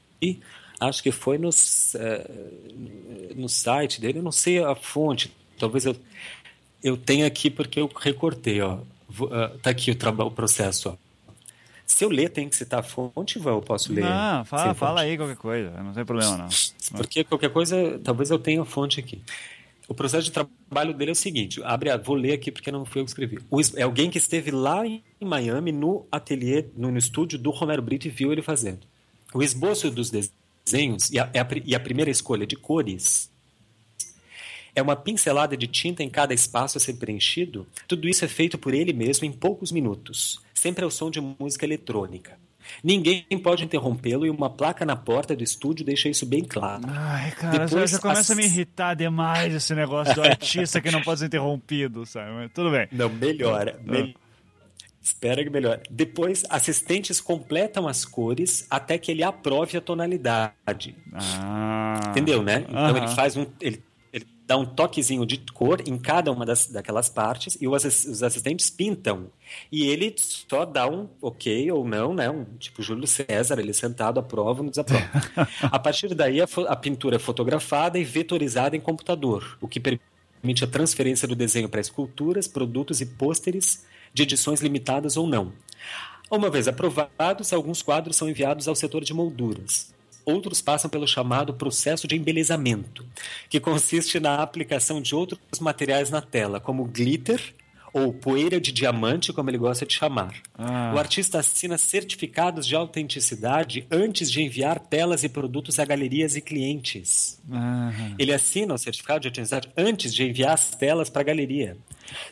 [0.79, 2.29] acho que foi nos, eh,
[3.35, 5.95] no site dele, eu não sei a fonte, talvez eu,
[6.83, 8.77] eu tenha aqui porque eu recortei, ó.
[9.09, 10.95] Vou- ah, tá aqui o, o processo, ó.
[11.91, 14.03] Se eu ler, tem que citar a fonte, Ivan, eu posso ler?
[14.03, 16.47] Não, fala, fala aí qualquer coisa, não tem problema não.
[16.97, 19.21] Porque qualquer coisa, talvez eu tenha a fonte aqui.
[19.87, 22.85] O processo de trabalho dele é o seguinte, abre, a- vou ler aqui porque não
[22.85, 23.39] fui eu que escrevi.
[23.49, 27.81] O é alguém que esteve lá em Miami no ateliê, no, no estúdio do Romero
[27.81, 28.87] Brito e viu ele fazendo.
[29.33, 33.29] O esboço dos desenhos e a, é a e a primeira escolha de cores
[34.75, 37.67] é uma pincelada de tinta em cada espaço a ser preenchido.
[37.87, 41.65] Tudo isso é feito por ele mesmo em poucos minutos, sempre ao som de música
[41.65, 42.39] eletrônica.
[42.83, 46.83] Ninguém pode interrompê-lo e uma placa na porta do estúdio deixa isso bem claro.
[46.87, 50.79] Ai, cara, já, Depois já começa a me as- irritar demais esse negócio do artista
[50.79, 52.31] que não pode ser interrompido, sabe?
[52.31, 52.87] Mas tudo bem.
[52.91, 53.77] Não, melhora.
[53.83, 54.13] mel-
[55.03, 55.81] Espera que melhore.
[55.89, 60.95] Depois, assistentes completam as cores até que ele aprove a tonalidade.
[61.13, 61.99] Ah.
[62.09, 62.65] Entendeu, né?
[62.69, 62.97] Então Aham.
[62.97, 63.47] ele faz um.
[63.59, 63.81] Ele
[64.51, 68.21] dá um toquezinho de cor em cada uma das, daquelas partes e os, assis- os
[68.21, 69.27] assistentes pintam.
[69.71, 72.29] E ele só dá um ok ou não, né?
[72.29, 75.09] Um, tipo Júlio César, ele sentado, aprova ou não desaprova.
[75.63, 80.65] a partir daí, a, a pintura é fotografada e vetorizada em computador, o que permite
[80.65, 85.53] a transferência do desenho para esculturas, produtos e pôsteres de edições limitadas ou não.
[86.29, 89.93] Uma vez aprovados, alguns quadros são enviados ao setor de molduras.
[90.25, 93.05] Outros passam pelo chamado processo de embelezamento,
[93.49, 97.53] que consiste na aplicação de outros materiais na tela, como glitter
[97.93, 100.33] ou poeira de diamante, como ele gosta de chamar.
[100.57, 100.93] Ah.
[100.95, 106.41] O artista assina certificados de autenticidade antes de enviar telas e produtos a galerias e
[106.41, 107.39] clientes.
[107.51, 107.91] Ah.
[108.17, 111.77] Ele assina o certificado de autenticidade antes de enviar as telas para a galeria.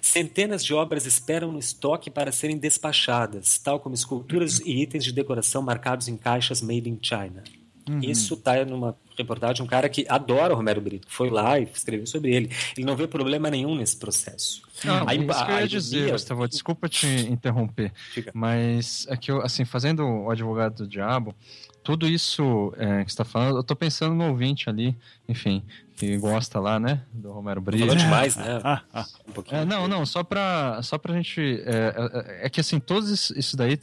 [0.01, 5.11] Centenas de obras esperam no estoque para serem despachadas, tal como esculturas e itens de
[5.11, 7.43] decoração marcados em caixas made in China.
[8.01, 12.07] Isso está numa reportagem um cara que adora o Romero Brito, foi lá e escreveu
[12.07, 12.49] sobre ele.
[12.77, 14.61] Ele não vê problema nenhum nesse processo.
[14.83, 18.31] Não, A isso que eu ia dizer, Gustavo, desculpa te interromper, Diga.
[18.33, 21.35] mas é que eu, assim, fazendo o advogado do diabo,
[21.83, 24.95] tudo isso é, que você está falando, eu tô pensando no ouvinte ali,
[25.27, 25.63] enfim,
[25.95, 27.85] que gosta lá, né, do Romero Brito.
[27.85, 28.61] Falou demais, né?
[28.63, 29.05] Ah, ah.
[29.27, 29.61] Um pouquinho.
[29.61, 31.41] É, não, não, só pra, só pra gente.
[31.65, 33.77] É, é, é que assim, todos isso daí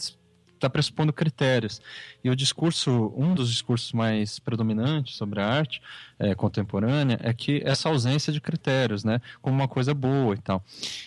[0.57, 1.81] está pressupondo critérios.
[2.25, 5.81] E o discurso, um dos discursos mais predominantes sobre a arte
[6.19, 10.65] é, contemporânea é que essa ausência de critérios, né, como uma coisa boa e tal.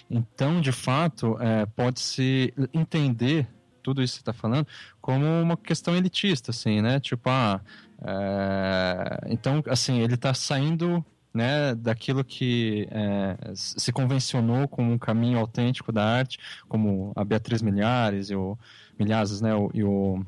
[0.09, 3.47] Então, de fato, é, pode-se entender
[3.81, 4.67] tudo isso que está falando
[5.01, 6.99] como uma questão elitista, assim, né?
[6.99, 7.61] Tipo, ah,
[8.01, 15.37] é, então, assim, ele está saindo né, daquilo que é, se convencionou como um caminho
[15.37, 18.57] autêntico da arte, como a Beatriz Milhares e o
[18.99, 20.23] Milhazes, né, o, e o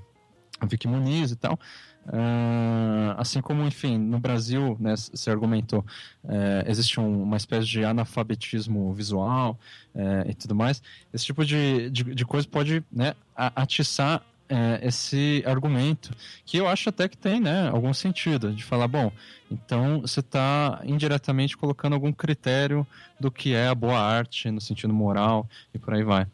[0.67, 1.59] Vicky Muniz e tal.
[2.07, 5.85] Ah, assim como, enfim, no Brasil, né, se argumentou,
[6.27, 9.59] é, existe um- uma espécie de analfabetismo visual
[9.93, 10.81] é, e tudo mais.
[11.13, 16.11] Esse tipo de, de, de coisa pode né, atiçar é, esse argumento,
[16.45, 19.09] que eu acho até que tem né, algum sentido, de falar, bom,
[19.49, 22.85] então você está indiretamente colocando algum critério
[23.17, 26.27] do que é a boa arte, no sentido moral, e por aí vai.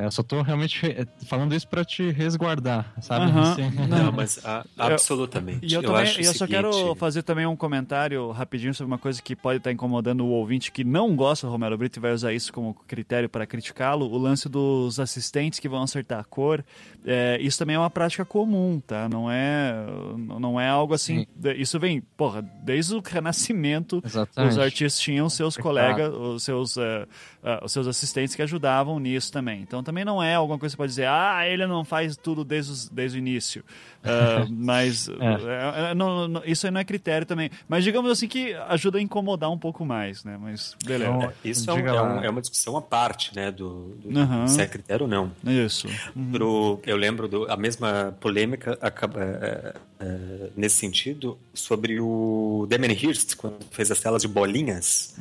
[0.00, 3.30] É, eu só estou realmente eh, falando isso para te resguardar, sabe?
[3.38, 5.66] Assim, Não, mas a- absolutamente.
[5.66, 8.72] E eu, também, acho o e eu só seguinte, quero fazer também um comentário rapidinho
[8.74, 11.98] sobre uma coisa que pode estar incomodando o ouvinte que não gosta do Romero Brito
[11.98, 16.20] e vai usar isso como critério para criticá-lo, o lance dos assistentes que vão acertar
[16.20, 16.64] a cor.
[17.04, 19.08] É, isso também é uma prática comum, tá?
[19.08, 19.74] Não é,
[20.16, 21.26] não é algo assim.
[21.56, 24.52] Isso vem, porra, desde o Renascimento, Exatamente.
[24.52, 27.06] os artistas tinham seus colegas, os seus, eh,
[27.42, 29.62] ah, os seus assistentes que ajudavam nisso também.
[29.62, 32.44] Então também não é alguma coisa que você pode dizer, ah, ele não faz tudo
[32.44, 33.64] desde, os- desde o início.
[34.04, 37.50] Ah, mas eh, eh, não- não- isso aí não é critério também.
[37.68, 40.38] Mas digamos assim que ajuda a incomodar um pouco mais, né?
[40.40, 41.10] Mas beleza.
[41.12, 44.46] Então, Isso é, um- é um- é uma discussão à parte, né, do, do Aham.
[44.46, 45.32] se é critério ou não.
[45.44, 45.88] Isso.
[46.30, 52.92] Pro, eu lembro do, a mesma polêmica acaba, é, é, nesse sentido sobre o Damien
[52.92, 55.16] Hirst quando fez as telas de bolinhas,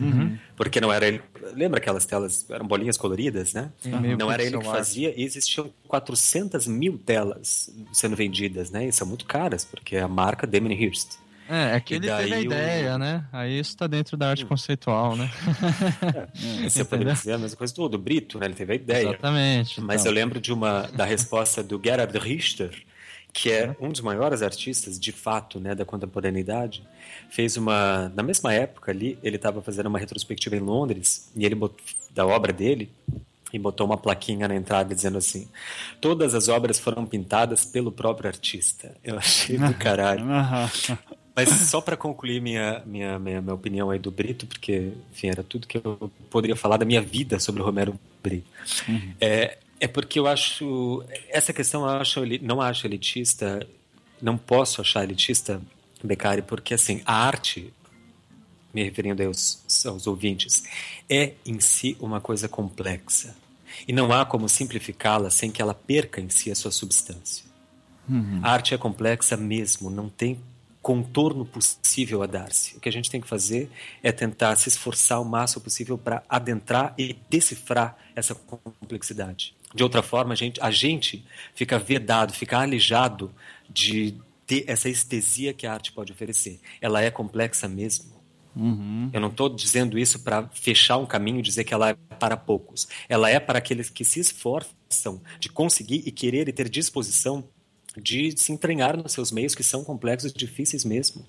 [0.56, 1.22] porque não era ele.
[1.56, 3.72] Lembra aquelas telas eram bolinhas coloridas, né?
[4.18, 8.88] Não era que fazia e existiam 400 mil telas sendo vendidas, né?
[8.88, 11.18] E são muito caras porque é a marca Damien Hirst.
[11.50, 13.26] É, é que ele teve a daí o- ideia, né?
[13.34, 15.32] Aí isso tá dentro da arte conceitual, né?
[16.64, 18.46] Você poderia dizer a mesma coisa do, do Brito, né?
[18.46, 19.08] Ele teve a ideia.
[19.10, 19.82] Exatamente.
[19.82, 20.12] Mas então.
[20.12, 22.84] eu lembro de uma da resposta do Gerhard Richter,
[23.34, 26.84] que é um dos maiores artistas de fato, né, da contemporaneidade.
[27.32, 31.56] Fez uma na mesma época ali, ele estava fazendo uma retrospectiva em Londres e ele
[32.14, 32.92] da obra dele
[33.52, 35.48] e botou uma plaquinha na entrada dizendo assim:
[36.00, 38.96] todas as obras foram pintadas pelo próprio artista.
[39.04, 40.26] Eu achei do caralho.
[41.36, 45.42] Mas só para concluir minha, minha, minha, minha opinião aí do Brito, porque, enfim, era
[45.42, 48.48] tudo que eu poderia falar da minha vida sobre o Romero Brito.
[49.22, 51.04] É, é porque eu acho.
[51.30, 53.66] Essa questão eu acho, não acho elitista,
[54.22, 55.62] não posso achar elitista,
[56.04, 57.74] Beccari, porque, assim, a arte,
[58.74, 60.64] me referindo aí aos, aos ouvintes,
[61.10, 63.36] é em si uma coisa complexa.
[63.88, 67.46] E não há como simplificá-la sem que ela perca em si a sua substância.
[68.44, 70.40] A arte é complexa mesmo, não tem
[70.82, 72.76] contorno possível a dar-se.
[72.78, 73.70] O que a gente tem que fazer
[74.02, 79.56] é tentar se esforçar o máximo possível para adentrar e decifrar essa complexidade.
[79.76, 81.24] De outra forma, a gente, a gente
[81.54, 83.32] fica vedado, fica alijado
[83.70, 84.16] de
[84.48, 86.60] ter essa estesia que a arte pode oferecer.
[86.82, 88.19] Ela é complexa mesmo.
[89.14, 92.36] Eu não estou dizendo isso para fechar um caminho e dizer que ela é para
[92.36, 92.88] poucos.
[93.08, 97.44] Ela é para aqueles que se esforçam de conseguir e querer e ter disposição
[97.98, 101.26] de se entranhar nos seus meios que são complexos e difíceis mesmo.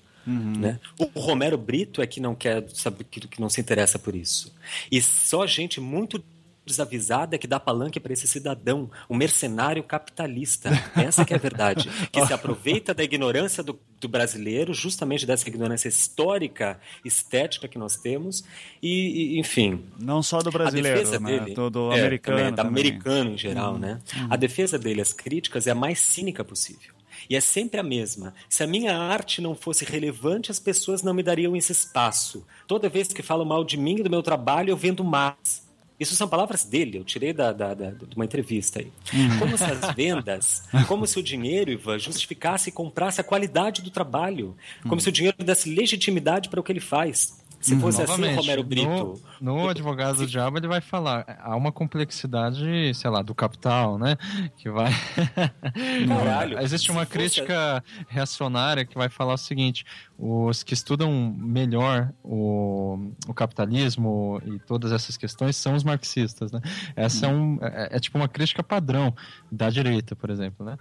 [0.59, 0.79] Né?
[0.99, 4.53] O Romero Brito é que não quer saber que, que não se interessa por isso.
[4.91, 6.23] E só gente muito
[6.71, 10.69] desavisada que dá palanque para esse cidadão, um mercenário capitalista.
[10.95, 11.89] Essa que é a verdade.
[12.11, 17.95] Que se aproveita da ignorância do, do brasileiro, justamente dessa ignorância histórica, estética que nós
[17.95, 18.43] temos,
[18.81, 19.85] e, e, enfim.
[19.99, 21.39] Não só do brasileiro, né?
[21.39, 22.37] dele, Do, do é, americano.
[22.37, 22.71] também, também.
[22.71, 24.01] Americano em geral, né?
[24.29, 26.93] A defesa dele, as críticas, é a mais cínica possível.
[27.29, 28.33] E é sempre a mesma.
[28.49, 32.45] Se a minha arte não fosse relevante, as pessoas não me dariam esse espaço.
[32.67, 35.69] Toda vez que falam mal de mim e do meu trabalho, eu vendo mais.
[36.01, 38.91] Isso são palavras dele, eu tirei da, da- da- de uma entrevista aí.
[39.13, 39.39] Uhum.
[39.39, 43.89] Como se as vendas, como se o dinheiro, Ivan, justificasse e comprasse a qualidade do
[43.91, 44.55] trabalho.
[44.81, 44.99] Como Uhum.
[44.99, 47.39] se o dinheiro desse legitimidade para o que ele faz.
[47.61, 49.21] Se fosse assim, Romero Brito.
[49.39, 51.37] No, no Advogado do Diabo, ele vai falar.
[51.43, 54.17] Há uma complexidade, sei lá, do capital, né?
[54.57, 54.89] Que vai.
[56.07, 59.85] Caralho, Existe uma fosse- crítica reacionária que vai falar o seguinte:
[60.23, 66.61] os que estudam melhor o, o capitalismo e todas essas questões são os marxistas, né?
[66.95, 69.15] Essa é, um, é, é tipo uma crítica padrão
[69.51, 70.77] da direita, por exemplo, né?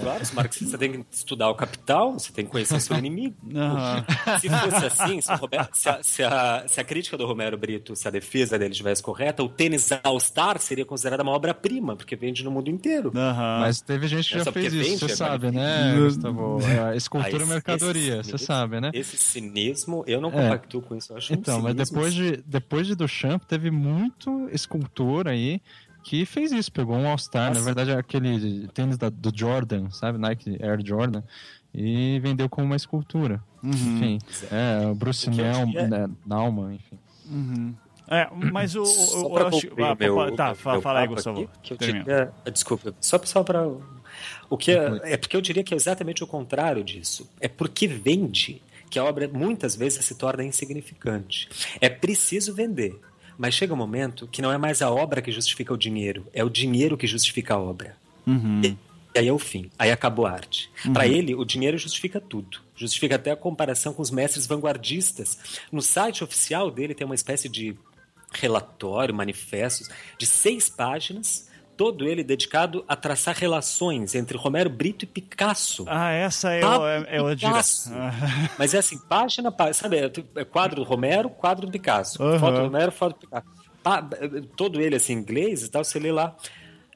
[0.00, 3.36] Claro, os marxistas têm que estudar o capital, você tem que conhecer seu inimigo.
[4.40, 7.58] Se fosse assim, se, o Roberto- se a, se a- se a crítica do Romero
[7.58, 11.94] Brito, se a defesa dele estivesse correta, o tênis All Star seria considerada uma obra-prima,
[11.94, 13.12] porque vende no mundo inteiro.
[13.14, 13.58] Aham.
[13.60, 16.58] Mas teve gente que É já fez isso, vende, você agora sabe, né, Gustavo?
[16.62, 18.90] É, escultura e mercadoria, esse você cinismo- sabe, né?
[18.94, 20.32] Esse cinismo, eu não É.
[20.32, 21.12] compactuo com isso.
[21.12, 25.60] Eu acho um Então, mas cinismo depois de, depois de Duchamp, teve muito escultor aí
[26.04, 30.18] que fez isso, pegou um All-Star, na verdade é aquele tênis da- do Jordan, sabe,
[30.18, 31.22] Nike Air Jordan,
[31.72, 33.40] e vendeu como uma escultura.
[33.62, 34.18] Enfim,
[34.50, 36.98] é, o Bruce Nel, diria- né, Nauman, enfim.
[38.08, 38.82] É, mas o.
[38.82, 41.48] acho- ah, meu- tá, meu- fala aí, Gustavo.
[41.62, 43.64] que eu diria- desculpa, só, só para
[44.52, 47.26] o que é, é porque eu diria que é exatamente o contrário disso.
[47.40, 51.48] É porque vende que a obra muitas vezes se torna insignificante.
[51.80, 52.94] É preciso vender,
[53.38, 56.44] mas chega um momento que não é mais a obra que justifica o dinheiro, é
[56.44, 57.96] o dinheiro que justifica a obra.
[58.62, 58.76] E
[59.14, 60.70] e aí é o fim, aí acabou a arte.
[60.92, 62.60] Para ele, o dinheiro justifica tudo.
[62.74, 65.38] Justifica até a comparação com os mestres vanguardistas.
[65.70, 67.76] No site oficial dele tem uma espécie de
[68.32, 71.46] relatório, manifestos, de seis páginas,
[71.76, 75.84] todo ele dedicado a traçar relações entre Romero Brito e Picasso.
[75.88, 77.90] Ah, essa é, Pablo o, é o dire- Picasso.
[77.94, 78.12] Ah,
[78.58, 82.22] Mas é assim, página, pá- sabe, é é quadro Romero, quadro Picasso.
[82.22, 82.38] Aham.
[82.38, 83.46] Foto Romero, foto Picasso.
[84.56, 86.36] Todo ele assim, em inglês e tal, você lê lá.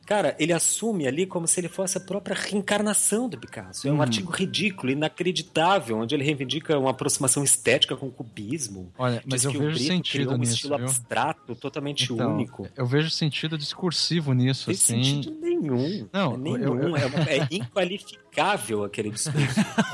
[0.06, 3.86] Cara, ele assume ali como se ele fosse a própria reencarnação do Picasso.
[3.86, 3.98] É Uhum.
[3.98, 8.92] um artigo ridículo, inacreditável, onde ele reivindica uma aproximação estética com o cubismo.
[8.96, 10.86] Olha, mas eu que o vejo sentido um nisso, estilo viu?
[10.86, 12.68] abstrato, totalmente Então, único.
[12.76, 15.02] eu vejo sentido discursivo nisso, Tem assim.
[15.04, 16.08] sentido nenhum.
[16.12, 16.58] Não, é nenhum.
[16.80, 19.38] eu- eu- É, é inqualificável aquele discurso.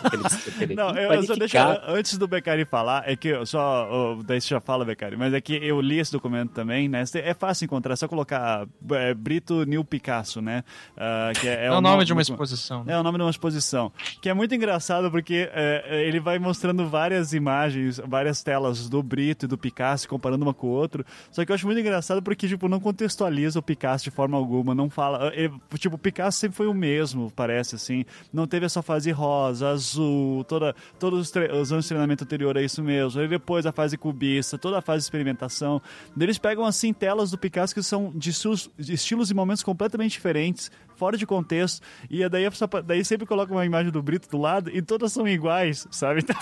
[0.03, 1.95] aquele, aquele Não, eu, eu só deixa, inqualificável.
[1.97, 3.88] antes do Beccari falar, é que eu só.
[4.18, 7.05] oh, daí você já fala, Beccari, mas é que eu li esse documento também, né?
[7.14, 10.64] É fácil encontrar, é só colocar é, Brito New Picasso, né?
[10.97, 12.84] Ah, que é, É, o nome de uma exposição.
[12.84, 12.93] né?
[12.95, 13.93] É o nome de uma exposição.
[14.20, 19.45] Que é muito engraçado porque é, ele vai mostrando várias imagens, várias telas do Brito
[19.47, 21.05] e do Picasso, comparando uma com o outro.
[21.30, 24.74] Só que eu acho muito engraçado porque, tipo, não contextualiza o Picasso de forma alguma.
[24.74, 25.32] Não fala.
[25.34, 28.05] ele- tipo, o Picasso sempre foi o mesmo, parece assim.
[28.33, 32.64] Não teve essa fase rosa, azul, toda, todos os, os anos de treinamento anterior é
[32.64, 33.20] isso mesmo.
[33.20, 35.83] Aí depois a fase cubista, toda a fase de experimentação.
[36.18, 38.30] Eles pegam, assim, telas do Picasso que são de,
[38.78, 40.70] de estilos e momentos completamente diferentes
[41.03, 44.38] fora de contexto, e daí, só pra- daí sempre coloca uma imagem do Brito do
[44.38, 46.22] lado e todas são iguais, sabe?
[46.32, 46.36] Então,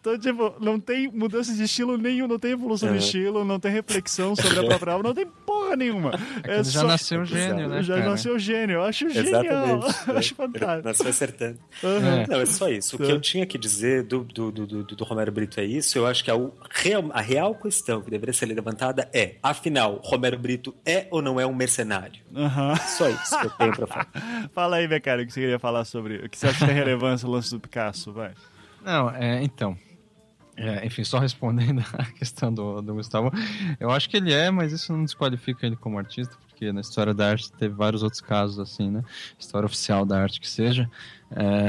[0.00, 2.98] então, tipo, não tem mudança de estilo nenhum, não tem evolução de É.
[2.98, 6.10] estilo, não tem reflexão sobre a própria obra, não tem porra nenhuma.
[6.42, 8.10] É ele já nasceu gênio, né, Já cara?
[8.10, 9.96] nasceu gênio, eu acho genial, Exatamente.
[10.10, 10.88] eu acho fantástico.
[10.88, 11.58] Nasceu acertando.
[11.84, 12.24] Aham.
[12.28, 12.96] Não, é só isso.
[12.96, 13.12] O que Tá.
[13.12, 15.96] eu tinha que dizer do, do, do, do, do Romero Brito é isso.
[15.98, 20.00] Eu acho que a, o real, a real questão que deveria ser levantada é, afinal,
[20.02, 22.20] Romero Brito é ou não é um mercenário?
[22.34, 22.74] Aham.
[22.76, 24.08] Só isso que eu tenho pra falar.
[24.54, 26.16] Fala aí, Becari, o que você queria falar sobre.
[26.24, 28.32] O que você acha que tem relevância o lance do Picasso, vai.
[28.84, 29.76] Não, é, então.
[30.56, 33.30] É, enfim, só respondendo a questão do, do Gustavo,
[33.78, 37.14] eu acho que ele é, mas isso não desqualifica ele como artista, porque na história
[37.14, 39.04] da arte teve vários outros casos, assim, né?
[39.38, 40.90] História oficial da arte que seja.
[41.30, 41.68] É,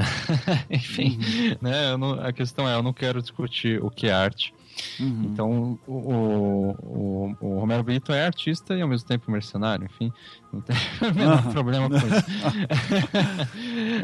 [0.75, 1.19] enfim,
[1.61, 1.91] né?
[1.91, 4.53] eu não- a questão é, eu não quero discutir o que é arte.
[4.99, 10.11] Então, o, o, o- Romero Brito é artista e ao mesmo tempo mercenário, enfim,
[10.51, 10.75] não tem
[11.11, 12.25] o menor problema com isso.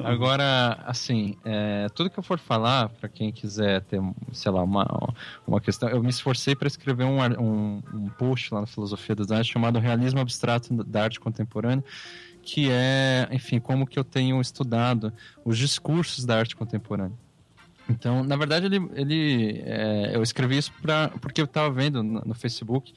[0.04, 4.02] Agora, assim, é, tudo que eu for falar, para quem quiser ter,
[4.32, 4.86] sei lá, uma,
[5.48, 9.32] uma questão, eu me esforcei para escrever um, um, um post lá na Filosofia das
[9.32, 11.84] Artes chamado Realismo Abstrato da Arte Contemporânea,
[12.42, 15.12] que é, enfim, como que eu tenho estudado
[15.44, 17.18] os discursos da arte contemporânea.
[17.90, 22.22] Então, na verdade, ele, ele é, eu escrevi isso pra, porque eu estava vendo no,
[22.26, 22.94] no Facebook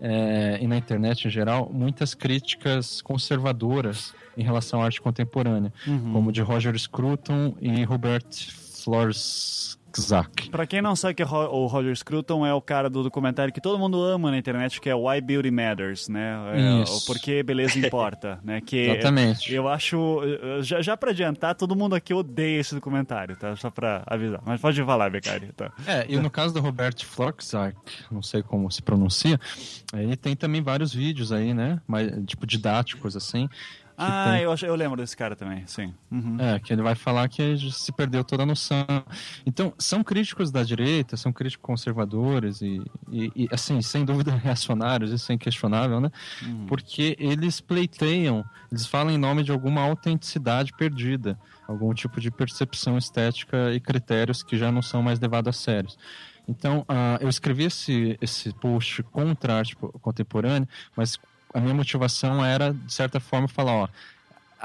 [0.00, 5.72] é, e na internet em geral muitas críticas conservadoras em relação à arte contemporânea,
[6.12, 8.26] como de Roger Scruton e Robert
[9.94, 10.50] Florzak.
[10.50, 13.60] Pra quem não sabe que é o Roger Scruton é o cara do documentário que
[13.60, 16.34] todo mundo ama na internet, que é Why Beauty Matters, né?
[16.54, 16.98] É, Isso.
[16.98, 18.60] o Porquê Beleza Importa, né?
[18.60, 19.52] Que Exatamente.
[19.52, 20.20] Eu acho...
[20.62, 23.56] Já, já pra adiantar, todo mundo aqui odeia esse documentário, tá?
[23.56, 24.40] Só pra avisar.
[24.44, 25.72] Mas pode falar, Becari, tá?
[25.86, 27.76] É, e no caso do Robert Florzak,
[28.10, 29.38] não sei como se pronuncia,
[29.92, 31.80] ele tem também vários vídeos aí, né?
[31.86, 33.48] Mais, tipo didáticos assim.
[33.96, 35.94] Ah, tem- eu, acho- eu lembro desse cara também, sim.
[36.10, 36.36] Uhum.
[36.40, 38.84] É, que ele vai falar que se perdeu toda a noção.
[39.46, 45.12] Então, são críticos da direita, são críticos conservadores e, e- e, assim, sem dúvida reacionários,
[45.12, 46.10] isso é inquestionável, né?
[46.66, 51.38] Porque eles pleiteiam, eles falam em nome de alguma autenticidade perdida,
[51.68, 55.96] algum tipo de percepção estética e critérios que já não são mais levados a sérios.
[56.48, 61.18] Então, ah, eu escrevi esse, esse post contra a arte po- contemporânea, mas
[61.54, 63.88] a minha motivação era, de certa forma, falar, ó,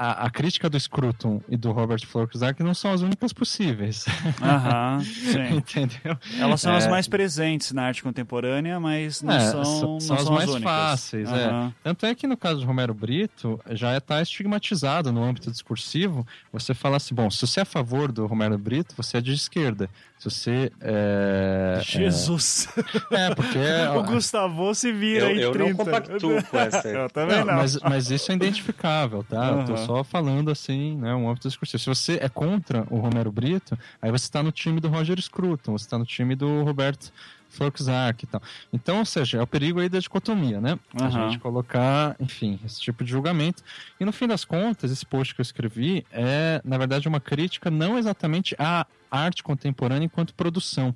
[0.02, 4.06] a, a crítica do Scruton e do Robert Florzak não são as únicas possíveis,
[4.40, 5.56] Aham, sim.
[5.56, 6.16] entendeu?
[6.38, 6.88] Elas são as É.
[6.88, 10.48] mais presentes na arte contemporânea, mas não É, são, são, não são as são mais
[10.48, 10.62] únicas.
[10.72, 11.68] fáceis, Aham.
[11.68, 11.72] é.
[11.84, 16.72] Tanto é que no caso de Romero Brito, já está estigmatizado no âmbito discursivo, você
[16.72, 19.90] fala assim, bom, se você é a favor do Romero Brito, você é de esquerda.
[20.18, 21.80] Se você é...
[21.82, 22.68] Jesus!
[23.10, 23.58] É, é porque...
[23.96, 25.68] o Gustavo se vira Eu, em eu 30.
[25.70, 26.88] não compactuo com essa.
[26.88, 27.46] Eu também não.
[27.46, 29.46] Não, Mas, mas isso é identificável, tá?
[29.50, 29.76] Eu tô.
[29.90, 31.12] Só falando assim, né?
[31.14, 31.78] Um âmbito discursivo.
[31.80, 35.72] Se você é contra o Romero Brito, aí você está no time do Roger Scruton,
[35.72, 37.12] você está no time do Roberto
[37.48, 38.40] Florzak e tal.
[38.72, 40.78] Então, ou seja, é o perigo aí da dicotomia, né?
[40.94, 41.28] A Aham.
[41.28, 43.64] gente colocar, enfim, esse tipo de julgamento.
[43.98, 47.68] E no fim das contas, esse post que eu escrevi é, na verdade, uma crítica
[47.68, 50.94] não exatamente à arte contemporânea enquanto produção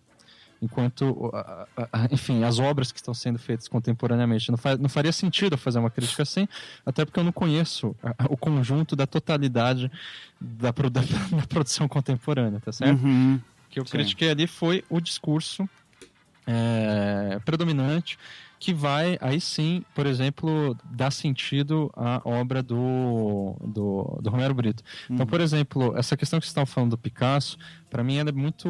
[0.64, 4.50] enquanto, a- a- a- enfim, as obras que estão sendo feitas contemporaneamente.
[4.50, 6.48] Não, fa- não faria sentido eu fazer uma crítica assim,
[6.84, 9.90] até porque eu não conheço a- o conjunto da totalidade
[10.40, 11.00] da, da-
[11.42, 13.00] da produção contemporânea, tá certo?
[13.02, 13.40] Uhum.
[13.66, 13.92] O que eu Sim.
[13.92, 15.68] critiquei ali foi o discurso
[16.46, 18.18] é, predominante
[18.58, 24.82] que vai, aí sim, por exemplo, dar sentido à obra do, do, do Romero Brito.
[25.10, 27.58] Então, por exemplo, essa questão que vocês estavam falando do Picasso,
[27.90, 28.68] para mim ela é muito,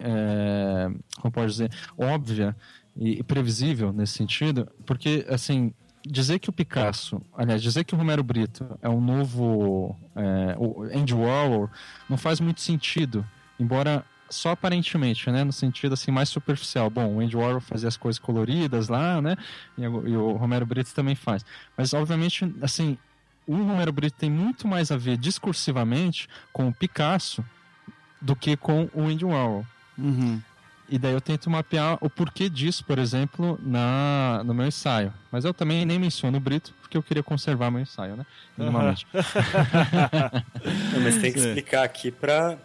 [0.00, 0.88] é,
[1.20, 2.56] como pode dizer, óbvia
[2.96, 5.72] e, e previsível nesse sentido, porque, assim,
[6.04, 10.82] dizer que o Picasso, aliás, dizer que o Romero Brito é um novo é, o
[10.84, 11.68] Andy Warhol
[12.08, 13.24] não faz muito sentido,
[13.58, 16.90] embora só aparentemente, né, no sentido assim mais superficial.
[16.90, 19.36] Bom, o Andy Warhol fazia as coisas coloridas lá, né,
[19.78, 21.44] e, o- e o Romero Brito também faz.
[21.76, 22.98] Mas obviamente, assim,
[23.46, 27.44] o Romero Brito tem muito mais a ver discursivamente com o Picasso
[28.20, 29.64] do que com o Andy Warhol.
[29.96, 30.40] Uhum.
[30.88, 35.12] E daí eu tento mapear o porquê disso, por exemplo, na, no meu ensaio.
[35.32, 38.24] Mas eu também nem menciono o Brito, porque eu queria conservar meu ensaio, né?
[38.56, 39.04] Minimamente.
[40.92, 41.48] Não, mas tem que Sim.
[41.48, 42.56] explicar aqui para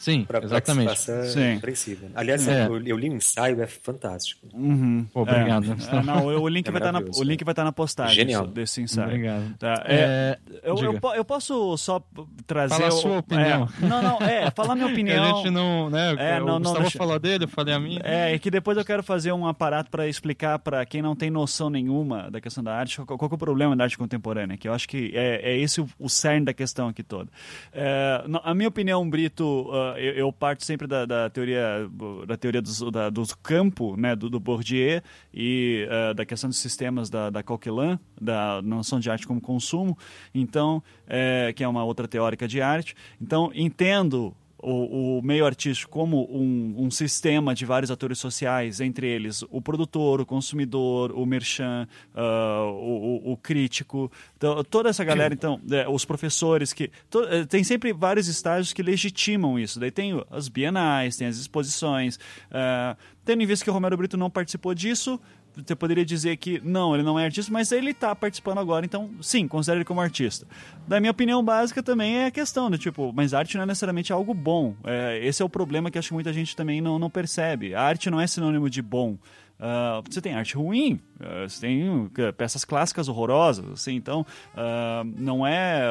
[0.00, 0.88] Sim, que exatamente.
[0.88, 1.54] faça Sim.
[1.56, 2.08] compreensível.
[2.14, 2.66] Aliás, É.
[2.66, 4.46] eu, eu li o ensaio, é fantástico.
[4.54, 5.06] Uhum.
[5.12, 5.64] Pô, obrigado.
[5.66, 7.72] É, é, não, o link É vai estar na, maravilhoso, o link vai estar na
[7.72, 8.46] postagem Genial.
[8.46, 9.08] desse- ensaio.
[9.08, 9.54] Obrigado.
[9.58, 12.02] Tá, é, É, eu, eu, eu posso só
[12.46, 12.74] trazer.
[12.76, 13.68] Fala a sua opinião.
[13.82, 15.22] é, não, não, é, falar minha opinião.
[15.22, 16.14] a gente não, né?
[16.18, 18.00] É, não, não, deixa- falou dele, eu falei a minha.
[18.02, 21.28] É, e que depois eu quero fazer um aparato para explicar para quem não tem
[21.30, 24.56] noção nenhuma da questão da arte, qual, qual que é o problema da arte contemporânea,
[24.56, 27.28] que eu acho que é, é esse o, o cerne da questão aqui toda.
[27.72, 31.88] É, a minha opinião, Brito, ah, eu, eu parto sempre da, da teoria
[32.26, 36.58] da teoria dos, da, dos campo, né, do, do Bourdieu e ah, da questão dos
[36.58, 39.96] sistemas da, da Coquelin, da noção de arte como consumo,
[40.34, 42.94] então, é, que é uma outra teórica de arte.
[43.20, 49.06] Então, entendo o, o meio artístico como um, um sistema de vários atores sociais, entre
[49.06, 55.32] eles o produtor, o consumidor, o merchan, ah, o, o- crítico, então, toda essa galera,
[55.34, 59.80] então, é, os professores que to- eh, tem sempre vários estágios que legitimam isso.
[59.80, 62.18] Daí tem as bienais, tem as exposições,
[62.50, 65.18] ah, tendo em vista que o Romero Brito não participou disso.
[65.56, 69.10] Você poderia dizer que não, ele não é artista, mas ele está participando agora, então
[69.20, 70.46] sim, considere ele como artista.
[70.86, 74.12] Da minha opinião básica também é a questão do tipo, mas arte não é necessariamente
[74.12, 74.74] algo bom.
[74.84, 77.74] É, esse é o problema que acho que muita gente também não, não percebe.
[77.74, 79.16] A arte não é sinônimo de bom.
[79.62, 84.24] Ah, você tem arte ruim, ah, você tem uh, peças clássicas horrorosas, assim, então
[84.56, 85.82] ah, não é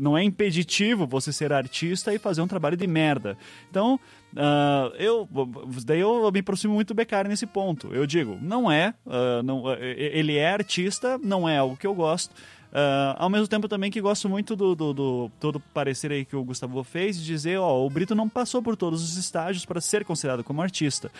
[0.00, 3.38] não é impeditivo você ser artista e fazer um trabalho de merda.
[3.70, 4.00] Então
[4.36, 5.28] ah, eu
[5.84, 7.94] daí eu me aproximo muito do Beccari nesse ponto.
[7.94, 12.34] Eu digo, não é, ah, não, ele é artista, não é algo que eu gosto.
[12.72, 16.36] Ah, ao mesmo tempo também que gosto muito do, do, do todo parecer aí que
[16.36, 19.80] o Gustavo fez de dizer, ó, o Brito não passou por todos os estágios para
[19.80, 21.10] ser considerado como artista.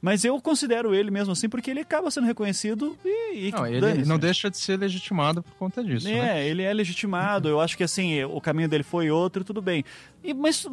[0.00, 4.04] Mas eu considero ele mesmo assim porque ele acaba sendo reconhecido e, e Não, ele
[4.04, 6.46] não deixa de ser legitimado por conta disso, É, né?
[6.48, 7.48] ele é legitimado.
[7.48, 9.84] Eu acho que assim, o caminho dele foi outro, tudo bem.
[10.22, 10.66] E, mas,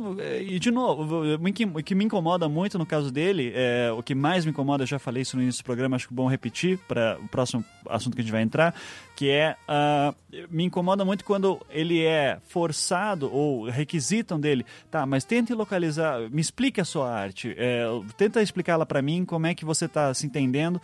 [0.45, 4.03] e de novo, o que, o que me incomoda muito no caso dele, é, o
[4.03, 6.15] que mais me incomoda, eu já falei isso no início do programa, acho que é
[6.15, 8.73] bom repetir para o próximo assunto que a gente vai entrar,
[9.15, 9.55] que é.
[9.67, 10.13] ah,
[10.49, 16.41] me incomoda muito quando ele é forçado ou requisitam dele, tá, mas tente localizar, me
[16.41, 17.85] explique a sua arte, é,
[18.17, 20.81] tenta explicá-la para mim, como é que você está se entendendo.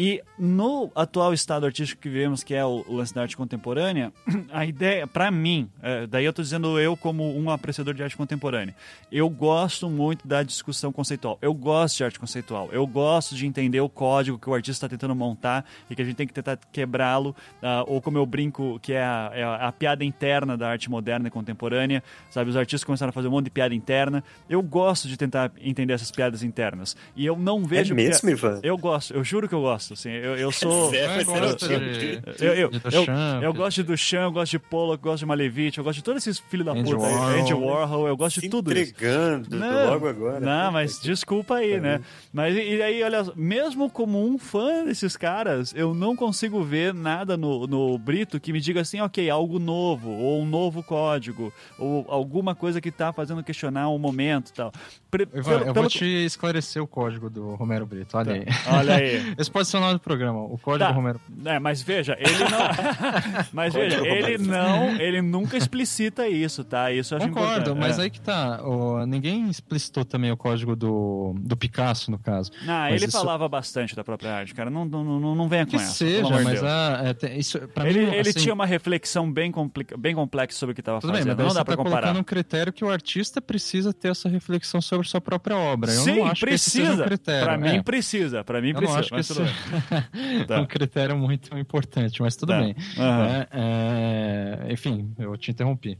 [0.00, 4.12] E no atual estado artístico que vivemos, que é o, o lance da arte contemporânea,
[4.52, 8.16] a ideia, pra mim, é, daí eu tô dizendo eu como um apreciador de arte
[8.16, 8.76] contemporânea,
[9.10, 11.36] eu gosto muito da discussão conceitual.
[11.42, 12.68] Eu gosto de arte conceitual.
[12.70, 16.04] Eu gosto de entender o código que o artista está tentando montar e que a
[16.04, 19.72] gente tem que tentar quebrá-lo, ah, ou como eu brinco, que é a, é a-
[19.72, 22.50] piada interna da arte moderna e contemporânea, sabe?
[22.50, 24.22] Os artistas começaram a fazer um monte de piada interna.
[24.48, 26.96] Eu gosto de tentar entender essas piadas internas.
[27.16, 27.96] E eu não vejo...
[27.96, 28.60] mesmo, pia- Ivan?
[28.62, 29.87] Eu gosto, eu juro que eu gosto.
[29.94, 30.94] Assim, eu, eu sou.
[30.94, 35.10] É, não de- Eu, eu, de eu, gosto de Duchamp, eu gosto de Pollock, eu
[35.10, 37.12] gosto de Malevich, eu gosto de todos esses filhos da puta aí.
[37.12, 37.40] Warhol.
[37.40, 38.92] Andy Warhol, eu gosto de tudo isso.
[38.92, 39.48] entregando
[39.90, 40.40] logo agora.
[40.40, 42.00] Não, mas desculpa aí, né?
[42.32, 47.36] Mas e aí, olha, mesmo como um fã desses caras, eu não consigo ver nada
[47.36, 52.04] no, no Brito que me diga assim, ok, algo novo, ou um novo código, ou
[52.08, 54.72] alguma coisa que tá fazendo questionar o momento e tal.
[55.10, 58.44] Pre- Ivan, pelo- eu vou pelo- te esclarecer o código do Romero Brito, olha aí.
[58.66, 59.34] Olha aí.
[59.38, 60.90] Esse pode ser o nome do programa, o código Tá.
[60.94, 63.44] Romero É, mas veja, ele não.
[63.52, 64.96] mas veja, ele não.
[65.00, 66.92] Ele nunca explicita isso, tá?
[66.92, 67.78] Isso eu acho Concordo, importante.
[67.78, 68.02] mas é.
[68.02, 68.60] aí que tá.
[68.62, 72.50] ó, ninguém explicitou também o código do, do Picasso, no caso.
[72.62, 74.70] Não, Mas ele isso- falava bastante da própria arte, cara.
[74.70, 75.92] Não, não, não, não venha com Que essa.
[75.92, 79.50] seja, mas a, é, tem- isso, pra Ele, mim, ele assim, tinha uma reflexão bem,
[79.50, 81.36] complica, bem complexa sobre o que estava Tudo bem, fazendo.
[81.36, 82.00] mas não dá pra tá comparar.
[82.02, 85.90] colocando um critério que o artista precisa ter essa reflexão sobre sua própria obra.
[85.92, 87.02] Eu Sim, não acho que esse seja precisa.
[87.02, 87.44] um critério.
[87.44, 87.82] pra mim é.
[87.82, 88.44] precisa.
[88.44, 89.00] Pra mim Eu não precisa.
[89.00, 89.32] acho que esse
[90.46, 90.60] Tá.
[90.60, 92.60] um critério muito importante, mas tudo Tá.
[92.60, 92.74] bem.
[92.98, 93.26] Aham.
[93.26, 93.48] É,
[94.68, 95.98] é, enfim, eu te interrompi.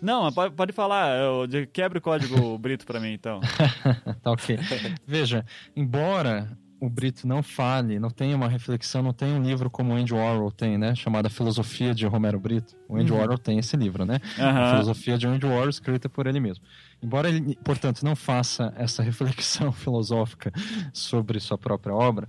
[0.00, 1.16] Não, pode, falar.
[1.18, 3.40] Eu, quebra o código Brito pra mim, então.
[4.22, 4.58] tá ok.
[5.06, 5.44] Veja,
[5.74, 9.96] embora o Brito não fale, não tenha uma reflexão, não tenha um livro como o
[9.96, 10.94] Andy Warhol tem, né?
[10.94, 12.74] Chamado A Filosofia de Romero Brito.
[12.88, 14.20] O Andy Warhol tem esse livro, né?
[14.38, 14.70] A Uhum.
[14.70, 16.62] Filosofia de Andy Warhol, escrita por ele mesmo.
[17.02, 20.52] Embora ele, portanto, não faça essa reflexão filosófica
[20.92, 22.28] sobre sua própria obra,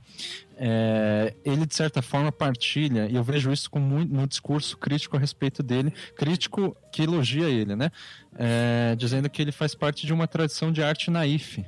[0.55, 5.15] é, ele, de certa forma, partilha, e eu vejo isso com muito, no discurso crítico
[5.17, 7.91] a respeito dele, crítico que elogia ele, né?
[8.35, 11.63] É, dizendo que ele faz parte de uma tradição de arte naif.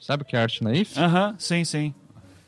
[0.00, 0.98] Sabe o que é arte naif?
[0.98, 1.94] Aham, sim, sim.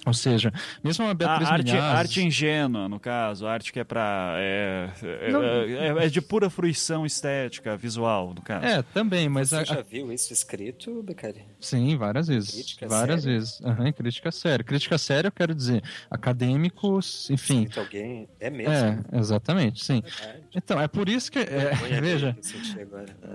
[0.08, 0.52] Ou seja,
[0.82, 3.46] mesmo a A Beatriz arte, Milhazes- arte ingênua, no caso.
[3.46, 4.34] Arte que é pra.
[4.38, 5.42] É, é- Não.
[5.44, 8.64] é- é de pura fruição estética, visual, no caso.
[8.66, 11.44] É, também, mas Você a- já viu isso escrito, Becari?
[11.60, 12.50] Sim, várias vezes.
[12.54, 13.38] Crítica várias séria?
[13.38, 13.60] vezes.
[13.62, 14.64] Aham, crítica séria.
[14.64, 17.62] Crítica séria, eu quero dizer, acadêmicos, enfim.
[17.64, 18.28] Escrito alguém?
[18.40, 18.72] É mesmo?
[18.72, 20.02] É, exatamente, sim.
[20.02, 20.44] Verdade.
[20.54, 21.38] Então, é por isso que.
[21.38, 22.36] é, veja.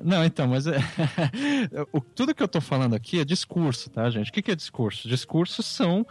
[0.04, 0.74] Não, então, mas é,
[2.16, 4.30] tudo que eu tô falando aqui é discurso, tá, gente?
[4.30, 5.08] O que, que é discurso?
[5.08, 6.06] Discursos são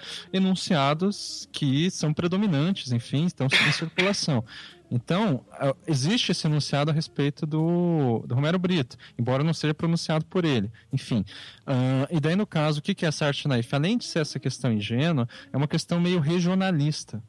[0.53, 4.45] enunciados que são predominantes, enfim, estão em circulação.
[4.91, 10.25] Então, ah, existe esse enunciado a respeito do, do Romero Brito, embora não seja pronunciado
[10.27, 10.71] por ele.
[10.93, 11.25] Enfim.
[11.67, 13.75] ah, e daí, no caso, o que, é essa arte naif?
[13.75, 17.23] Além de ser essa questão ingênua, é uma questão meio regionalista.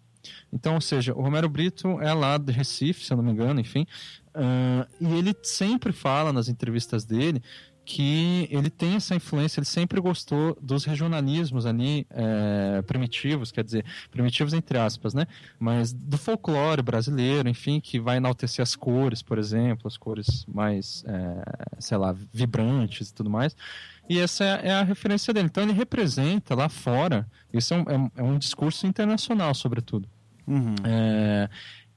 [0.52, 3.60] Então, ou seja, o Romero Brito é lá de Recife, se eu não me engano,
[3.62, 3.88] enfim.
[4.36, 7.42] ah, e ele sempre fala nas entrevistas dele
[7.86, 13.84] que ele tem essa influência, ele sempre gostou dos regionalismos ali é, primitivos, quer dizer,
[14.10, 15.28] primitivos entre aspas, né?
[15.60, 21.04] Mas do folclore brasileiro, enfim, que vai enaltecer as cores, por exemplo, as cores mais,
[21.08, 21.44] é,
[21.80, 23.56] sei lá, vibrantes e tudo mais.
[24.10, 25.48] E essa é, a referência dele.
[25.48, 30.08] Então ele representa lá fora, isso é um, é um- é discurso internacional, sobretudo.
[30.48, 30.76] Uhum.
[30.86, 31.50] É,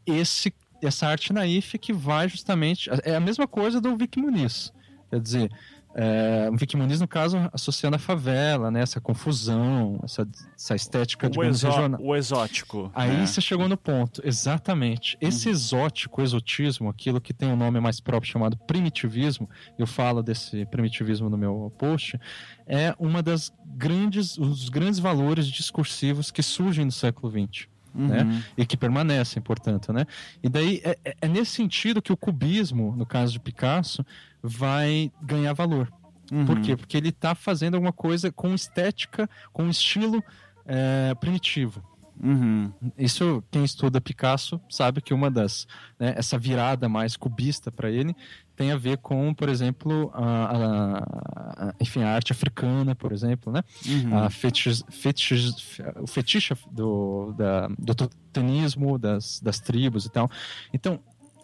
[0.04, 2.88] esse, essa arte naif que vai justamente.
[3.04, 4.72] É a mesma coisa do Vic Muniz.
[5.10, 5.50] Quer dizer,
[5.98, 11.26] é, o Vic Muniz, no caso, associando a favela, né, essa confusão, essa, essa estética,
[11.26, 12.00] o, digamos, exó- regional.
[12.02, 12.90] o exótico.
[12.94, 13.26] Aí né?
[13.26, 15.16] você chegou no ponto, exatamente.
[15.22, 20.66] Esse exótico, exotismo, aquilo que tem um nome mais próprio chamado primitivismo, eu falo desse
[20.66, 22.20] primitivismo no meu post,
[22.66, 27.68] é uma das grandes, os grandes valores discursivos que surgem no século XX
[27.98, 28.24] né?
[28.24, 28.42] Uhum.
[28.58, 30.04] E que permanecem, portanto, né?
[30.42, 34.04] E daí é, é- é nesse sentido que o cubismo, no caso de Picasso,
[34.46, 35.92] vai ganhar valor.
[36.32, 36.46] Uhum.
[36.46, 36.76] Por quê?
[36.76, 40.22] Porque ele está fazendo alguma coisa com estética, com estilo
[40.64, 41.82] é, primitivo.
[42.22, 42.72] Uhum.
[42.96, 45.66] Isso, quem estuda Picasso sabe que uma das,
[45.98, 48.16] né, essa virada mais cubista para ele
[48.56, 53.52] tem a ver com, por exemplo, a, a, a, enfim, a arte africana, por exemplo,
[53.52, 53.62] né?
[53.86, 54.16] Uhum.
[54.16, 55.54] A fetiche, fetiche,
[56.00, 60.30] o fetiche do, da, do totemismo das, das tribos e tal.
[60.72, 60.98] Então,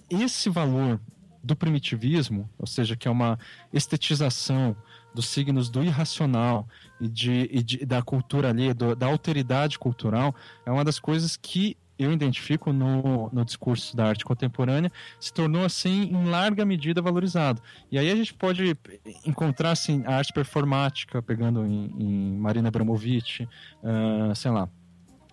[0.09, 0.98] esse valor
[1.43, 3.39] do primitivismo, ou seja, que é uma
[3.73, 4.77] estetização
[5.14, 6.66] dos signos do irracional
[7.01, 11.36] e, de, e de da cultura ali, do, da alteridade cultural, é uma das coisas
[11.36, 14.90] que eu identifico no, no discurso da arte contemporânea,
[15.20, 17.62] se tornou assim em larga medida valorizado.
[17.90, 18.77] E aí a gente pode
[19.24, 24.69] encontrar assim a arte performática, pegando em, em Marina Abramovic, uh, sei lá,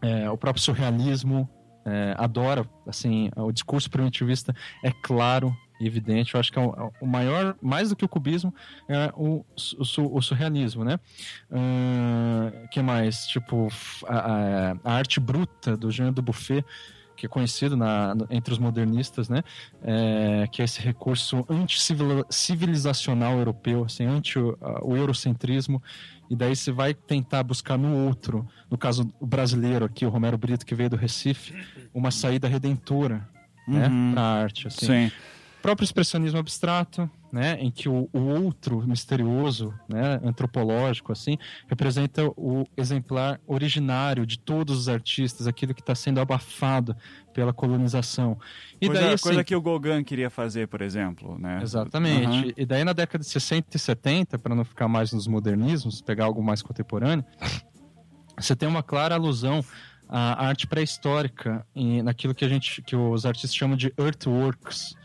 [0.02, 1.50] é, o próprio surrealismo
[1.86, 4.54] é, adora assim o discurso primitivista
[4.84, 5.56] é claro
[5.88, 6.34] evidente.
[6.34, 8.54] Eu acho que é o, o maior, mais do que o cubismo,
[8.88, 9.46] é o,
[9.78, 11.00] o, o surrealismo, né?
[11.50, 13.26] Uh, que mais?
[13.28, 13.68] Tipo,
[14.08, 16.64] a, a, arte bruta do Jean do Buffet,
[17.16, 19.44] que é conhecido na, entre os modernistas, né?
[19.84, 25.82] É, que é esse recurso anti-civilizacional europeu, assim, anti o, o eurocentrismo
[26.30, 30.38] e daí você vai tentar buscar no outro, no caso o brasileiro aqui, o Romero
[30.38, 31.54] Brito, que veio do Recife,
[31.94, 33.28] uma saída redentora,
[33.68, 34.12] né, Uhum.
[34.14, 34.86] pra arte, assim.
[34.86, 35.12] Sim.
[35.62, 41.38] Próprio expressionismo abstrato, né, em que o, o outro misterioso, né, antropológico, assim,
[41.68, 46.96] representa o exemplar originário de todos os artistas, aquilo que está sendo abafado
[47.34, 48.38] pela colonização.
[48.82, 51.60] E coisa, daí, assim, coisa que o Gauguin queria fazer, por exemplo, né?
[51.62, 52.48] Exatamente.
[52.48, 52.54] Uhum.
[52.58, 56.26] E daí na década de 60 e 70, para não ficar mais nos modernismos, pegar
[56.26, 57.24] algo mais contemporâneo,
[58.38, 59.64] você tem uma clara alusão
[60.08, 64.96] à arte pré-histórica, e naquilo que a gente que os artistas chamam de earthworks,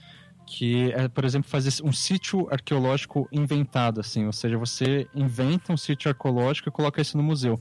[0.47, 5.77] que é, por exemplo, fazer um sítio arqueológico inventado assim, ou seja, você inventa um
[5.77, 7.61] sítio arqueológico e coloca isso no museu.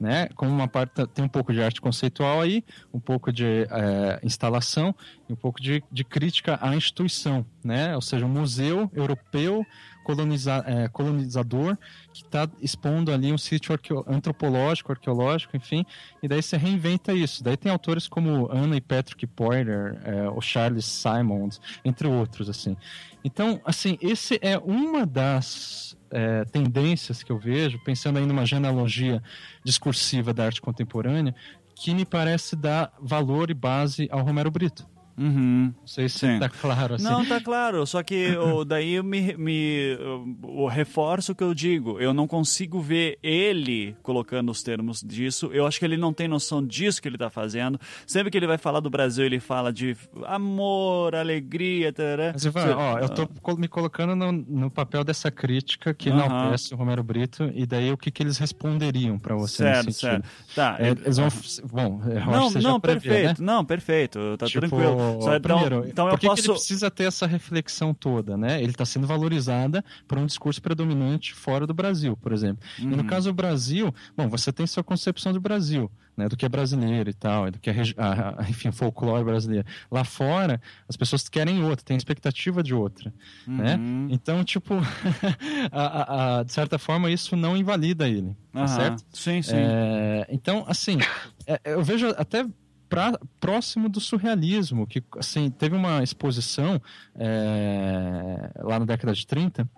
[0.00, 0.28] Né?
[0.34, 4.92] Como uma parte tem um pouco de arte conceitual aí, um pouco de é, instalação
[5.28, 7.94] e um pouco de, de crítica à instituição, né?
[7.94, 9.64] Ou seja, um museu europeu
[10.04, 11.76] coloniza, é, colonizador
[12.12, 15.84] que está expondo ali um sítio arqueo, antropológico, arqueológico, enfim,
[16.22, 17.42] e daí você reinventa isso.
[17.42, 22.76] Daí tem autores como Anna e Patrick Poirier, é, o Charles Simons, entre outros, assim.
[23.24, 29.22] Então, assim, esse é uma das é, tendências que eu vejo, pensando aí numa genealogia
[29.64, 31.34] discursiva da arte contemporânea,
[31.74, 34.93] que me parece dar valor e base ao Romero Brito.
[35.16, 35.72] Uhum.
[35.80, 36.38] Não sei se Sim.
[36.40, 37.04] tá claro assim.
[37.04, 37.86] Não, tá claro.
[37.86, 39.96] Só que o, daí eu me, me
[40.42, 42.00] o reforço o que eu digo.
[42.00, 45.50] Eu não consigo ver ele colocando os termos disso.
[45.52, 47.78] Eu acho que ele não tem noção disso que ele tá fazendo.
[48.06, 49.96] Sempre que ele vai falar do Brasil, ele fala de
[50.26, 52.30] amor, alegria, tarará.
[52.32, 56.24] Mas, Ivan, ó, eu tô col- me colocando no, no papel dessa crítica que Aham.
[56.26, 60.00] enaltece o Romero Brito, e daí o que, que eles responderiam para você Certo, nesse
[60.00, 60.24] sentido?
[60.24, 60.54] certo.
[60.54, 60.76] Tá.
[60.78, 61.28] É, eles vão.
[61.70, 63.42] Bom, eu acho não, que você já não, prevê, perfeito.
[63.42, 63.46] né?
[63.52, 64.36] Não, perfeito.
[64.38, 64.96] Tá Tipo, tranquilo.
[65.20, 66.42] Só, então, primeiro, então eu por que, posso.
[66.42, 68.60] que ele precisa ter essa reflexão toda, né?
[68.62, 72.64] Ele está sendo valorizada por um discurso predominante fora do Brasil, por exemplo.
[72.78, 72.96] E Uhum.
[72.96, 76.28] no caso do Brasil, bom, você tem sua concepção do Brasil, né?
[76.28, 79.66] Do que é brasileiro e tal, e do que é, a- a- enfim, folclore brasileiro.
[79.90, 83.12] Lá fora, as pessoas querem outra, têm expectativa de outra,
[83.46, 83.76] né?
[83.76, 84.08] Uhum.
[84.10, 84.74] Então, tipo,
[85.72, 89.04] a- a- de certa forma, isso não invalida ele, tá certo?
[89.12, 89.52] Sim, sim.
[89.56, 90.98] É, então, assim,
[91.46, 92.46] é, eu vejo até
[92.94, 96.80] pra- próximo do surrealismo, que assim, teve uma exposição
[97.16, 99.68] é, lá na década de 30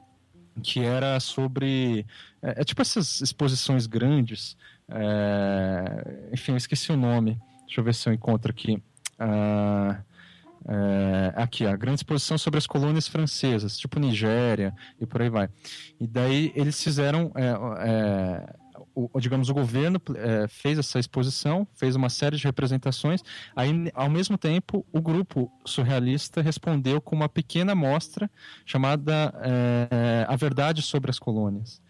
[0.62, 2.06] que era sobre.
[2.42, 4.56] É, é tipo essas exposições grandes.
[4.88, 7.38] é, enfim, eu esqueci o nome.
[7.66, 8.82] Deixa eu ver se eu encontro aqui.
[9.18, 9.98] Ah,
[10.68, 15.48] é, aqui, a grande exposição sobre as colônias francesas, tipo Nigéria e por aí vai.
[16.00, 18.54] E daí eles fizeram, é, é,
[18.96, 23.20] o, digamos, o governo é, fez essa exposição, fez uma série de representações.
[23.54, 28.30] Aí, ao mesmo tempo, o grupo surrealista respondeu com uma pequena amostra
[28.64, 31.82] chamada é, A Verdade sobre as Colônias.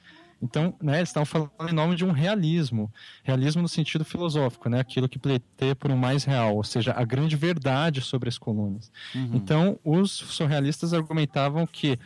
[0.42, 2.92] Então, né, eles estavam falando em nome de um realismo,
[3.22, 7.04] realismo no sentido filosófico, né, aquilo que pleiteia por um mais real, ou seja, a
[7.04, 8.90] grande verdade sobre as colônias.
[9.14, 9.30] Uhum.
[9.32, 11.98] Então, os surrealistas argumentavam que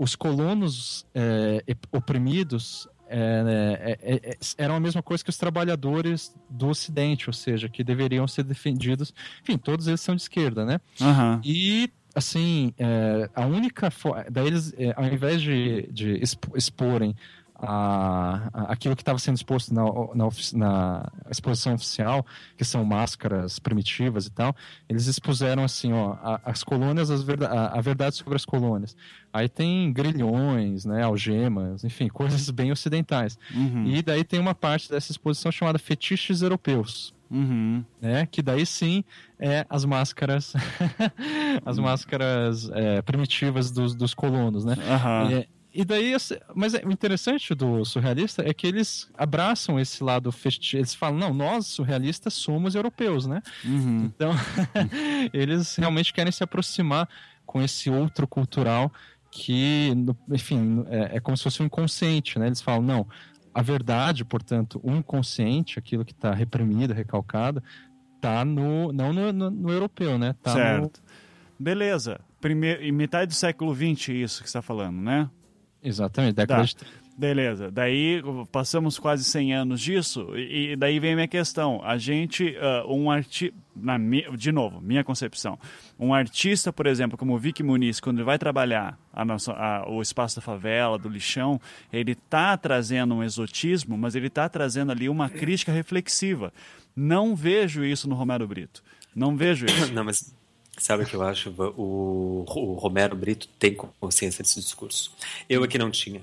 [0.00, 1.62] os colonos é,
[1.92, 7.32] oprimidos é, é, é, é, eram a mesma coisa que os trabalhadores do Ocidente, ou
[7.32, 9.12] seja, que deveriam ser defendidos.
[9.42, 10.80] Enfim, todos eles são de esquerda, né?
[11.00, 11.40] Aham.
[11.44, 14.24] E, assim, é, a única forma.
[14.30, 17.14] Daí eles, é, ao invés de, de expo- exporem
[17.62, 19.82] a, a- aquilo que estava sendo exposto na,
[20.14, 22.24] na, na exposição oficial,
[22.56, 24.54] que são máscaras primitivas e tal,
[24.88, 28.96] eles expuseram, assim, ó, a- as colônias, as verda- a, verdade sobre as colônias.
[29.32, 33.38] Aí tem grilhões, né, algemas, enfim, coisas bem ocidentais.
[33.54, 33.84] Uhum.
[33.86, 37.14] E daí tem uma parte dessa exposição chamada Fetiches Europeus.
[37.32, 37.84] Uhum.
[38.02, 38.26] né?
[38.26, 39.04] Que daí sim
[39.38, 40.52] é as máscaras,
[41.64, 44.74] as máscaras é, primitivas dos, dos colonos, né?
[44.88, 45.28] Aham.
[45.32, 46.14] É, e daí,
[46.54, 50.80] mas é, o interessante do surrealista é que eles abraçam esse lado festivo.
[50.80, 53.40] Eles falam, não, nós surrealistas somos europeus, né?
[53.64, 54.04] Uhum.
[54.04, 54.32] Então,
[55.32, 57.08] eles realmente querem se aproximar
[57.46, 58.92] com esse outro cultural
[59.30, 62.46] que, no- enfim, é, é como se fosse um inconsciente, né?
[62.46, 63.06] Eles falam, não,
[63.54, 67.62] a verdade, portanto, o inconsciente, aquilo que está reprimido, recalcado,
[68.20, 70.34] tá no, não no, no- no europeu, né?
[70.42, 71.02] Tá no- certo.
[71.58, 72.20] Beleza.
[72.40, 75.28] Primeiro, em metade do século XX, isso que você está falando, né?
[75.82, 76.66] Exatamente, década Tá.
[76.66, 77.70] de Beleza.
[77.70, 81.82] Daí passamos quase 100 anos disso e, e daí vem a minha questão.
[81.84, 83.54] A gente, ah, um artista,
[84.38, 85.58] de novo, minha concepção,
[85.98, 89.84] um artista, por exemplo, como o Vic Muniz, quando ele vai trabalhar a nossa, a-
[89.86, 91.60] o espaço da favela, do lixão,
[91.92, 96.50] ele tá trazendo um exotismo, mas ele tá trazendo ali uma crítica reflexiva.
[96.96, 98.82] Não vejo isso no Romero Brito.
[99.14, 99.92] Não vejo isso.
[99.92, 100.34] Não, mas
[100.82, 101.50] sabe o que eu acho?
[101.76, 105.12] O, o Romero Brito tem consciência desse discurso.
[105.48, 106.22] Eu é que não tinha.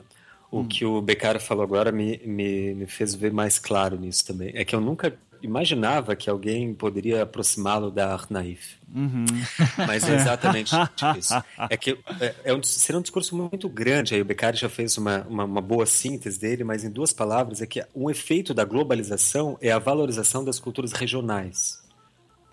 [0.49, 4.51] O que o Beccaro falou agora me, me, me fez ver mais claro nisso também.
[4.53, 8.77] É que eu nunca imaginava que alguém poderia aproximá-lo da Art Naif.
[9.85, 10.73] Mas é exatamente
[11.17, 11.33] isso.
[11.69, 14.15] É que é, é um, seria um discurso muito grande.
[14.15, 17.61] Aí o Beccari já fez uma, uma, uma boa síntese dele, mas em duas palavras
[17.61, 21.85] é que um efeito da globalização é a valorização das culturas regionais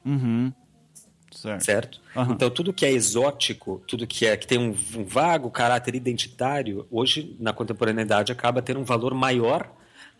[0.04, 0.52] Uhum.
[1.44, 1.64] Certo.
[1.64, 2.00] certo?
[2.16, 2.32] Aham.
[2.32, 6.86] Então tudo que é exótico, tudo que é que tem um, um vago caráter identitário,
[6.90, 9.70] hoje na contemporaneidade acaba tendo um valor maior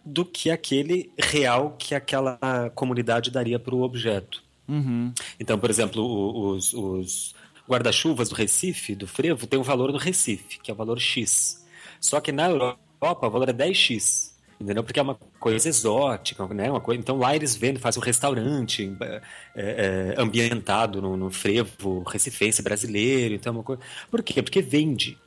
[0.05, 2.38] do que aquele real que aquela
[2.74, 4.42] comunidade daria para o objeto.
[4.68, 5.12] Uhum.
[5.40, 7.34] Então, por exemplo, o- os, os
[7.66, 11.64] guarda-chuvas do Recife, do frevo, tem um valor no Recife, que é o valor X.
[12.01, 12.78] Só que na Europa
[13.26, 14.34] o valor é 10X.
[14.60, 14.85] Entendeu?
[14.85, 16.70] Porque é uma coisa exótica, né?
[16.70, 17.01] Uma coisa...
[17.01, 19.20] Então lá eles vendem, fazem um restaurante é,
[19.56, 23.35] é, ambientado no, no frevo recifense brasileiro.
[23.35, 23.82] Então, é uma coisa...
[24.10, 24.43] Por quê?
[24.43, 25.18] Porque vende.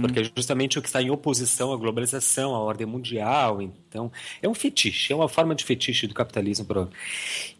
[0.00, 3.62] Porque é justamente o que está em oposição à globalização, à ordem mundial.
[3.62, 4.10] Então,
[4.42, 6.66] é um fetiche, é uma forma de fetiche do capitalismo.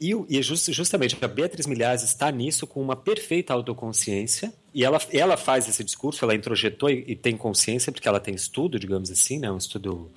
[0.01, 4.53] E, e é just- justamente a Beatriz Milhaz está nisso com uma perfeita autoconsciência.
[4.75, 8.35] E ela, ela faz esse discurso, ela introjetou e, e tem consciência, porque ela tem
[8.35, 9.49] estudo, digamos assim, né?
[9.49, 10.11] um estudo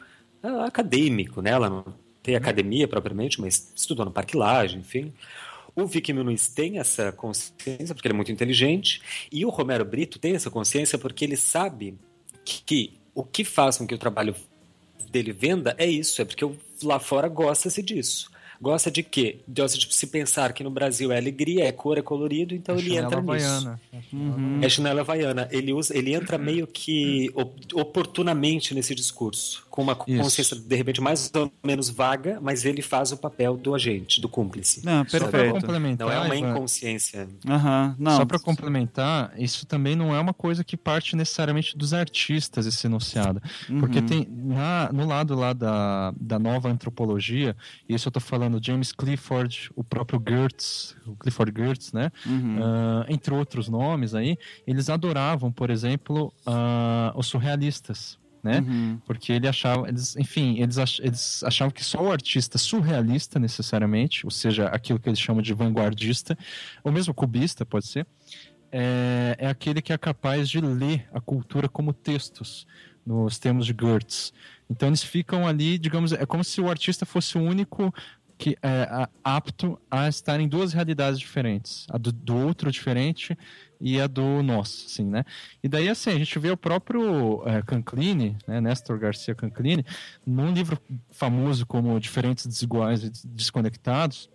[0.66, 1.52] acadêmico, né?
[1.52, 1.86] ela não
[2.22, 5.12] tem academia propriamente, mas estudou no Parque Lage, enfim.
[5.76, 9.02] O Vicky Muniz tem essa consciência porque ele é muito inteligente
[9.32, 11.98] e o Romero Brito tem essa consciência porque ele sabe
[12.46, 14.36] que, que o que faz com que o trabalho
[15.12, 16.48] dele venda é isso, é porque
[16.84, 18.32] lá fora gosta-se disso.
[18.62, 19.40] Gosta de quê?
[19.48, 22.90] Gosta de se pensar que no Brasil é alegria, é cor, é colorido, então ele
[22.90, 23.46] Chinela entra nisso.
[23.48, 23.82] havaiana.
[24.62, 25.50] É chinela havaiana.
[25.52, 30.22] Ele, usa, ele entra meio que op- oportunamente nesse discurso, com uma Isso.
[30.22, 34.30] consciência de repente mais ou menos vaga, mas ele faz o papel do agente, do
[34.30, 34.86] cúmplice.
[34.86, 35.52] Não, perfeito.
[35.54, 37.28] complementar, Não é uma inconsciência.
[37.48, 37.96] Aham.
[37.98, 38.18] Não.
[38.18, 42.86] Só para complementar, isso também não é uma coisa que parte necessariamente dos artistas, esse
[42.86, 43.42] enunciado.
[43.80, 44.06] Porque Uhum.
[44.06, 47.56] tem na- no lado lá da, da nova antropologia,
[47.90, 52.12] e isso eu tô falando James Clifford, o próprio Gertz, o Clifford Gertz, né?
[52.28, 52.60] Uhum.
[52.62, 54.38] Ah, entre outros nomes aí,
[54.68, 58.22] eles adoravam, por exemplo, ah, os surrealistas.
[58.44, 58.60] Né?
[58.60, 59.00] Uhum.
[59.06, 64.26] Porque ele achava, eles, enfim, eles, ach- eles achavam que só o artista surrealista, necessariamente,
[64.26, 66.38] ou seja, aquilo que eles chamam de vanguardista,
[66.84, 68.06] ou mesmo cubista, pode ser,
[68.70, 72.68] é, é aquele que é capaz de ler a cultura como textos,
[73.06, 74.34] nos termos de Gertz.
[74.70, 77.94] Então eles ficam ali, digamos, é como se o artista fosse o único
[78.44, 83.38] que é apto a estar em duas realidades diferentes, a do, do outro diferente
[83.80, 85.24] e a do nosso, assim, né?
[85.64, 89.86] E daí, assim, a gente vê o próprio é, Canclini, né, Néstor Garcia Canclini,
[90.28, 90.78] num livro
[91.10, 94.30] famoso como Diferentes, Desiguais e Desconectados,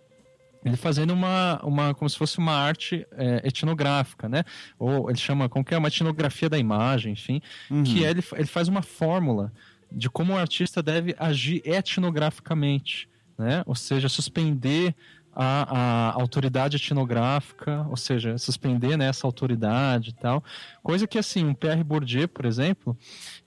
[0.65, 4.43] ele fazendo uma, uma como se fosse uma arte é, etnográfica, né?
[4.79, 5.77] Ou ele chama, como que é?
[5.77, 7.43] Uma etnografia da imagem, enfim,
[7.83, 9.53] que é, ele, ele faz uma fórmula
[9.91, 13.07] de como o artista deve agir etnograficamente,
[13.39, 13.63] né?
[13.65, 14.93] Ou seja, suspender
[15.33, 20.43] a, a autoridade etnográfica, ou seja, suspender né, essa autoridade e tal.
[20.83, 22.97] Coisa que, assim, um Pierre Bourdieu, por exemplo,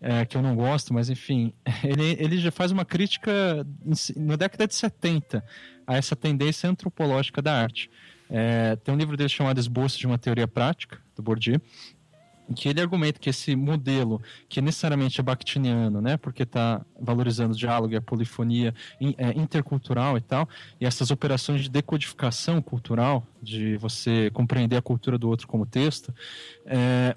[0.01, 1.53] é, que eu não gosto, mas enfim,
[1.85, 5.45] ele, ele já faz uma crítica em na década de 70
[5.87, 7.91] a essa tendência antropológica da arte.
[8.31, 11.61] É, tem um livro dele chamado Esboço de uma Teoria Prática, do Bourdieu,
[12.55, 17.57] que ele argumenta que esse modelo, que necessariamente é bakhtiniano, né, porque está valorizando o
[17.57, 18.75] diálogo e a polifonia
[19.17, 20.49] é, intercultural e tal,
[20.81, 26.15] e essas operações de decodificação cultural, de você compreender a cultura do outro como texto,
[26.67, 27.17] é,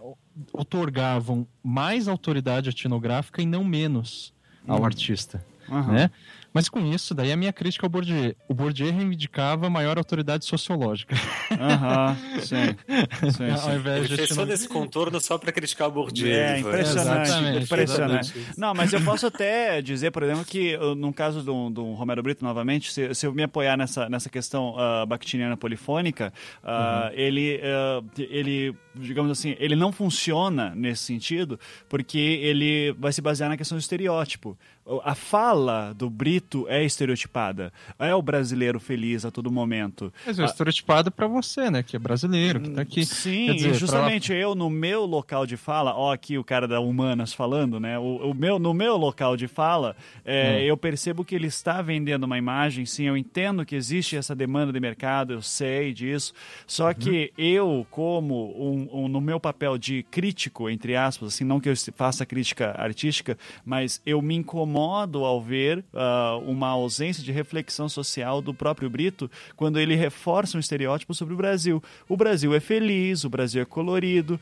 [0.53, 4.33] otorgavam mais autoridade etnográfica e não menos
[4.67, 5.43] ao artista.
[5.69, 5.91] Aham.
[5.91, 6.11] né?
[6.55, 8.33] Mas com isso, daí a minha crítica ao Bourdieu.
[8.47, 11.13] O Bourdieu reivindicava maior autoridade sociológica.
[11.51, 12.55] Aham, sim.
[13.29, 13.75] sim, Ao sim.
[13.75, 16.33] invés Ele de fez todo esse contorno só para criticar o Bourdieu.
[16.33, 18.31] É, impressionante, Exatamente, impressionante.
[18.37, 18.57] exatamente.
[18.57, 22.41] Não, mas eu posso até dizer, por exemplo, que no caso do, do Romero Brito,
[22.45, 26.31] novamente, se, se eu me apoiar nessa, nessa questão uh, bakhtiniana polifônica,
[26.63, 31.59] uh, ele, uh, ele, digamos assim, ele não funciona nesse sentido,
[31.89, 34.57] porque ele vai se basear na questão do estereótipo.
[35.01, 37.73] A fala do Brito é estereotipada.
[37.97, 40.13] É o brasileiro feliz a todo momento.
[40.23, 41.81] Mas é estereotipado pra você, né?
[41.81, 43.03] Que é brasileiro, que tá aqui.
[43.03, 46.67] Sim, dizer, e pra- justamente eu no meu local de fala, ó, aqui o cara
[46.67, 47.97] da Humanas falando, né?
[47.97, 52.25] O, o meu, no meu local de fala, é, eu percebo que ele está vendendo
[52.25, 56.31] uma imagem, sim, eu entendo que existe essa demanda de mercado, eu sei disso.
[56.67, 61.59] Só que eu, como um, um- no meu papel de crítico, entre aspas, assim, não
[61.59, 63.35] que eu faça crítica artística,
[63.65, 69.29] mas eu me incomodo ao ver ah, uma ausência de reflexão social do próprio Brito
[69.55, 71.81] quando ele reforça um estereótipo sobre o Brasil.
[72.09, 74.39] O Brasil é feliz, o Brasil é colorido.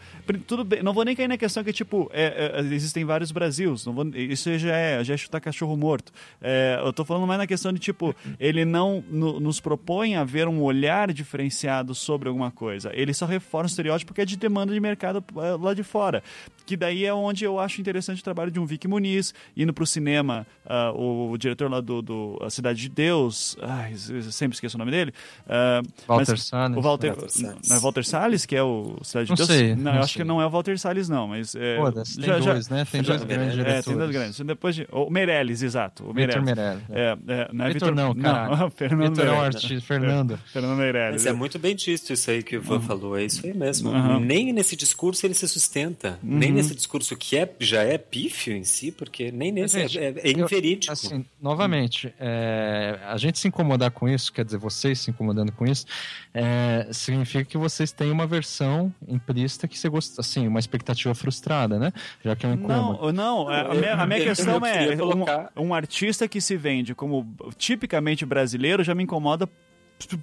[0.47, 3.85] Tudo bem, não vou nem cair na questão que, tipo, é, é, existem vários Brasils.
[3.85, 6.11] Não vou, isso já é, já é chutar cachorro morto.
[6.41, 10.23] É, eu tô falando mais na questão de, tipo, ele não no- nos propõe a
[10.23, 12.91] ver um olhar diferenciado sobre alguma coisa.
[12.93, 16.23] Ele só reforça o estereótipo que é de demanda de mercado eh, lá de fora.
[16.65, 19.85] Que daí é onde eu acho interessante o trabalho de um Vic Muniz, indo pro
[19.85, 24.55] cinema, ah, o, o diretor lá do, do A Cidade de Deus, ai, eu sempre
[24.55, 25.13] esqueço o nome dele.
[25.47, 26.77] ah, Walter Salles.
[26.77, 27.69] O Walter, Walter Salles.
[27.69, 29.47] não é Walter Salles, que é o Cidade de Não Deus?
[29.49, 30.21] sei, não, não eu acho sei.
[30.21, 31.55] que não é o Walter Salles, não, mas.
[31.55, 32.85] É, Foda-se, tem dois, né?
[32.91, 33.85] Tem dois grandes É, diretores.
[33.85, 34.39] tem dois grandes.
[34.39, 36.03] Depois de, o Meirelles, exato.
[36.03, 36.81] O Vitor Meirelles.
[36.83, 36.83] Meirelles.
[36.91, 38.69] É, é, não é Vitor Vitor não, caralho.
[38.75, 39.55] Fernando Vitor é um Meirelles.
[39.63, 39.87] artista.
[39.87, 40.39] Fernando.
[40.51, 41.13] Fernando Meirelles.
[41.23, 43.89] Mas é muito bem disto isso aí que o Ivan falou, é isso aí mesmo.
[43.91, 44.19] Uhum.
[44.19, 46.19] Nem nesse discurso ele se sustenta.
[46.23, 50.12] Nem nesse discurso que é, já é pífio em si, porque nem nesse Gente, é,
[50.18, 50.91] é eu- inverídico.
[50.94, 55.65] Assim, novamente, é, a gente se incomodar com isso, quer dizer, vocês se incomodando com
[55.65, 55.85] isso,
[56.34, 61.80] é, significa que vocês têm uma versão implícita que você gosta, assim, uma expectativa frustrada,
[61.80, 61.91] né?
[62.23, 63.11] Já que é um incômodo.
[63.11, 63.49] Não, não.
[63.49, 66.94] A, a minha, a minha Eu- questão eu é um, um artista que se vende
[66.95, 69.48] como tipicamente brasileiro já me incomoda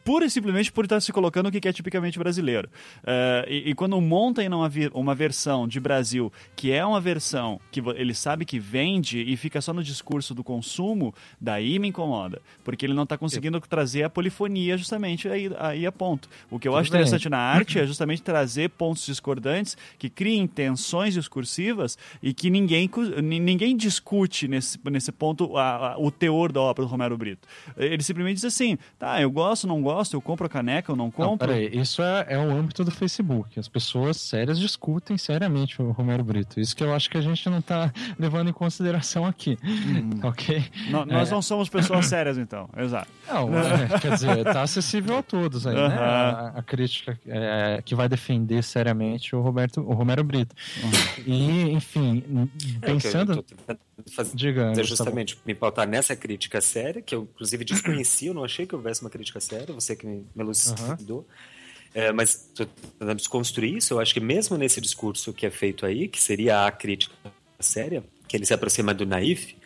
[0.05, 2.69] pura e simplesmente por estar se colocando o que é tipicamente brasileiro.
[3.05, 7.59] Eh, e, e quando monta em uma, uma versão de Brasil que é uma versão
[7.73, 12.43] que ele sabe que vende e fica só no discurso do consumo, daí me incomoda.
[12.63, 16.29] Porque ele não está conseguindo trazer a polifonia justamente aí, aí a ponto.
[16.51, 17.01] O que eu acho bem.
[17.01, 22.89] interessante na arte é justamente trazer pontos discordantes que criem tensões discursivas e que ninguém,
[23.23, 27.49] ninguém discute nesse, nesse ponto a- a- o teor da obra do Romero Brito.
[27.77, 31.07] Ele simplesmente diz assim: tá, eu gosto, não gosto, eu compro a caneca, eu não
[31.07, 31.49] Não, compro.
[31.49, 33.59] peraí, isso é, é o âmbito do Facebook.
[33.59, 36.61] As pessoas sérias discutem seriamente o Romero Brito.
[36.61, 39.59] Isso que eu acho que a gente não tá levando em consideração aqui.
[40.23, 40.65] Ok?
[40.91, 41.35] No- nós É.
[41.35, 42.69] não somos pessoas sérias, então.
[42.77, 43.09] Exato.
[43.29, 45.81] Não, é, quer dizer, tá acessível a todos aí, né?
[45.87, 45.97] Aham.
[46.01, 50.55] A, a crítica é, que vai defender seriamente o, Roberto, o Romero Brito.
[51.27, 52.23] E, enfim,
[52.83, 53.43] É, pensando.
[53.43, 53.79] tentando
[54.13, 58.67] fazer Diga, justamente me pautar nessa crítica séria, que eu inclusive desconheci, eu não achei
[58.67, 61.27] que houvesse uma crítica séria, você que me, me elucidou.
[61.93, 63.95] É, mas tentando desconstruir isso.
[63.95, 67.15] Eu acho que mesmo nesse discurso que é feito aí, que seria a crítica
[67.59, 69.57] séria, que ele se aproxima do naif,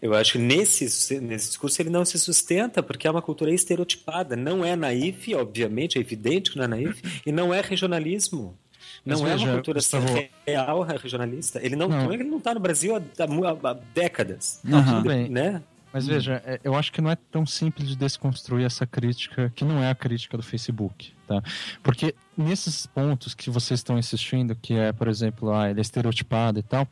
[0.00, 4.36] eu acho que nesse, nesse discurso ele não se sustenta, porque é uma cultura estereotipada.
[4.36, 8.58] Não é naif, obviamente, é evidente que não é naif, e não é regionalismo.
[9.04, 11.60] Mas Não é veja, uma cultura Gustavo- real regionalista.
[11.62, 12.10] Ele não, Não.
[12.10, 14.60] é ele não está no Brasil há, há- há décadas.
[14.64, 14.96] Não, Aham.
[14.96, 15.28] tudo bem.
[15.28, 15.62] Né?
[15.92, 19.64] Mas veja, é, eu acho que não é tão simples de desconstruir essa crítica, que
[19.64, 21.42] não é a crítica do Facebook, tá?
[21.82, 26.58] Porque nesses pontos que vocês estão insistindo, que é, por exemplo, ah, ele é estereotipado
[26.58, 26.86] e tal,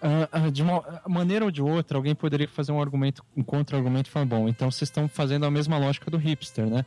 [0.00, 4.06] ah, ah, de uma maneira ou de outra, alguém poderia fazer um argumento, um contra-argumento
[4.06, 6.84] e falar, bom, então vocês estão fazendo a mesma lógica do hipster, né?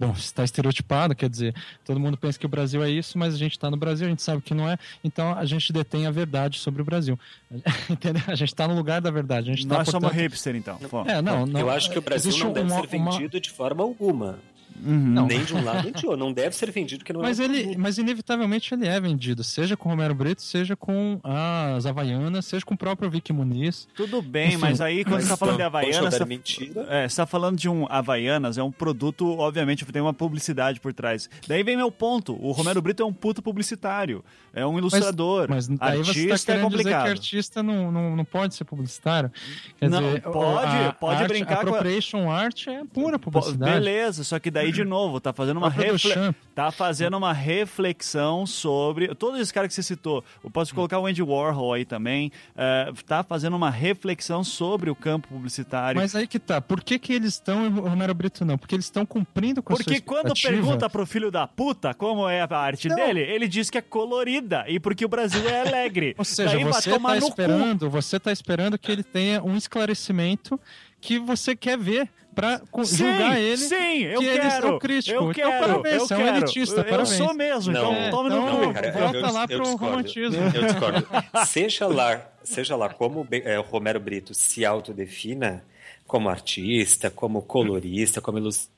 [0.00, 1.54] Bom, está estereotipado, quer dizer,
[1.84, 4.10] todo mundo pensa que o Brasil é isso, mas a gente está no Brasil, a
[4.10, 7.18] gente sabe que não é, então a gente detém a verdade sobre o Brasil.
[7.90, 8.22] Entendeu?
[8.28, 9.50] A gente está no lugar da verdade.
[9.50, 10.78] A gente Nós tá, somos portanto, hipster, então.
[11.06, 11.58] É, não, não.
[11.60, 14.38] eu acho que o Brasil não deve uma- ser uma- vendido de forma alguma.
[14.84, 15.26] Uhum.
[15.26, 16.16] Nem de um lado nem de outro.
[16.24, 17.80] Não deve ser vendido que não Mas é ele, produto.
[17.80, 22.64] mas inevitavelmente ele é vendido, seja com o Romero Brito, seja com as Havaianas, seja
[22.64, 23.88] com o próprio Vicky Muniz.
[23.94, 26.14] Tudo bem, Enfim, mas aí quando mas você tá falando de não, Havaianas.
[26.14, 26.86] Você mentira.
[26.88, 30.92] é, você tá falando de um Havaianas, é um produto, obviamente, tem uma publicidade por
[30.92, 31.28] trás.
[31.46, 32.34] Daí vem meu ponto.
[32.44, 34.24] O Romero Brito é um puto publicitário.
[34.54, 35.46] É um ilustrador.
[35.48, 37.08] Mas daí você Artista está é dizer que complicado.
[37.08, 39.30] artista não, não, não pode ser publicitário?
[39.78, 43.72] Quer Não, dizer, pode- a- pode a arte- brincar com a- art é pura publicidade.
[43.72, 46.34] Beleza, só que daí aí de novo, tá fazendo uma, Próprio refle...
[46.54, 49.14] Tá fazendo uma reflexão sobre.
[49.14, 52.92] Todos esses caras que você citou, eu posso colocar o Andy Warhol aí também, é,
[53.06, 56.00] tá fazendo uma reflexão sobre o campo publicitário.
[56.00, 56.60] Mas aí que tá.
[56.60, 58.58] Por que, que eles estão Romero Brito não?
[58.58, 60.62] Porque eles estão cumprindo com a Porque sua quando expectativa.
[60.62, 62.96] pergunta pro filho da puta como é a arte Não.
[62.96, 66.14] dele, ele diz que é colorida e porque o Brasil é alegre.
[66.18, 67.28] Ou seja, Daí você tá no cu.
[67.28, 70.58] esperando, você tá esperando que ele tenha um esclarecimento
[71.00, 72.08] que você quer ver
[72.40, 73.56] pra Sim, julgar ele.
[73.56, 74.66] sim, eu que eles quero.
[74.68, 75.12] são críticos.
[75.22, 76.36] Eu Então, quero, parabéns, eu você é um quero.
[76.36, 77.08] elitista, Eu parabéns.
[77.16, 77.92] sou mesmo, Não.
[77.92, 78.74] então tome Então, no cu.
[78.74, 79.84] Cara, volta eu- lá eu pro discordo.
[79.86, 80.36] romantismo.
[80.54, 81.06] Eu discordo.
[81.46, 85.64] seja lá, seja lá como é, o Romero Brito se autodefina
[86.06, 88.77] como artista, como colorista, como ilustrador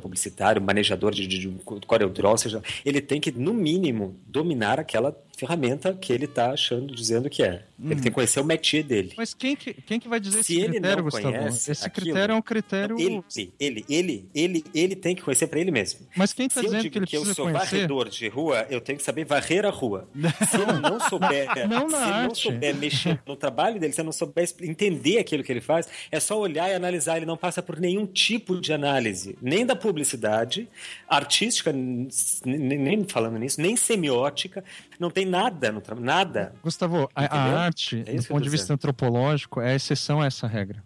[0.00, 1.48] publicitário, manejador de, de, de
[1.86, 7.28] CorelDRAW, seja, ele tem que, no mínimo, dominar aquela ferramenta que ele está achando, dizendo
[7.28, 7.64] que é.
[7.78, 9.12] Ele tem que conhecer o métier dele.
[9.18, 11.24] Mas quem que, quem que vai dizer Se esse ele critério, não Gustavo?
[11.36, 12.96] conhece Esse aquilo- critério é um critério.
[12.98, 13.22] Ele,
[13.60, 16.06] ele, ele, ele, ele tem que conhecer para ele mesmo.
[16.16, 17.66] Mas quem tá eu dizendo que ele que eu sou conhecer?
[17.76, 20.08] varredor de rua, eu tenho que saber varrer a rua.
[20.48, 22.42] Se ele não souber, Não se ele não arte.
[22.42, 26.18] souber mexer no trabalho dele, se ele não souber entender aquilo que ele faz, é
[26.18, 27.18] só olhar e analisar.
[27.18, 30.68] Ele não passa por nenhum tipo de análise, nem da publicidade,
[31.08, 34.64] artística, nem, falando nisso, nem semiótica,
[34.98, 36.54] não tem nada no trabalho, nada.
[36.62, 40.46] Gustavo, a, a arte, É do ponto de vista antropológico, é a exceção a essa
[40.46, 40.82] regra.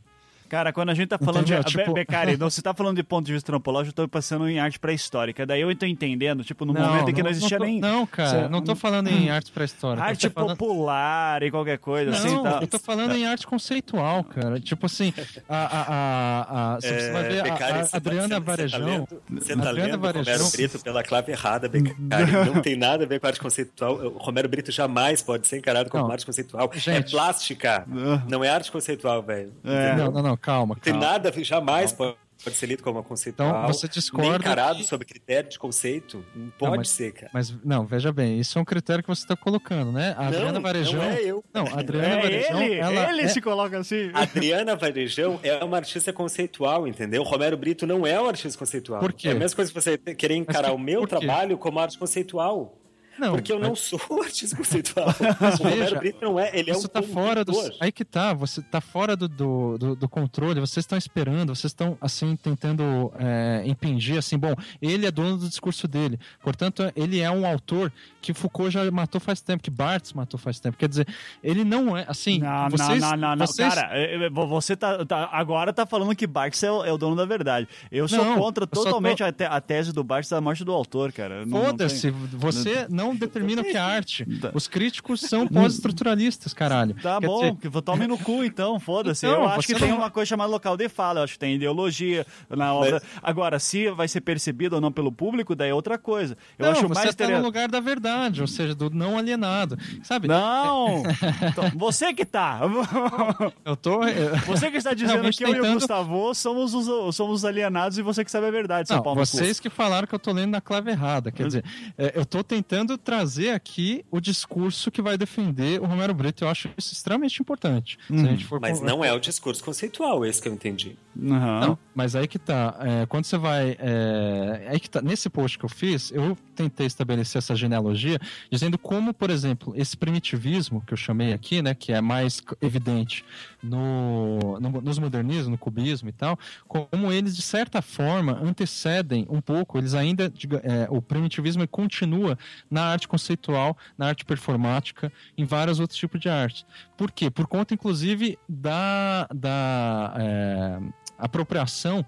[0.50, 1.62] Cara, quando a gente tá falando Entendeu?
[1.64, 1.70] de.
[1.70, 4.48] Tipo- Be- Becari, não, você tá falando de ponto de vista antropológico, eu tô passando
[4.48, 5.46] em arte pré-histórica.
[5.46, 7.80] Daí eu tô entendendo, tipo, no momento em que não, existia tô, nem.
[7.80, 10.04] Não, cara, Cê- não tô falando em arte pré-histórica.
[10.04, 10.56] Arte falando...
[10.58, 12.58] popular e qualquer coisa, assim, Não, tá?
[12.60, 14.58] eu tô falando em arte conceitual, cara.
[14.60, 15.14] Tipo assim,
[15.48, 18.40] a, a, a, a, você vai ver a- Becari, a, você tá- Adriana você tá
[18.40, 18.80] Varejão.
[18.86, 19.06] lendo-
[19.40, 20.34] Você tá Adriana lendo Varejão.
[20.34, 22.32] Romero Brito pela clave errada, Becari.
[22.52, 23.94] Não tem nada a ver com arte conceitual.
[23.94, 26.10] O Romero Brito jamais pode ser encarado como Não.
[26.12, 26.68] arte conceitual.
[26.74, 26.90] Gente.
[27.06, 27.86] É plástica.
[28.28, 29.52] Não é arte conceitual, velho.
[29.64, 29.94] É.
[29.94, 31.06] Não, não, não, calma, Não tem calma.
[31.08, 33.48] nada jamais pode, pode ser lido como conceitual.
[33.50, 36.24] Então, você discorda Nem encarado que- sob critério de conceito.
[36.34, 37.30] Não pode mas- ser, cara.
[37.34, 40.14] Mas, não, veja bem, isso é um critério que você está colocando, né?
[40.16, 40.94] A Adriana não, Varejão.
[41.02, 41.44] não é eu.
[41.52, 44.10] Não, Adriana É Varejão, ele, ela ele é- se coloca assim.
[44.14, 47.22] Adriana Varejão é uma artista conceitual, entendeu?
[47.22, 49.00] Romero Brito não é um artista conceitual.
[49.00, 49.28] Por quê?
[49.28, 52.76] É a mesma coisa que você querer encarar que- o meu trabalho como arte conceitual.
[53.20, 55.08] Não, Porque eu não mas- sou artista conceitual.
[55.60, 57.52] o Romero Brito não é, ele é Isso um tá fora do.
[57.80, 61.70] Aí que tá, você tá fora do, do, do- do controle, vocês estão esperando, vocês
[61.70, 66.18] estão, assim, tentando é, impingir, assim, bom, ele é dono do discurso dele.
[66.42, 67.92] Portanto, ele é um autor
[68.22, 70.76] que Foucault já matou faz tempo, que Barthes matou faz tempo.
[70.76, 71.06] Quer dizer,
[71.42, 73.00] ele não é, assim, Não, vocês.
[73.00, 76.62] não, não, não, vocês- Cara, é, é, você tá, tá- agora tá falando que Barthes
[76.62, 77.68] é o, é o dono da verdade.
[77.90, 80.40] Eu sou Não, contra eu só tô- totalmente a, te- a tese do Barthes da
[80.40, 81.44] morte do autor, cara.
[81.48, 84.26] Foda-se, tem- você não determina o que é arte.
[84.54, 86.94] Os críticos são pós-estruturalistas, caralho.
[86.94, 89.26] Tá Quer bom, dizer, tome no cu então, foda-se.
[89.26, 91.38] Então, eu acho que tem não- uma coisa chamada local de fala, eu acho que
[91.38, 93.02] tem ideologia na obra.
[93.22, 96.36] Agora, se vai ser percebido ou não pelo público, daí é outra coisa.
[96.58, 99.76] Eu não, acho você mais tá no lugar da verdade, ou seja, do não alienado.
[100.02, 100.28] Sabe?
[100.28, 101.02] Não!
[101.50, 102.60] Então, você que tá!
[103.64, 104.00] Eu tô.
[104.46, 107.98] Você que está dizendo Realmente que eu e o Gustavo somos os, somos os alienados
[107.98, 109.26] e você que sabe a verdade, seu Não, pau no cu.
[109.26, 111.30] vocês que falaram que eu tô lendo na clave errada.
[111.30, 111.64] Quer dizer,
[111.96, 116.44] é, eu tô tentando trazer aqui o discurso que vai defender o Romero Brito.
[116.44, 117.98] Eu acho isso extremamente importante.
[118.06, 120.96] Se a gente for Mas não é o discurso conceitual, esse que eu entendi.
[121.20, 121.60] Aham.
[121.60, 122.76] Não, mas aí que tá.
[122.80, 123.76] é, quando você vai.
[123.78, 125.02] é, aí que tá.
[125.02, 128.18] Nesse post que eu fiz, eu tentei estabelecer essa genealogia,
[128.50, 133.24] dizendo como, por exemplo, esse primitivismo que eu chamei aqui, né, que é mais evidente
[133.62, 139.40] no, no- nos modernismos, no cubismo e tal, como eles, de certa forma, antecedem um
[139.40, 140.32] pouco, eles ainda.
[140.62, 142.38] é, o primitivismo continua
[142.70, 146.66] na arte conceitual, na arte performática, em vários outros tipos de arte.
[146.96, 147.30] Por quê?
[147.30, 149.26] Por conta, inclusive, da.
[149.34, 150.80] da é,
[151.18, 152.04] apropriação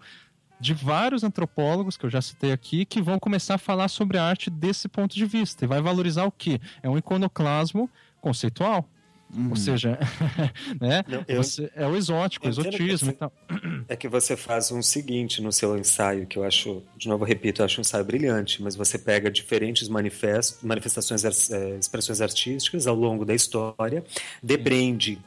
[0.59, 4.25] de vários antropólogos que eu já citei aqui que vão começar a falar sobre a
[4.25, 6.61] arte desse ponto de vista e vai valorizar o quê?
[6.83, 7.91] É um iconoclasmo
[8.21, 8.89] conceitual.
[9.51, 9.99] Ou seja,
[10.81, 11.03] né?
[11.09, 13.33] Não, eu- Você- é o exótico, o que exotismo você- e tal.
[13.89, 17.29] É que você faz um seguinte no seu ensaio, que eu acho, de novo eu
[17.29, 22.87] repito, eu acho um ensaio brilhante, mas você pega diferentes manifestos, manifestações, eh, expressões artísticas
[22.87, 24.05] ao longo da história,
[24.43, 25.19] depreende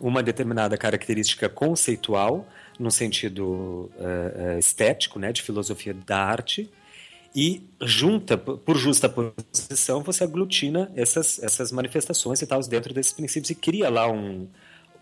[0.00, 2.48] uma determinada característica conceitual,
[2.78, 6.70] no sentido eh, estético, né, de filosofia da arte,
[7.40, 13.48] e junta, por justa posição, você aglutina essas, essas manifestações e tal dentro desses princípios
[13.50, 14.48] e cria lá um,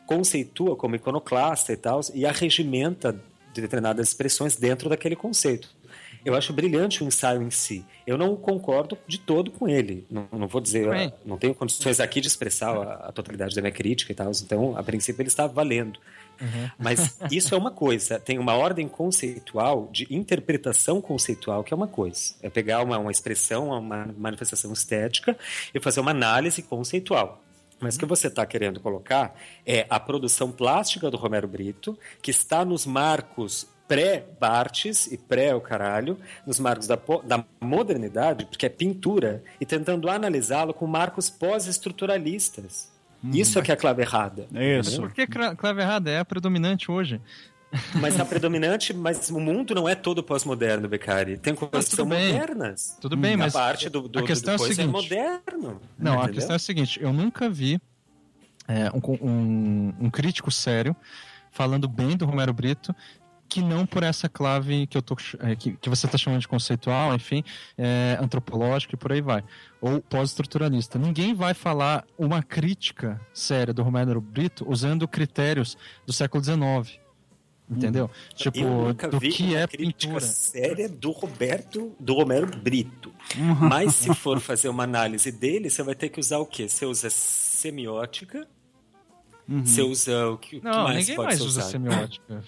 [0.05, 3.19] conceitua como iconoclasta e tal, e arregimenta
[3.55, 5.75] determinadas expressões dentro daquele conceito.
[6.27, 7.83] Eu acho brilhante o ensaio em si.
[8.07, 10.05] Eu não concordo de todo com ele.
[10.11, 11.11] Não, não vou dizer, Bem.
[11.25, 14.31] não tenho condições aqui de expressar a, a totalidade da minha crítica e tal.
[14.43, 15.99] Então, a princípio, ele está valendo.
[16.79, 18.19] Mas isso é uma coisa.
[18.19, 22.35] Tem uma ordem conceitual de interpretação conceitual que é uma coisa.
[22.43, 25.37] É pegar uma, uma expressão, uma manifestação estética
[25.75, 27.43] e fazer uma análise conceitual.
[27.79, 29.35] Mas o que você está querendo colocar
[29.65, 36.19] é a produção plástica do Romero Brito, que está nos marcos pré-Bartes e pré-o caralho,
[36.47, 42.96] nos marcos da, da modernidade, porque é pintura, e tentando analisá-lo com marcos pós-estruturalistas.
[43.33, 44.47] Isso é que é a clave errada.
[44.81, 45.01] Isso.
[45.01, 46.11] Por que clave errada?
[46.11, 47.21] É a predominante hoje.
[48.01, 51.37] Mas está predominante, mas o mundo não é todo pós-moderno, Beccari.
[51.37, 52.33] Tem coisas que tudo são bem.
[52.33, 52.97] modernas.
[53.01, 54.93] Tudo bem, a mas parte do, do, a questão é do o coisa seguinte.
[54.93, 55.81] moderno.
[55.99, 56.35] Não, a entendeu?
[56.35, 57.81] questão é a seguinte: eu nunca vi
[58.69, 60.95] é, um, um- um crítico sério
[61.51, 62.95] falando bem do Romero Brito
[63.49, 66.49] que não por essa clave que eu tô é, que, que você está chamando de
[66.49, 67.43] conceitual, enfim,
[67.77, 69.43] é, antropológica e por aí vai,
[69.81, 70.99] ou pós-estruturalista.
[70.99, 77.01] Ninguém vai falar uma crítica séria do Romero Brito usando critérios do século XIX.
[77.69, 78.09] Entendeu?
[78.33, 80.21] Tipo, eu nunca do que uma é crítica pintura.
[80.21, 83.13] séria do Roberto, do Romero Brito.
[83.61, 86.69] Mas se for fazer uma análise dele, você vai ter que usar o quê?
[86.69, 88.47] Você usa semiótica,
[89.65, 92.45] você usa o que, o que Não, mais ninguém mais usa semiótica.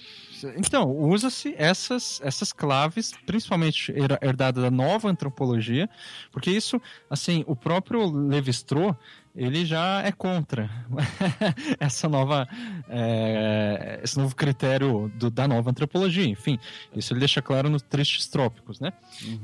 [0.56, 5.88] Então, usa-se essas, essas claves, principalmente her- herdada da nova antropologia,
[6.32, 8.96] porque isso, assim, o próprio Levi-Strauss,
[9.36, 10.68] ele já é contra
[11.78, 12.46] essa nova,
[12.88, 16.24] é, esse novo critério do- da nova antropologia.
[16.26, 16.58] Enfim,
[16.94, 18.92] isso ele deixa claro nos Tristes Trópicos, né?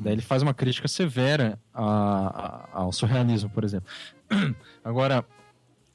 [0.00, 3.88] Daí ele faz uma crítica severa a- a- ao surrealismo, por exemplo.
[4.82, 5.24] Agora,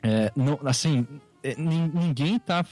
[0.02, 1.06] é, não- assim,
[1.57, 2.64] ninguém está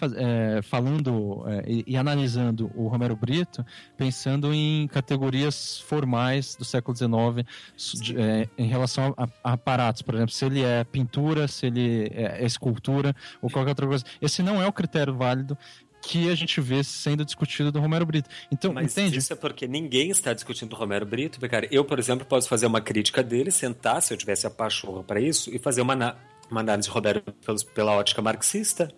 [0.63, 3.65] falando é, e, e analisando o Romero Brito
[3.95, 7.47] pensando em categorias formais do século XIX
[8.01, 12.11] de- é, em relação a, a aparatos, por exemplo, se ele é pintura, se ele
[12.13, 14.03] é escultura ou qualquer outra coisa.
[14.21, 15.57] Esse não é o critério válido
[16.01, 18.29] que a gente vê sendo discutido do Romero Brito.
[18.51, 19.17] Então, Mas entende?
[19.17, 21.67] isso é porque ninguém está discutindo o Romero Brito, Beccari.
[21.71, 25.19] Eu, por exemplo, posso fazer uma crítica dele, sentar, se eu tivesse a pachorra para
[25.19, 26.15] isso, e fazer uma,
[26.49, 28.91] uma análise de Romero pelos- pela ótica marxista,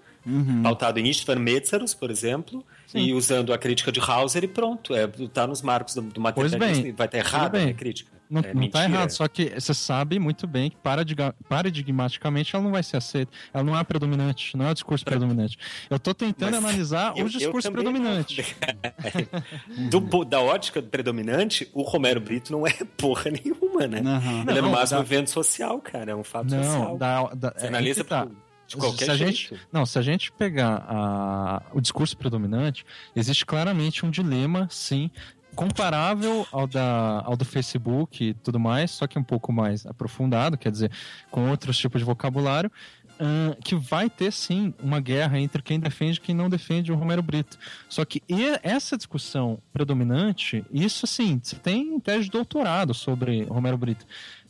[0.64, 2.64] pautado em Istvan Metzaros, por exemplo,
[2.94, 4.94] e usando a crítica de Hauser e pronto.
[4.94, 6.86] É, tá nos marcos do, do materialismo.
[6.88, 8.12] e vai estar errada a minha crítica.
[8.30, 12.64] Não, é não tá errado, só que você sabe muito bem que paradigma- paradigmaticamente ela
[12.64, 13.32] não vai ser aceita.
[13.54, 15.58] Ela não é predominante, não é o discurso predominante.
[15.90, 18.46] Eu tô tentando Mas analisar eu- o discurso predominante.
[19.90, 24.02] Do po- da ótica predominante, o Romero Brito não é porra nenhuma, né?
[24.06, 24.46] Aham.
[24.48, 26.12] Ele é no máximo dá- um evento social, cara.
[26.12, 26.98] É um fato Não, social.
[26.98, 28.28] da, da, Você é analisa aí que tá.
[28.68, 29.32] de qualquer se a jeito.
[29.36, 32.86] gente, não, se a gente pegar a- o discurso predominante,
[33.16, 35.10] existe claramente um dilema, sim,
[35.60, 40.58] comparável ao, da, ao do Facebook e tudo mais, só que um pouco mais aprofundado,
[40.58, 40.90] quer dizer,
[41.30, 42.72] com outros tipos de vocabulário,
[43.20, 46.96] ahn, que vai ter sim uma guerra entre quem defende e quem não defende o
[46.96, 47.58] Romero Brito.
[47.90, 48.24] Só que
[48.64, 54.06] essa discussão predominante, isso assim, você tem tese de doutorado sobre Romero Brito.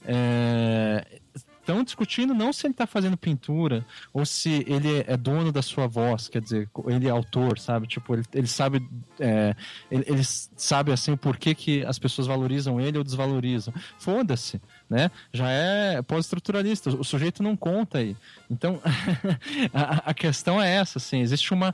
[0.06, 1.22] É,
[1.70, 5.88] estão discutindo não se ele está fazendo pintura ou se ele é dono da sua
[5.88, 7.86] voz, quer dizer, ele é autor, sabe?
[7.86, 8.88] Tipo, ele, ele sabe,
[9.20, 9.56] é,
[9.91, 13.72] ele, ele sabe assim o porquê que as pessoas valorizam ele ou desvalorizam.
[14.00, 14.60] Foda-se,
[14.90, 15.12] né?
[15.32, 18.18] Já é pós-estruturalista, o sujeito não conta aí.
[18.50, 18.82] Então,
[19.72, 21.74] a, a questão é essa, assim, existe uma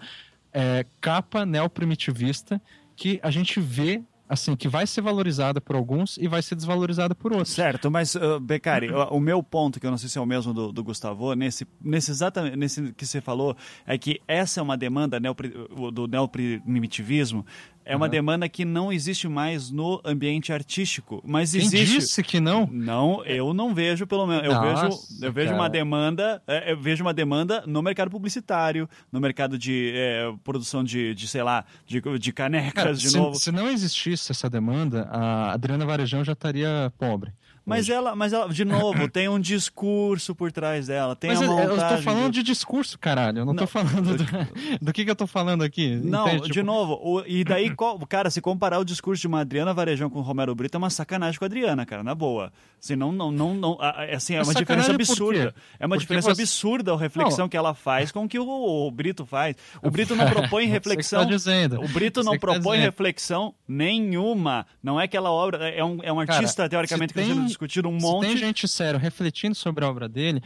[0.52, 2.62] é, capa neoprimitivista
[2.98, 7.14] que a gente vê assim que vai ser valorizada por alguns e vai ser desvalorizada
[7.14, 7.54] por outros.
[7.54, 10.26] Certo, mas, uh, Beccari, o, o meu ponto, que eu não sei se é o
[10.26, 14.64] mesmo do, do Gustavo, nesse, nesse exatamente nesse que você falou, é que essa é
[14.64, 15.54] uma demanda neopri,
[15.94, 17.46] do neoprimitivismo,
[17.86, 22.00] é uma demanda que não existe mais no ambiente artístico, mas Quem existe...
[22.00, 22.68] disse que não?
[22.72, 24.44] Não, eu não vejo pelo menos.
[24.44, 25.62] Eu Nossa, vejo, eu vejo cara.
[25.62, 30.84] uma demanda, é, eu vejo uma demanda no mercado publicitário, no mercado de é, produção
[30.84, 33.36] de, de, sei lá, de, de canecas, Cara, de se, novo.
[33.36, 37.32] se não existisse essa demanda, a Adriana Varejão já estaria pobre.
[37.66, 41.50] Mas ela, mas ela, de novo, tem um discurso por trás dela, tem Mas eu,
[41.60, 43.40] eu tô falando do- de discurso, caralho.
[43.40, 44.24] Eu não, tô Não, falando do,
[44.86, 45.96] do que, que eu tô falando aqui.
[46.04, 46.44] Não, entende?
[46.44, 47.74] de Tipo, novo, o- e daí,
[48.08, 50.90] cara, se comparar o discurso de uma Adriana Varejão com o Romero Brito é uma
[50.90, 52.52] sacanagem com a Adriana, cara, na boa.
[52.82, 53.78] Assim, não, não, não, não
[54.14, 55.56] assim, é uma diferença absurda.
[55.80, 57.50] É uma Porque diferença você- absurda a reflexão Não.
[57.50, 59.56] que ela faz com o que o, o Brito faz.
[59.82, 61.24] O Brito não propõe que reflexão.
[61.24, 61.82] tá dizendo.
[61.82, 62.92] O Brito não tá propõe dizendo.
[62.92, 64.68] reflexão nenhuma.
[64.84, 68.00] Não é aquela obra, é um, é um Cara, artista, teoricamente, que tem- discutido um
[68.00, 68.28] se monte.
[68.28, 70.42] tem gente sério refletindo sobre a obra dele,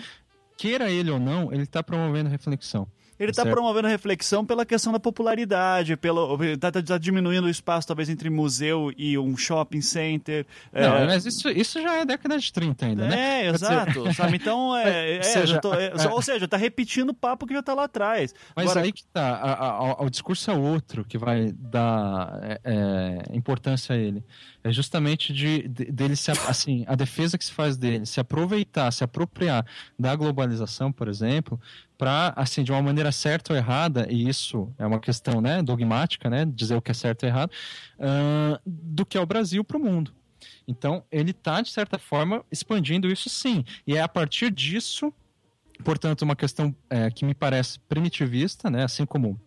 [0.58, 2.88] queira ele ou não, ele tá promovendo reflexão.
[3.20, 3.54] Ele tá Certo.
[3.54, 8.30] promovendo reflexão pela questão da popularidade, pelo, tá, tá- tá diminuindo o espaço, talvez, entre
[8.30, 10.46] museu e um shopping center.
[10.72, 13.46] Não, é, mas isso, isso já é década de 30 ainda, né?
[13.48, 14.38] É, dizer, exato, sabe?
[14.38, 17.62] Então, é, é, seja, tô- é, é- ou seja, tá repetindo o papo que já
[17.62, 18.34] tá lá atrás.
[18.56, 22.40] Mas Agora, aí que tá, a- a- a- o discurso é outro que vai dar
[22.42, 24.24] é, é, importância a ele.
[24.64, 28.92] É justamente de, de- dele se, assim, a defesa que se faz dele, se aproveitar,
[28.92, 29.66] se apropriar
[29.98, 31.60] da globalização, por exemplo,
[32.00, 36.30] para assim de uma maneira certa ou errada, e isso é uma questão, né, dogmática,
[36.30, 37.52] né, dizer o que é certo ou errado,
[38.00, 40.14] ah, do que é o Brasil para o mundo.
[40.66, 43.66] Então, ele está, de certa forma, expandindo isso sim.
[43.86, 45.14] E é a partir disso
[45.84, 48.84] portanto, uma questão é, que me parece primitivista, né?
[48.84, 49.40] assim como,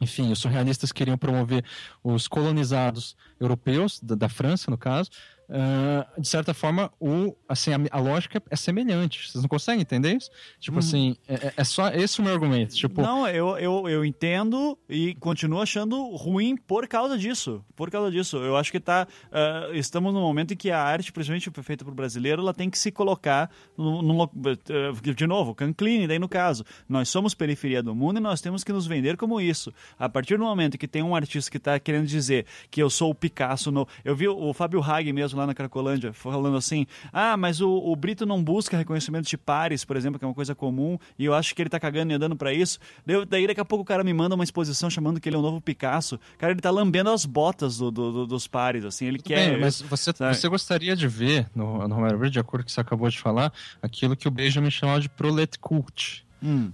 [0.00, 1.64] enfim, os surrealistas queriam promover
[2.02, 5.10] os colonizados europeus, da, da França, no caso.
[5.50, 9.28] Ah, de certa forma, o, assim, a, a lógica é semelhante.
[9.30, 10.30] Vocês não conseguem entender isso?
[10.58, 12.74] Tipo assim, é, é- é só esse o meu argumento.
[12.74, 17.64] Tipo, Não, eu, eu, eu entendo e continuo achando ruim por causa disso.
[17.74, 18.36] Por causa disso.
[18.38, 19.06] Eu acho que tá.
[19.32, 22.78] ah, estamos num momento em que a arte, principalmente feita por brasileiro, ela tem que
[22.78, 24.30] se colocar num lo-
[24.68, 26.64] eh, de novo, Canclini, daí no caso.
[26.88, 29.72] Nós somos periferia do mundo e nós temos que nos vender como isso.
[29.98, 33.10] A partir do momento que tem um artista que está querendo dizer que eu sou
[33.10, 33.86] o Picasso no.
[34.04, 37.96] Eu vi o Fábio Hague mesmo lá na Cracolândia falando assim: ah, mas o, o
[37.96, 41.34] Brito não busca reconhecimento de pares, por exemplo, que é uma coisa comum, e eu
[41.34, 42.78] acho que ele tá cagando e andando pra isso.
[43.04, 45.38] Daí, daí daqui a pouco o cara me manda uma exposição chamando que ele é
[45.38, 46.18] o novo Picasso.
[46.38, 49.50] Cara, ele tá lambendo as botas do- do- do- dos pares, assim, ele Tudo quer.
[49.52, 50.36] bem, mas você, sabe?
[50.36, 53.08] você gostaria de ver no, no Romero Brito, de acordo com o que você acabou
[53.08, 53.52] de falar,
[53.82, 56.24] aquilo que o Benjamin chamava de prolet cult.
[56.42, 56.70] Hum.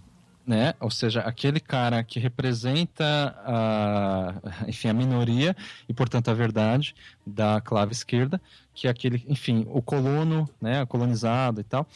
[0.47, 0.74] Né?
[0.81, 4.35] Ou seja, aquele cara que representa a,
[4.68, 5.56] enfim, a minoria
[5.89, 6.94] e, portanto, a verdade
[7.27, 8.40] da clave esquerda,
[8.73, 11.86] que é aquele, enfim, o colono, né, colonizado e tal,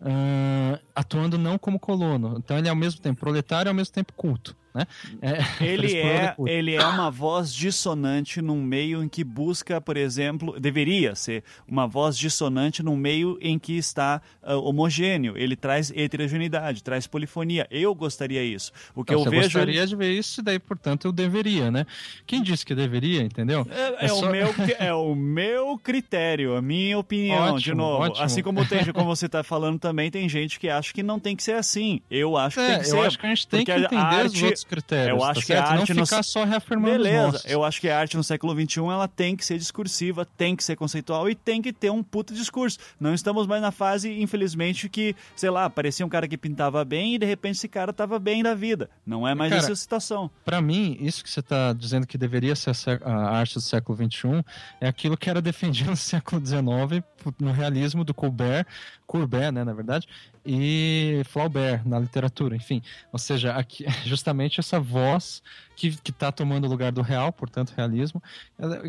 [0.00, 2.36] ah, atuando não como colono.
[2.38, 4.86] Então ele é ao mesmo tempo proletário e ao mesmo tempo culto, né?
[5.22, 10.58] É, Ele é, ele é uma voz dissonante num meio em que busca, por exemplo,
[10.60, 15.36] deveria ser uma voz dissonante num meio em que está ah, homogêneo.
[15.36, 17.66] Ele traz heterogeneidade, traz polifonia.
[17.70, 18.72] Eu gostaria isso.
[18.94, 21.70] O que Então, eu você vejo gostaria de ver isso, e daí, portanto, eu deveria,
[21.70, 21.86] né?
[22.26, 23.66] Quem disse que deveria, entendeu?
[23.70, 24.48] É, é só- o meu,
[24.78, 28.02] é o meu critério, a minha opinião, de Ótimo, novo.
[28.04, 28.24] ótimo.
[28.24, 31.34] Assim como tem, como você está falando também, tem gente que acha que não tem
[31.34, 32.00] que ser assim.
[32.10, 32.98] Eu acho que É, tem que eu ser.
[33.06, 35.18] acho que a gente tem que entender os arte- outros critérios.
[35.18, 35.80] eu acho tá que a certo?
[35.80, 38.80] arte não no- ficar só reafirmando Beleza, eu acho que a arte no século XXI
[38.80, 42.34] ela tem que ser discursiva, tem que ser conceitual e tem que ter um puta
[42.34, 42.78] discurso.
[43.00, 47.14] Não estamos mais na fase, infelizmente, que, sei lá, parecia um cara que pintava bem
[47.14, 48.88] e de repente esse cara tava bem da vida.
[49.06, 50.30] Não é mais Cara, essa situação.
[50.44, 52.70] Pra mim, isso que você está dizendo que deveria ser
[53.04, 54.44] a a arte do século XXI
[54.80, 57.02] é aquilo que era defendido no século XIX
[57.40, 58.66] no realismo do Colbert,
[59.06, 60.06] Courbet, né, na verdade,
[60.46, 62.80] e Flaubert na literatura, enfim.
[63.12, 65.42] Ou seja, aqui, justamente essa voz
[65.74, 68.22] que está tomando o lugar do real, portanto, realismo.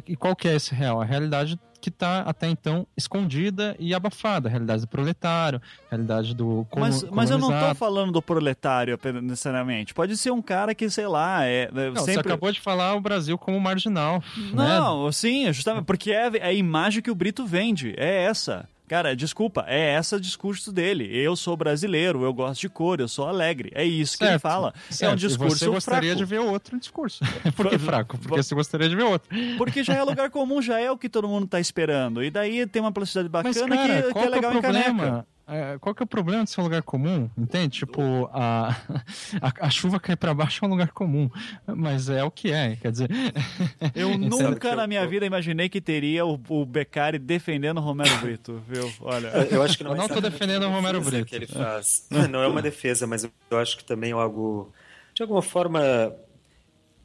[0.07, 1.01] E qual que é esse real?
[1.01, 4.49] A realidade que está até então escondida e abafada.
[4.49, 7.75] A realidade do proletário, a realidade do Mas, mas eu não colonizado.
[7.75, 9.93] falando do proletário necessariamente.
[9.93, 12.31] Pode ser um cara que, sei lá, é, é Não, Você sempre...
[12.31, 14.23] acabou de falar o Brasil como marginal.
[14.37, 14.53] né?
[14.53, 18.67] Não, sim, é justamente porque é é a imagem que o Brito vende, é essa.
[18.87, 21.09] Cara, desculpa, é esse discurso dele.
[21.11, 23.69] Eu sou brasileiro, eu gosto de cor, eu sou alegre.
[23.75, 24.73] É isso que ele Certo, fala.
[24.89, 25.11] É certo.
[25.11, 26.17] um E discurso você gostaria fraco.
[26.17, 27.23] de ver outro discurso.
[27.55, 28.17] Por que fraco?
[28.17, 29.29] Porque você gostaria de ver outro.
[29.57, 32.23] Porque já é lugar comum, já é o que todo mundo tá esperando.
[32.23, 34.59] E daí tem uma plasticidade Mas, bacana cara, que, qual que é legal que é
[34.59, 35.27] em caneca.
[35.47, 37.29] É, qual que é o problema de ser um lugar comum?
[37.37, 37.79] Entende?
[37.79, 38.69] Tipo, a,
[39.41, 41.29] a, a chuva cair pra baixo é um lugar comum.
[41.65, 43.09] Mas é o que é, quer dizer...
[43.95, 48.15] Eu nunca na minha eu- vida imaginei que teria o, o Beccari defendendo o Romero
[48.19, 48.91] Brito, viu?
[49.01, 49.27] Olha.
[49.49, 51.29] Eu acho que não, Eu é não tô defendendo uma o Romero defesa Brito.
[51.29, 52.07] que ele faz.
[52.29, 54.73] Não é uma defesa, mas eu acho que também é algo
[55.13, 55.79] de alguma forma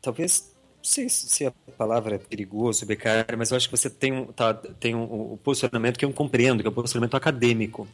[0.02, 4.12] talvez não sei se a palavra é perigoso, becário, mas eu acho que você tem
[4.12, 7.86] um, tá, tem um, um posicionamento que eu compreendo, que é um posicionamento acadêmico,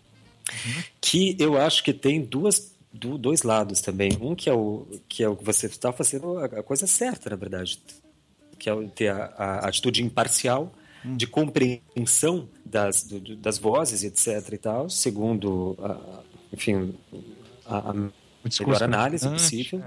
[1.00, 4.10] que eu acho que tem duas do- dois lados também.
[4.20, 7.36] Um que é o que é o que você está fazendo a, coisa certa, na
[7.36, 7.78] verdade,
[8.58, 10.72] que é ter a, a atitude imparcial
[11.04, 14.52] de compreensão das, do- das vozes, etc.
[14.52, 16.22] e tal, segundo, a,
[16.52, 16.94] enfim,
[17.64, 19.84] a, a melhor análise dominante, possível.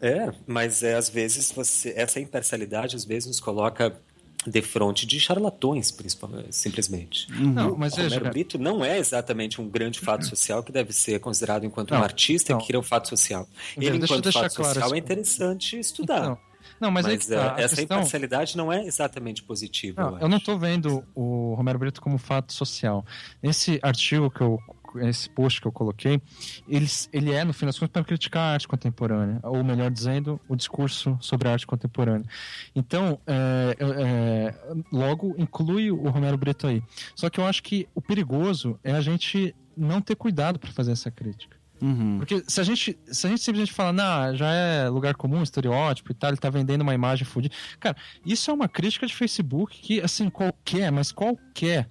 [0.00, 3.98] É, mas é, às vezes você essa imparcialidade às vezes nos coloca
[4.46, 7.26] de frente de charlatões, principalmente, simplesmente.
[7.32, 8.02] Não, mas o.
[8.02, 12.00] Romero Brito não é exatamente um grande fato social que deve ser considerado enquanto Não,
[12.00, 12.60] um artista não.
[12.60, 13.48] que cria um fato social.
[13.76, 16.18] Ele, deixa eu enquanto fato claro social, é interessante estudar.
[16.18, 16.38] Então,
[16.80, 17.56] não, mas, é, tá.
[17.56, 17.96] A essa questão...
[17.98, 20.02] imparcialidade não é exatamente positiva.
[20.02, 23.04] Não, eu não estou vendo o Romero Brito como fato social.
[23.42, 24.60] Nesse artigo que eu
[24.96, 26.20] esse post que eu coloquei,
[26.68, 30.40] ele, ele é, no fim das contas, para criticar a arte contemporânea, ou melhor dizendo,
[30.48, 32.26] o discurso sobre a arte contemporânea.
[32.74, 34.54] Então, é, é,
[34.92, 36.82] logo inclui o Romero Brito aí.
[37.14, 40.92] Só que eu acho que o perigoso é a gente não ter cuidado para fazer
[40.92, 41.56] essa crítica.
[41.80, 42.18] Uhum.
[42.18, 46.10] Porque se a gente, se a gente simplesmente fala, não, já é lugar comum, estereótipo
[46.10, 47.54] e tal, ele tá vendendo uma imagem fodida.
[47.78, 47.96] Cara,
[48.26, 51.88] isso é uma crítica de Facebook que, assim, qualquer, mas qualquer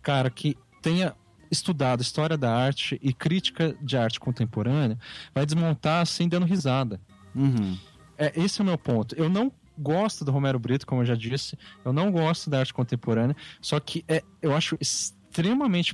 [0.00, 1.14] cara que tenha
[1.50, 4.98] estudado história da arte e crítica de arte contemporânea
[5.34, 7.00] vai desmontar assim dando risada.
[7.34, 7.76] Uhum.
[8.16, 9.14] É, esse é o meu ponto.
[9.14, 12.74] Eu não gosto do Romero Brito, como eu já disse, eu não gosto da arte
[12.74, 15.17] contemporânea, só que é, eu acho extremamente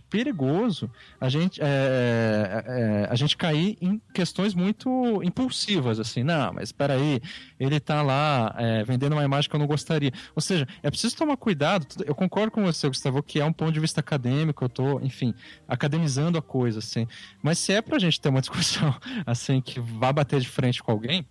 [0.09, 0.91] perigoso
[1.21, 6.95] a gente, é, é, a gente cair em questões muito impulsivas, assim, não, mas espera
[6.95, 7.21] aí,
[7.59, 10.13] ele tá lá é, vendendo uma imagem que eu não gostaria.
[10.35, 13.73] Ou seja, é preciso tomar cuidado, eu concordo com você, Gustavo, que é um ponto
[13.73, 15.35] de vista acadêmico, eu tô, enfim,
[15.69, 17.07] academizando a coisa, assim,
[17.43, 18.95] mas se é pra gente ter uma discussão,
[19.27, 21.27] assim, que vá bater de frente com alguém,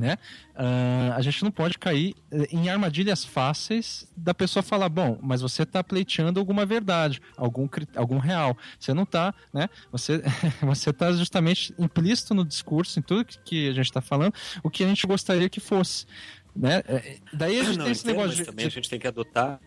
[0.00, 0.16] né?
[0.54, 5.42] Uh, a gente não pode cair eh, em armadilhas fáceis da pessoa falar, bom, mas
[5.42, 8.56] você está pleiteando alguma verdade, algum, algum real.
[8.78, 9.68] Você não está, né?
[9.92, 10.22] Você
[10.62, 14.32] você está justamente implícito no discurso, em tudo que a gente está falando,
[14.62, 16.06] o que a gente gostaria que fosse.
[16.56, 16.82] Né?
[16.88, 19.06] É, daí a gente não, tem esse negócio mas de, também a gente tem que
[19.06, 19.60] adotar.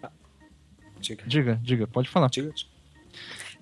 [1.00, 2.30] Diga, Diga, diga, pode falar.
[2.30, 2.52] diga.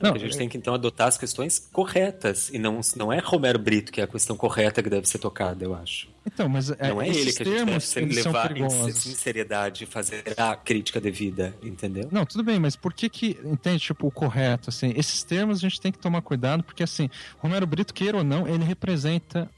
[0.02, 3.60] Não, a gente tem que então adotar as questões corretas e não não é Romero
[3.60, 6.10] Brito que é a questão correta que deve ser tocada, eu acho.
[6.26, 9.84] Então, mas é, Não é esses ele que a gente deve ser, levar em sinceridade
[9.84, 12.10] e fazer a crítica devida, entendeu?
[12.12, 15.62] Não, tudo bem, mas por que que, entende, tipo, o correto, assim, esses termos a
[15.62, 17.10] gente tem que tomar cuidado, porque, assim,
[17.40, 19.50] Romero Brito, queira ou não, ele representa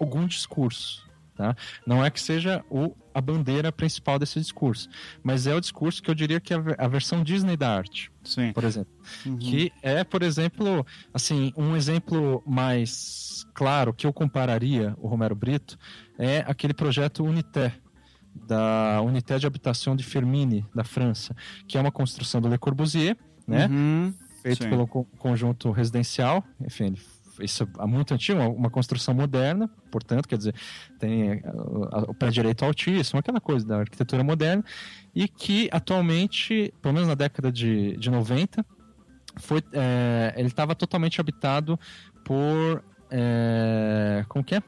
[0.00, 1.56] algum discurso, tá?
[1.86, 4.88] Não é que seja o, a bandeira principal desse discurso,
[5.22, 7.74] mas é o discurso que eu diria que é a ver- a versão Disney da
[7.76, 8.52] arte, Sim.
[8.52, 8.92] por exemplo.
[9.26, 9.36] Uhum.
[9.38, 15.76] Que é, por exemplo, assim, um exemplo mais claro que eu compararia o Romero Brito
[16.18, 17.72] é aquele projeto Unité,
[18.46, 21.34] da Unité de Habitação de Firmini, da França,
[21.66, 23.16] que é uma construção do Le Corbusier,
[23.46, 23.66] né?
[23.66, 24.14] Uhum.
[24.42, 24.70] feito sim.
[24.70, 27.00] pelo co- conjunto residencial, enfim, ele
[27.42, 30.54] isso há muito antigo, uma- construção moderna, portanto, quer dizer,
[30.98, 31.42] tem eh,
[32.08, 34.64] o- pé direito altíssimo, aquela coisa da arquitetura moderna,
[35.14, 38.64] e que atualmente, pelo menos na década de, de 90,
[39.36, 41.78] foi, eh, ele estava totalmente habitado
[42.24, 42.84] por.
[43.10, 44.62] eh, como que é?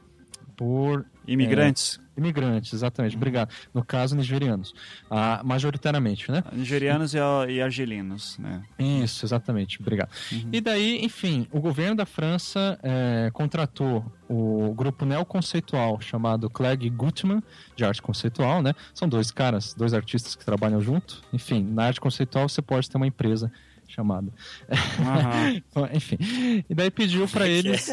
[0.55, 1.99] Por Imigrantes.
[2.15, 3.53] Imigrantes, exatamente, obrigado.
[3.73, 4.73] No caso, nigerianos,
[5.09, 6.43] ah, majoritariamente, né?
[6.51, 7.17] Nigerianos e,
[7.49, 8.63] e argelinos, né?
[8.77, 10.09] Isso, exatamente, obrigado.
[10.51, 17.41] E daí, enfim, o governo da França eh, contratou o grupo neoconceitual chamado Clegg Gutmann,
[17.75, 18.73] de arte conceitual, né?
[18.93, 21.21] São dois caras, dois artistas que trabalham junto.
[21.31, 23.51] Enfim, na arte conceitual você pode ter uma empresa
[23.93, 24.31] chamada.
[24.99, 25.61] Aham.
[25.93, 26.17] Enfim,
[26.69, 27.89] e daí pediu para eles.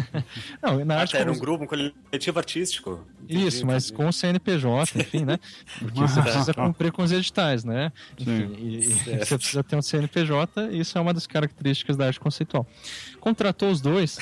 [0.62, 3.06] Não, na Ah, arte era um grupo, um coletivo artístico.
[3.24, 3.96] Entendi, Isso, mas entendi.
[4.02, 5.38] com o CNPJ, enfim, né?
[5.78, 7.92] Porque você precisa cumprir com os editais, né?
[8.18, 8.82] Enfim, e, e
[9.24, 12.66] você precisa ter um CNPJ, e isso é uma das características da arte conceitual.
[13.20, 14.18] Contratou os dois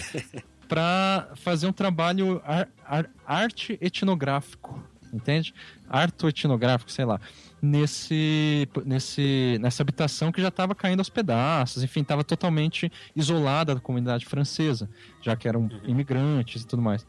[0.69, 4.83] para fazer um trabalho ar- ar- arte etnográfico,
[5.13, 5.53] entende?
[5.89, 7.21] Arto etnográfico, sei lá.
[7.65, 13.81] Nesse, nesse, nessa habitação que já estava caindo aos pedaços, enfim, estava totalmente isolada da
[13.81, 14.91] comunidade francesa,
[15.21, 17.07] já que eram imigrantes e tudo mais.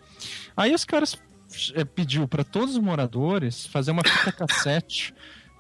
[0.56, 1.18] Aí os caras
[1.74, 5.14] eh, pediu para todos os moradores fazer uma fita cassete,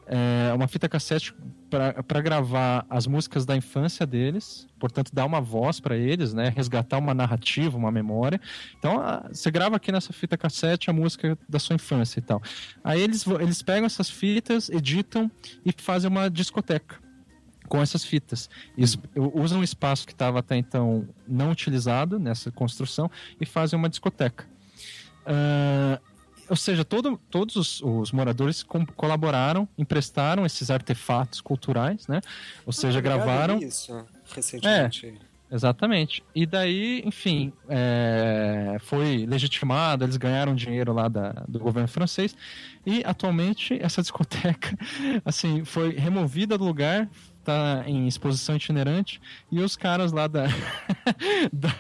[0.08, 1.34] eh, uma fita cassete
[2.08, 6.98] para gravar as músicas da infância deles, portanto dar uma voz para eles, né, resgatar
[6.98, 8.40] uma narrativa, uma memória.
[8.78, 12.42] Então ah, você grava aqui nessa fita cassete a música da sua infância e tal.
[12.84, 15.32] Aí eles eles pegam essas fitas, editam
[15.66, 16.98] e fazem uma discoteca
[17.68, 18.50] com essas fitas.
[19.34, 23.10] Usam um espaço que estava até então não utilizado nessa construção
[23.40, 24.46] e fazem uma discoteca.
[25.26, 26.00] Ah,
[26.54, 32.22] ou seja, todo- todos os, os moradores com- colaboraram, emprestaram esses artefatos culturais, né?
[32.64, 33.58] Ou seja, Ah, eu gravaram.
[33.58, 34.06] vi Isso,
[34.36, 35.16] recentemente.
[35.52, 36.24] Exatamente.
[36.36, 42.36] E daí, enfim, é, foi legitimado, eles ganharam dinheiro lá da, do governo francês.
[42.86, 44.78] E atualmente essa discoteca,
[45.26, 47.08] assim, foi removida do lugar,
[47.44, 49.22] tá em exposição itinerante,
[49.52, 50.45] e os caras lá da.
[51.52, 51.76] da,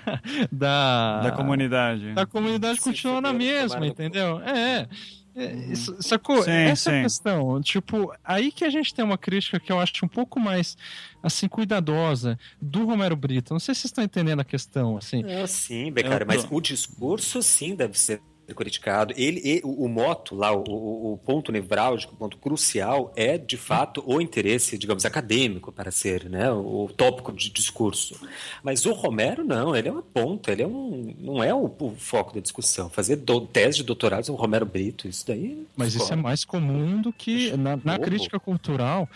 [0.51, 2.13] da, Da comunidade.
[2.13, 4.39] da comunidade Se continuam na mesma, entendeu?
[4.41, 4.87] É.
[5.35, 6.43] é, isso- Sacou?
[6.43, 6.99] Sim, Essa é sim.
[6.99, 7.61] a questão.
[7.61, 10.77] Tipo, aí que a gente tem uma crítica que eu acho um pouco mais,
[11.21, 13.53] assim, cuidadosa do Romero Brito.
[13.53, 15.23] Não sei se vocês estão entendendo a questão, assim.
[15.25, 18.21] Ah, sim, tô- mas o discurso sim deve ser
[18.55, 19.13] criticado.
[19.15, 23.55] Ele, e- o, o moto lá, o, o- ponto nevrálgico, o ponto crucial é de
[23.57, 28.19] fato o interesse, digamos, acadêmico para ser, né, o, tópico de discurso.
[28.63, 32.33] Mas o Romero não, ele é uma ponta, ele é um, não é o, foco
[32.33, 32.89] da discussão.
[32.89, 35.65] Fazer do, tese de doutorado com o Romero Brito, isso daí.
[35.77, 39.07] Mas isso é mais comum do que na, na crítica cultural.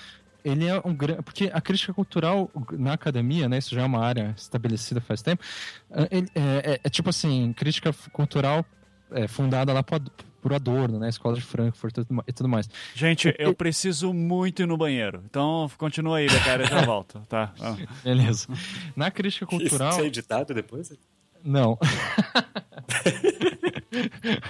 [0.46, 1.22] Ele é um grande.
[1.24, 3.58] Porque a crítica cultural na academia, né?
[3.58, 5.44] Isso já é uma área estabelecida faz tempo.
[5.92, 8.66] ah, ele- é, é- é tipo assim, crítica cultural
[9.12, 10.12] é, fundada lá por, Ad-
[10.42, 11.10] por Adorno, né?
[11.10, 12.70] Escola de Frankfurt e tudo ma- tudo mais.
[12.96, 15.22] Gente, eu preciso muito ir no banheiro.
[15.30, 17.54] Então continua aí, cara, eu já volto, tá?
[17.60, 17.76] Ah.
[18.04, 18.48] Beleza.
[18.96, 19.90] Na crítica cultural.
[19.92, 20.92] Isso é editado depois?
[21.44, 21.78] Não.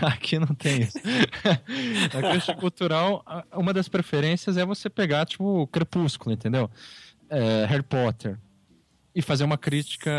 [0.02, 0.98] Aqui não tem isso.
[2.14, 3.24] Na crítica cultural,
[3.54, 6.70] uma das preferências é você pegar, tipo, Crepúsculo, entendeu?
[7.30, 8.38] É, Harry Potter.
[9.18, 10.11] E fazer uma crítica,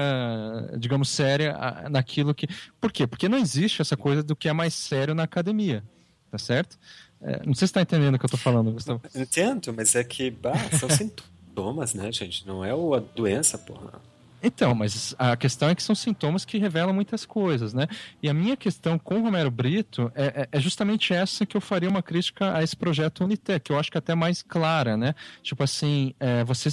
[0.77, 1.57] digamos, séria
[1.89, 2.49] naquilo que.
[2.81, 3.07] Por quê?
[3.07, 5.85] Porque não existe essa coisa do que é mais sério na academia.
[6.33, 6.77] Tá certo?
[7.23, 9.01] É, não sei se você tá entendendo o que eu tô falando, Gustavo.
[9.15, 12.45] Entendo, mas é que bah, são sintomas, né, gente?
[12.45, 14.01] Não é a doença, porra.
[14.43, 17.89] Então, mas a questão é que são sintomas que revelam muitas coisas, né?
[18.23, 21.61] E a minha questão com o Romero Brito é, é- é justamente essa que eu
[21.61, 24.97] faria uma crítica a esse projeto Unitec, que eu acho que é até mais clara,
[24.97, 25.15] né?
[25.43, 26.69] Tipo assim, é, você,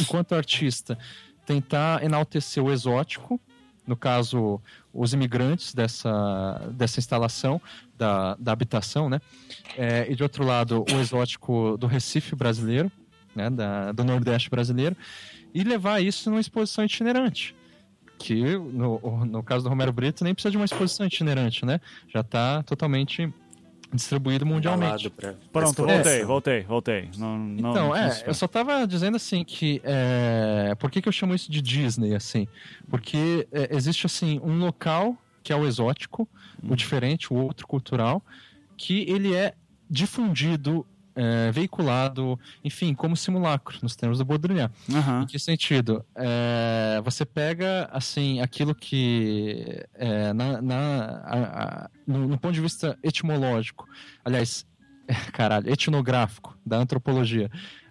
[0.00, 0.98] enquanto artista,
[1.48, 3.40] tentar enaltecer o exótico,
[3.86, 4.60] no caso,
[4.92, 7.58] os imigrantes dessa, dessa instalação,
[7.96, 9.18] da, da habitação, né?
[9.74, 12.92] É, e de outro lado, o exótico do Recife brasileiro,
[13.34, 13.48] né?
[13.48, 14.94] Da, do Nordeste brasileiro
[15.54, 17.56] e levar isso numa exposição itinerante.
[18.18, 21.80] Que no, no caso do Romero Brito nem precisa de uma exposição itinerante, né?
[22.12, 23.32] Já está totalmente
[23.92, 25.08] distribuído mundialmente.
[25.10, 27.10] Pra- Pronto, voltei, voltei, voltei.
[27.16, 29.80] Não, não, Então, não é, se- eu só tava dizendo assim que.
[29.84, 32.46] É, por que, que eu chamo isso de Disney, assim?
[32.88, 36.28] Porque é, existe, assim, um local que é o exótico,
[36.62, 38.22] o diferente, o outro cultural,
[38.76, 39.54] que ele é
[39.88, 40.86] difundido,
[41.20, 44.72] é, veiculado, enfim, como simulacro, nos termos do Baudrillard.
[44.94, 45.22] Aham.
[45.22, 46.04] Em que sentido?
[46.14, 52.60] É, você pega, assim, aquilo que, é, na, na- a- a- no, no ponto de
[52.60, 53.88] vista etimológico,
[54.24, 54.64] aliás,
[55.32, 57.50] caralho, etnográfico, da antropologia,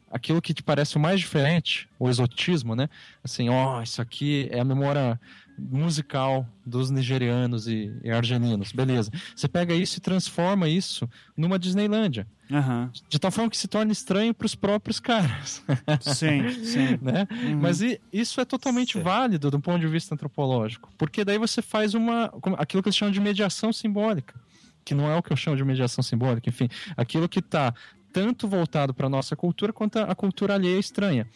[0.09, 2.87] aquilo que te parece o mais diferente, o exotismo, né?
[3.21, 5.19] Assim, ó, isso aqui é a memória
[5.57, 9.11] musical dos nigerianos e, e argelinos, beleza.
[9.35, 12.27] Você pega isso e transforma isso numa Disneylândia.
[12.51, 12.91] Aham.
[13.09, 15.61] De tal forma que se torna estranho para os próprios caras.
[16.01, 16.97] Sim, sim.
[17.01, 17.27] né?
[17.61, 19.01] Mas i- isso é totalmente Sim.
[19.03, 23.11] válido do ponto de vista antropológico, porque daí você faz uma aquilo que eles chamam
[23.11, 24.39] de mediação simbólica,
[24.85, 27.73] que não é o que eu chamo de mediação simbólica, enfim, aquilo que está
[28.13, 31.27] tanto voltado para nossa cultura quanto a cultura alheia estranha,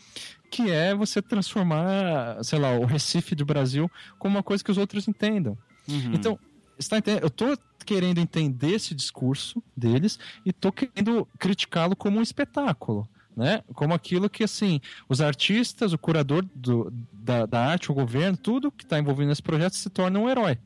[0.51, 4.77] que é você transformar, sei lá, o Recife do Brasil como uma coisa que os
[4.77, 5.57] outros entendam.
[5.87, 6.11] Uhum.
[6.13, 6.37] Então,
[6.77, 7.23] está entendendo?
[7.23, 13.07] Eu tô querendo entender esse discurso deles e tô querendo criticá-lo como um espetáculo.
[13.35, 13.63] Né?
[13.73, 18.69] Como aquilo que, assim, os artistas, o curador do- da, da arte, o governo, tudo
[18.69, 20.57] que está envolvido nesse projeto se torna um herói.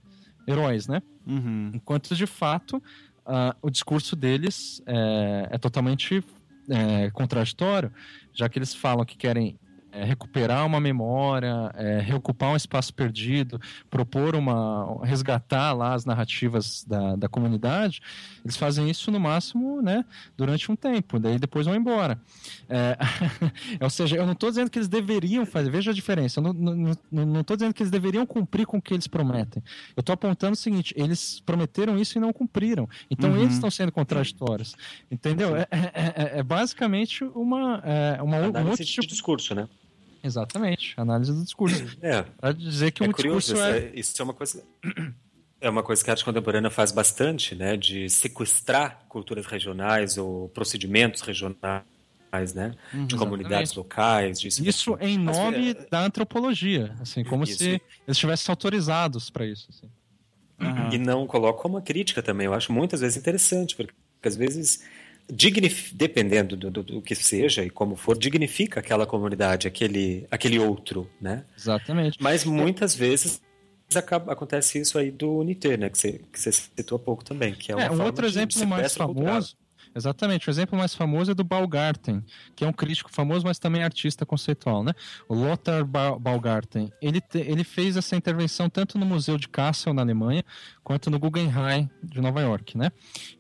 [0.48, 1.00] Heróis, né?
[1.28, 1.70] Uhum.
[1.76, 2.82] Enquanto, de fato,
[3.24, 6.24] ah, o discurso deles é, é totalmente
[6.68, 7.92] é, contraditório,
[8.34, 9.60] já que eles falam que querem
[9.96, 13.60] é, recuperar uma memória, é, reocupar um espaço perdido,
[13.90, 15.00] propor uma.
[15.06, 18.02] resgatar lá as narrativas da, da comunidade,
[18.44, 20.04] eles fazem isso no máximo né,
[20.38, 22.20] durante um tempo, daí depois vão embora.
[22.70, 22.98] É,
[23.82, 27.42] ou seja, eu não estou dizendo que eles deveriam fazer, veja a diferença, eu não
[27.42, 29.64] estou dizendo que eles deveriam cumprir com o que eles prometem.
[29.96, 32.88] Eu estou apontando o seguinte: eles prometeram isso e não cumpriram.
[33.10, 33.38] Então Uhum.
[33.42, 34.76] eles estão sendo contraditórios.
[35.10, 35.56] Entendeu?
[35.56, 39.08] É, é- é- é basicamente uma, é, uma, um outro de tipo.
[39.08, 39.68] discurso, né?
[40.26, 41.98] Exatamente, análise do discurso.
[42.02, 43.78] É, Para dizer que é um curioso, discurso é.
[43.78, 44.64] essa- isso é uma coisa...
[45.62, 47.76] É uma coisa que a arte contemporânea faz bastante, né?
[47.78, 51.84] De sequestrar culturas regionais ou procedimentos regionais,
[52.54, 52.76] né?
[53.08, 53.78] De comunidades Exatamente.
[53.78, 54.40] locais.
[54.40, 57.58] De Isso em nome é, da antropologia, assim, como Isso.
[57.60, 59.68] se eles estivessem autorizados para isso.
[59.70, 59.90] assim.
[60.60, 60.90] Aham.
[60.94, 62.46] E não coloca como uma crítica também.
[62.46, 63.94] Eu acho muitas vezes interessante, porque
[64.24, 64.84] às vezes,
[65.32, 70.60] dignif- dependendo do, do- do que seja e como for, dignifica aquela comunidade, aquele, aquele
[70.60, 71.44] outro, né?
[71.58, 72.18] Exatamente.
[72.22, 73.42] Mas muitas vezes
[73.94, 75.90] acaba- acontece isso aí do Uniter, né?
[75.90, 77.54] Que você, que você citou há pouco também.
[77.54, 79.42] Que é, É, um outro de exemplo mais sequestro cultural.
[79.96, 82.22] Exatamente, o exemplo mais famoso é do Baumgarten,
[82.54, 84.92] que é um crítico famoso, mas também artista conceitual, né?
[85.30, 86.92] O Lothar Ba- Baumgarten.
[87.02, 90.44] Ele, te- ele fez essa intervenção tanto no Museu de Kassel, na Alemanha,
[90.84, 92.92] quanto no Guggenheim, de Nova York, né?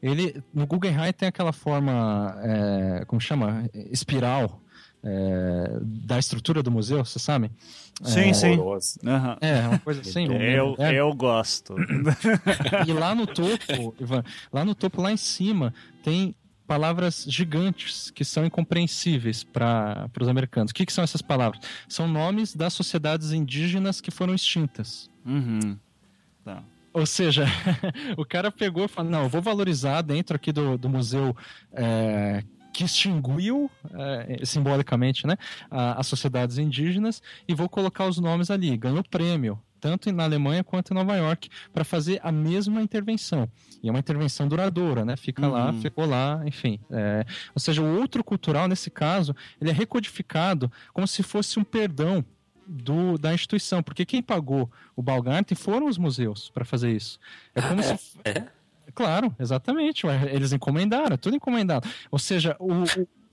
[0.01, 3.69] Ele, no Guggenheim tem aquela forma, é, como chama?
[3.73, 4.61] Espiral,
[5.03, 7.51] é, da estrutura do museu, você sabe?
[8.01, 8.51] Sim, sim.
[8.57, 8.99] Horrorosa.
[9.05, 9.37] Aham.
[9.41, 10.25] É, uma coisa assim.
[10.25, 11.75] Eu, é, eu gosto.
[12.87, 14.23] E lá no topo, Ivan,
[14.53, 16.33] lá no topo, lá em cima, tem
[16.67, 20.71] palavras gigantes que são incompreensíveis para os americanos.
[20.71, 21.61] O que, que são essas palavras?
[21.87, 25.09] São nomes das sociedades indígenas que foram extintas.
[25.25, 25.77] Uhum.
[26.43, 26.63] Tá.
[26.93, 27.45] Ou seja,
[28.17, 31.35] o cara pegou e falou: não, eu vou valorizar dentro aqui do, do museu
[31.73, 35.37] é, que extinguiu, é, simbolicamente, né,
[35.69, 38.75] as sociedades indígenas e vou colocar os nomes ali.
[38.77, 43.49] Ganhou prêmio, tanto na Alemanha quanto em Nova York, para fazer a mesma intervenção.
[43.83, 45.15] E é uma intervenção duradoura, né?
[45.15, 45.81] Fica lá, Uhum.
[45.81, 46.79] ficou lá, enfim.
[46.91, 51.63] é, ou seja, o outro cultural, nesse caso, ele é recodificado como se fosse um
[51.63, 52.23] perdão
[52.67, 57.19] do, da instituição, porque quem pagou o Balgarten foram os museus para fazer isso.
[57.53, 58.47] É como se É?
[58.93, 60.03] Claro, exatamente.
[60.31, 61.87] Eles encomendaram, é tudo encomendado.
[62.09, 62.73] Ou seja, o,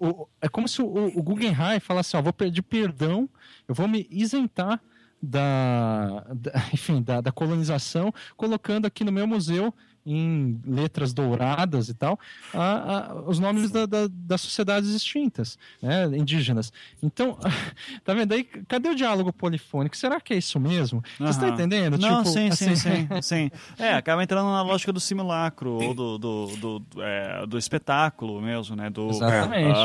[0.01, 3.28] o- o- é como se o, o Guggenheim falasse, ó, vou pedir perdão,
[3.69, 4.81] eu vou me isentar
[5.23, 9.73] da, da- enfim, da, da colonização, colocando aqui no meu museu
[10.05, 12.19] em letras douradas e tal,
[12.53, 16.73] a- a- os nomes da- da- das sociedades extintas, né, indígenas.
[17.03, 17.39] Então,
[18.05, 18.43] tá vendo aí?
[18.45, 19.97] Cadê o diálogo polifônico?
[19.97, 21.03] Será que é isso mesmo?
[21.19, 21.97] Você está entendendo?
[21.99, 23.51] Não, Tipo, sim, sim, assim, sim, sim.
[23.79, 28.74] É, acaba entrando na lógica do simulacro, ou do, do, do, é, do espetáculo mesmo,
[28.74, 28.91] né?
[28.91, 29.79] Do, Exatamente.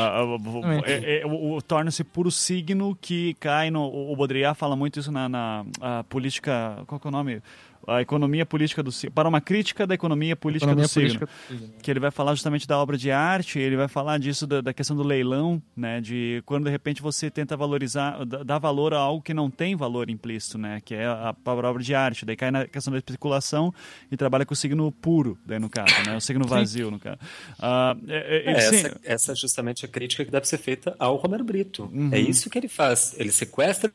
[0.90, 3.84] É- é- Torna-se puro signo que cai no.
[3.84, 5.64] O Baudrillard fala muito isso na, na
[6.08, 6.82] política.
[6.86, 7.42] Qual que é o nome?
[7.88, 9.12] A economia política do signo.
[9.14, 11.18] Para uma crítica da economia política economia do signo.
[11.20, 11.72] política signo.
[11.82, 14.72] que ele vai falar justamente da obra de arte, ele vai falar disso da, da
[14.74, 18.98] questão do leilão, né, de quando de repente você tenta valorizar, dá- dar valor a
[18.98, 22.36] algo que não tem valor implícito, né, que é a própria obra de arte, daí
[22.36, 23.72] cai na questão da especulação
[24.12, 27.18] e trabalha com o signo puro, daí no caso, né, o signo vazio no caso.
[27.58, 30.94] Ah, é- é- É, sim, essa, essa é justamente a crítica que deve ser feita
[30.98, 31.88] ao Romero Brito.
[31.92, 32.10] Uhum.
[32.12, 33.14] É isso que ele faz.
[33.18, 33.90] Ele sequestra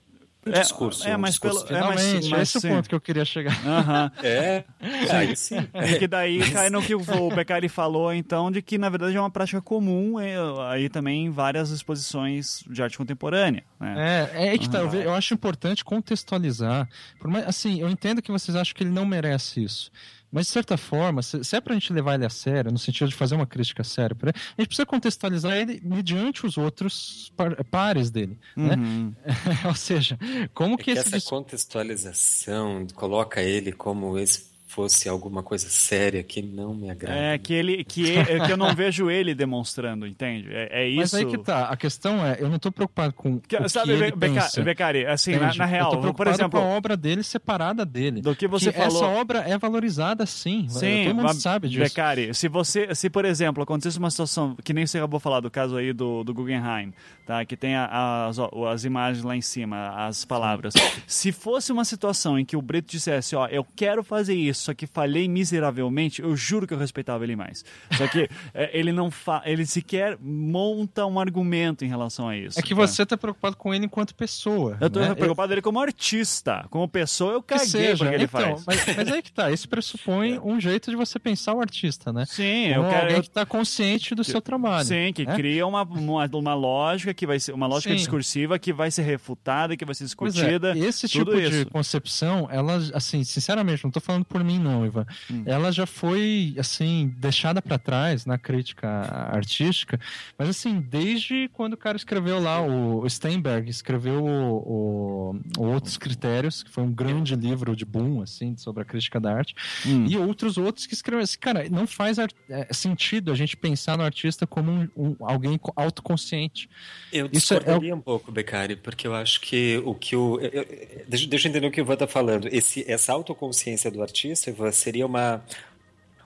[0.45, 1.07] o É, discurso.
[1.07, 2.69] é, um mas discurso pelo- é, mas- Finalmente, mas esse é o sim.
[2.69, 3.53] ponto que eu queria chegar.
[4.23, 4.63] É,
[5.11, 5.67] aí sim.
[5.73, 9.19] E que daí cai no que o Beccari falou, então, de que na verdade é
[9.19, 10.35] uma prática comum é,
[10.69, 13.63] aí também em várias exposições de arte contemporânea.
[13.79, 14.29] Né?
[14.33, 14.79] É, é que tá.
[14.79, 16.87] Eu, ve- eu acho importante contextualizar.
[17.19, 19.91] Por mais, assim, eu entendo que vocês acham que ele não merece isso.
[20.33, 23.07] Mas, de certa forma, se, se é pra gente levar ele a sério, no sentido
[23.07, 27.31] de fazer uma crítica séria, pra ele, a gente precisa contextualizar ele mediante os outros
[27.37, 28.39] par- pares dele.
[28.57, 28.75] Né?
[28.75, 29.13] Uhum.
[29.69, 30.17] Ou seja,
[30.53, 36.23] como É que, que esse essa contextualização coloca ele como se fosse alguma coisa séria
[36.23, 37.15] que não me agrada.
[37.17, 40.49] É que ele que, é que eu não vejo ele demonstrando, entende?
[40.51, 40.97] É, é isso.
[40.99, 41.65] Mas aí que tá.
[41.69, 44.41] A questão é, eu não tô preocupado com Que- o sabe, que ele Be- Beca-
[44.41, 44.61] pensa.
[44.63, 47.85] Beccari, assim, na, na eu real, tô por preocupado exemplo, com a obra dele separada
[47.85, 48.21] dele.
[48.21, 48.87] do que você falou.
[49.03, 50.67] Essa obra é valorizada sim.
[50.69, 51.83] Sim, Todo mundo mas, sabe disso.
[51.83, 55.39] Beccari, se você, se por exemplo, acontecesse uma situação que nem você acabou de falar
[55.39, 56.93] do caso aí do, do Guggenheim,
[57.25, 57.45] tá?
[57.45, 60.73] Que tem a- as, as imagens lá em cima, as palavras.
[61.05, 64.73] Se fosse uma situação em que o Brito dissesse, ó, eu quero fazer isso, só
[64.73, 67.63] que falhei miseravelmente, eu juro que eu respeitava ele mais.
[67.97, 72.59] Só que é, ele não fa ele sequer monta um argumento em relação a isso.
[72.59, 72.75] É que tá?
[72.75, 74.77] você tá preocupado com ele enquanto pessoa.
[74.79, 75.13] Eu tô né?
[75.13, 76.65] preocupado dele como artista.
[76.69, 78.07] Como pessoa, eu Que caguei seja.
[78.07, 78.63] que ele então, faz.
[78.65, 82.25] Mas, mas aí que tá, isso pressupõe um jeito de você pensar o artista, né?
[82.25, 83.01] Sim, Como eu quero.
[83.01, 84.85] alguém eu- que tá consciente do seu trabalho.
[84.85, 85.35] Sim, que né?
[85.35, 87.97] cria uma, uma, uma lógica que vai ser uma lógica Sim.
[87.97, 90.73] discursiva que vai ser refutada, que vai ser Pois discutida.
[90.73, 91.65] é, esse tipo tudo de isso.
[91.71, 95.05] concepção, ela, assim, sinceramente, não tô falando por mim não, Ivan.
[95.31, 95.43] Hum.
[95.45, 98.87] Ela já foi, assim, deixada para trás na crítica
[99.31, 99.99] artística,
[100.37, 105.97] mas assim, desde quando o cara escreveu lá, o Steinberg escreveu o, o- o Outros
[105.97, 109.55] Critérios, que foi um grande livro de boom, assim, sobre a crítica da arte,
[109.85, 110.05] Hum.
[110.07, 112.27] e outros outros que escreveram assim, cara, não faz é,
[112.71, 116.69] sentido a gente pensar no artista como um, um- alguém co- autoconsciente.
[117.11, 120.39] Eu Isso é- discordaria um pouco, Beccari, porque eu acho que o que o.
[120.39, 122.47] eu- eu- deixa, deixa eu entender o que o Ivan está falando.
[122.51, 125.43] Esse, essa autoconsciência do artista, Seria uma,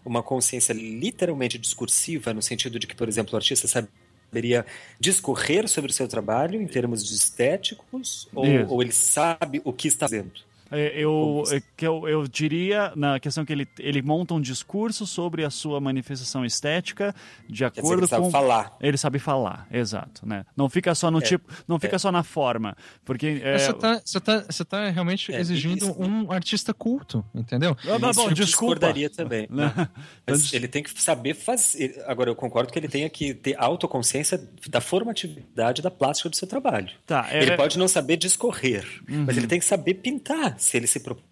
[0.04, 4.66] uma consciência literalmente discursiva, no sentido de que, por exemplo, o artista saberia
[5.00, 9.88] discorrer sobre o seu trabalho em termos de estéticos, ou, ou ele sabe o que
[9.88, 10.47] está fazendo?
[10.72, 15.06] É, Eu, é, que eu, eu diria, na questão que ele, ele monta um discurso
[15.08, 17.14] sobre a sua manifestação estética
[17.48, 18.32] de acordo ele sabe com.
[18.32, 18.76] falar.
[18.82, 20.46] Ele sabe falar, exato, né?
[20.56, 22.76] Não fica só no É, tipo, não fica só na forma,
[23.06, 27.24] porque é, Você, tá, você, tá, você tá realmente É, exigindo isso- um artista culto,
[27.34, 27.76] entendeu?
[27.84, 28.76] Ah, tá Isso bom, eu desculpa.
[28.76, 29.48] discordaria também.
[29.50, 29.72] Né?
[30.28, 32.04] Mas ele tem que saber fazer.
[32.08, 36.48] Agora, eu concordo que ele tenha que ter autoconsciência da formatividade da plástica do seu
[36.48, 36.90] trabalho.
[37.06, 40.88] Tá, é- Ele pode não saber discorrer, mas ele tem que saber pintar se ele
[40.88, 41.24] se propõe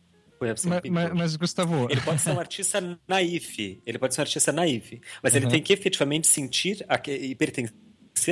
[0.42, 4.52] Mas, mas, mas, Gustavo, Ele pode ser um artista naif, ele pode ser um artista
[4.52, 5.52] naif, mas ele Uhum.
[5.52, 7.74] tem que efetivamente sentir e pertencer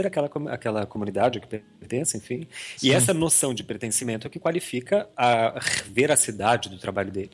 [0.05, 2.47] àquela, àquela comunidade que pertence, enfim.
[2.81, 5.59] E essa noção de pertencimento é que qualifica a
[5.91, 7.31] veracidade do trabalho dele.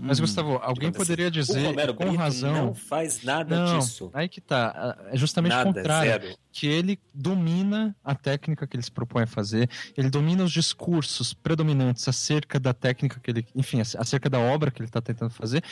[0.00, 2.66] Mas, Gustavo, alguém poderia o dizer Romero com Brito razão.
[2.66, 4.10] não faz nada Não, disso.
[4.14, 4.96] aí que tá.
[5.10, 6.10] É justamente o Nada, contrário.
[6.10, 6.36] zero.
[6.52, 11.32] Que ele domina a técnica que ele se propõe a fazer, ele domina os discursos
[11.32, 13.46] predominantes acerca da técnica que ele.
[13.54, 15.62] Enfim, acerca da obra que ele está tentando fazer.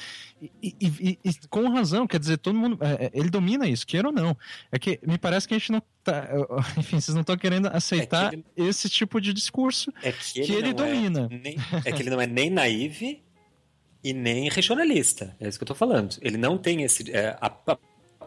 [0.41, 2.79] E, e- e- e com razão, quer dizer, todo mundo.
[2.81, 4.37] é, é, ele domina isso, queira ou não.
[4.71, 6.29] É que me parece que a gente não tá.
[6.79, 9.93] Enfim, vocês não estão querendo aceitar ele- esse tipo de discurso.
[10.03, 11.29] É que ele, Que ele é domina.
[11.31, 13.25] nem- é que ele não é nem naive
[14.07, 15.35] e nem regionalista.
[15.41, 16.17] É isso que eu tô falando.
[16.23, 17.77] Ele não tem esse, é, a, a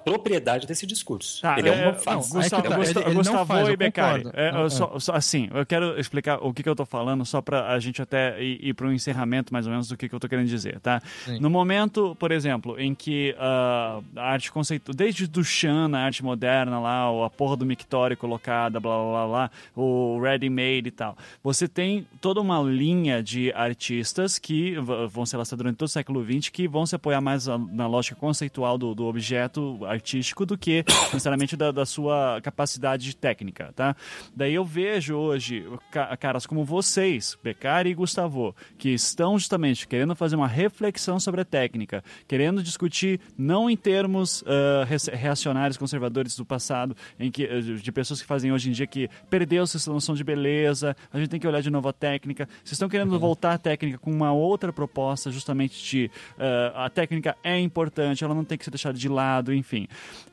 [0.04, 1.42] propriedade desse discurso.
[1.42, 2.30] Tá, ele é, é, uma não, faz.
[2.30, 4.24] Gustavo- Gustavo, Gusta- ele- ele não Gustavo faz, e Beccari.
[4.24, 4.40] concordo.
[4.40, 7.42] É, eu só, só- assim, eu quero explicar o que, que eu tô falando, só
[7.42, 10.16] pra a gente até ir, ir para um encerramento, mais ou menos, do que, que
[10.16, 11.02] eu tô querendo dizer, tá?
[11.26, 11.40] Sim.
[11.40, 16.80] No momento, por exemplo, em que ah, a arte conceitual, desde Duchamp, na arte moderna
[16.80, 21.18] lá, ou a porra do mictório colocada, blá blá blá blá, o ready-made e tal,
[21.44, 24.76] você tem toda uma linha de artistas que
[25.10, 27.88] vão se lançar durante todo o século XX, que vão se apoiar mais a- na
[27.88, 30.84] lógica conceitual do, do objeto artístico do que
[31.14, 33.96] necessariamente da, da sua capacidade técnica, tá?
[34.36, 40.16] Daí eu vejo hoje ca- caras como vocês, Beccari e Gustavo, que estão justamente querendo
[40.16, 44.44] fazer uma reflexão sobre a técnica, querendo discutir não em termos
[44.88, 48.88] re- reacionários, conservadores do passado, em que, eh, de pessoas que fazem hoje em dia
[48.88, 52.48] que perdeu-se essa noção de beleza, a gente tem que olhar de novo a técnica.
[52.64, 57.36] Vocês estão querendo voltar à técnica com uma outra proposta, justamente de ah, a técnica
[57.44, 59.79] é importante, ela não tem que ser deixada de lado, enfim.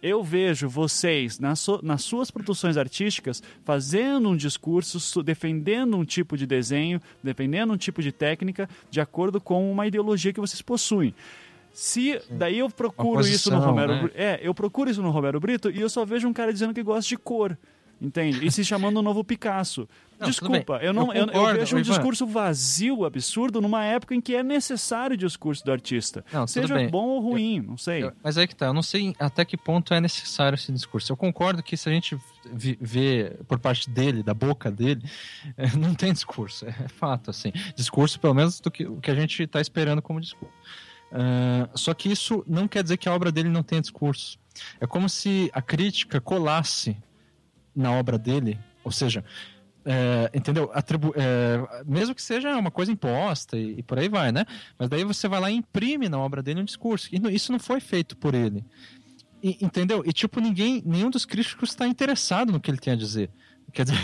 [0.03, 6.37] Eu vejo vocês, nas, su- nas suas produções artísticas, fazendo um discurso, defendendo um tipo
[6.37, 11.15] de desenho, defendendo um tipo de técnica, de acordo com uma ideologia que vocês possuem.
[11.73, 14.11] Se daí eu procuro Uma isso no posição, Romero né?
[14.15, 16.83] É, eu procuro isso no Romero Brito e eu só vejo um cara dizendo que
[16.83, 17.57] gosta de cor.
[18.01, 18.45] Entende?
[18.47, 19.89] E se chamando o novo Picasso.
[20.19, 21.91] Não, Desculpa, eu não Eu eu, eu concordo, vejo um Ivan.
[21.93, 26.25] discurso vazio, absurdo, numa época em que é necessário o discurso do artista.
[26.33, 26.89] Não, Seja bem.
[26.89, 28.05] bom ou ruim, não sei.
[28.05, 31.11] Eu- mas aí que tá, eu não sei até que ponto é necessário esse discurso.
[31.13, 32.19] Eu concordo que se a gente
[32.81, 35.03] vê por parte dele, da boca dele,
[35.57, 37.53] eh, não tem discurso, é fato, assim.
[37.75, 40.55] Discurso, pelo menos, do que, o que a gente está esperando como discurso.
[41.13, 44.39] Ah, só que isso não quer dizer que a obra dele não tenha discurso.
[44.81, 46.97] É como se a crítica colasse
[47.77, 49.23] na obra dele, ou seja,
[49.85, 50.69] é, entendeu?
[50.75, 54.45] Atribu é, mesmo que seja uma coisa imposta e, e por aí vai, né?
[54.77, 57.09] Mas daí você vai lá e imprime na obra dele um discurso.
[57.13, 58.65] E isso não foi feito por ele.
[59.41, 60.03] E- entendeu?
[60.05, 63.31] E tipo, ninguém, nenhum dos críticos está interessado no que ele tem a dizer.
[63.73, 63.99] Quer dizer,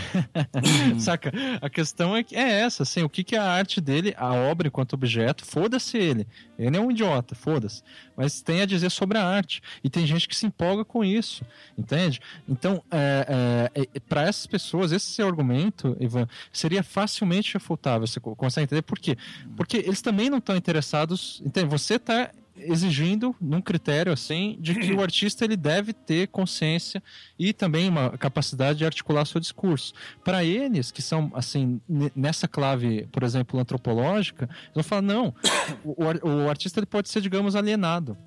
[0.99, 1.31] saca?
[1.61, 4.31] A questão é, que- é essa, assim, o que, que é a arte dele, a
[4.33, 6.27] obra enquanto objeto, foda-se ele.
[6.59, 7.81] Ele é um idiota, foda-se.
[8.15, 9.61] Mas tem a dizer sobre a arte.
[9.83, 11.43] E tem gente que se empolga com isso,
[11.77, 12.19] entende?
[12.47, 18.05] Então, é, é, para essas pessoas, esse seu argumento, Ivan, seria facilmente refutável.
[18.05, 19.17] Você co- consegue entender por quê?
[19.57, 21.41] Porque eles também não estão interessados.
[21.43, 21.67] Entende?
[21.69, 27.01] Você está exigindo num critério assim de que o artista ele deve ter consciência
[27.37, 29.93] e também uma capacidade de articular seu discurso.
[30.23, 35.33] Para eles que são assim ne- nessa clave, por exemplo, antropológica, vão falar não,
[35.83, 35.95] o,
[36.27, 38.17] o artista ele pode ser digamos alienado.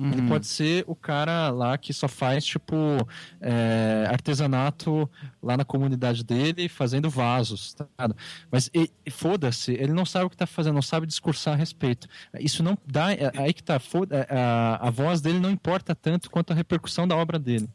[0.00, 2.76] Ele pode ser o cara lá que só faz, tipo,
[3.40, 5.10] é, artesanato
[5.42, 7.86] lá na comunidade dele, fazendo vasos, tá?
[8.50, 8.70] Mas
[9.10, 12.06] foda-se, ele não sabe o que tá fazendo, não sabe discursar a respeito.
[12.38, 13.12] Isso não dá.
[13.12, 17.06] é- Aí que tá, foda, a, a voz dele não importa tanto quanto a repercussão
[17.08, 17.68] da obra dele.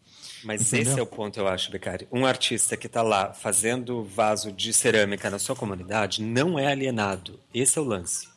[0.46, 0.92] Mas Entendeu?
[0.92, 2.08] esse é o ponto, eu acho, Beccari.
[2.12, 7.40] Um artista que está lá fazendo vaso de cerâmica na sua comunidade não é alienado.
[7.54, 8.28] Esse é o lance.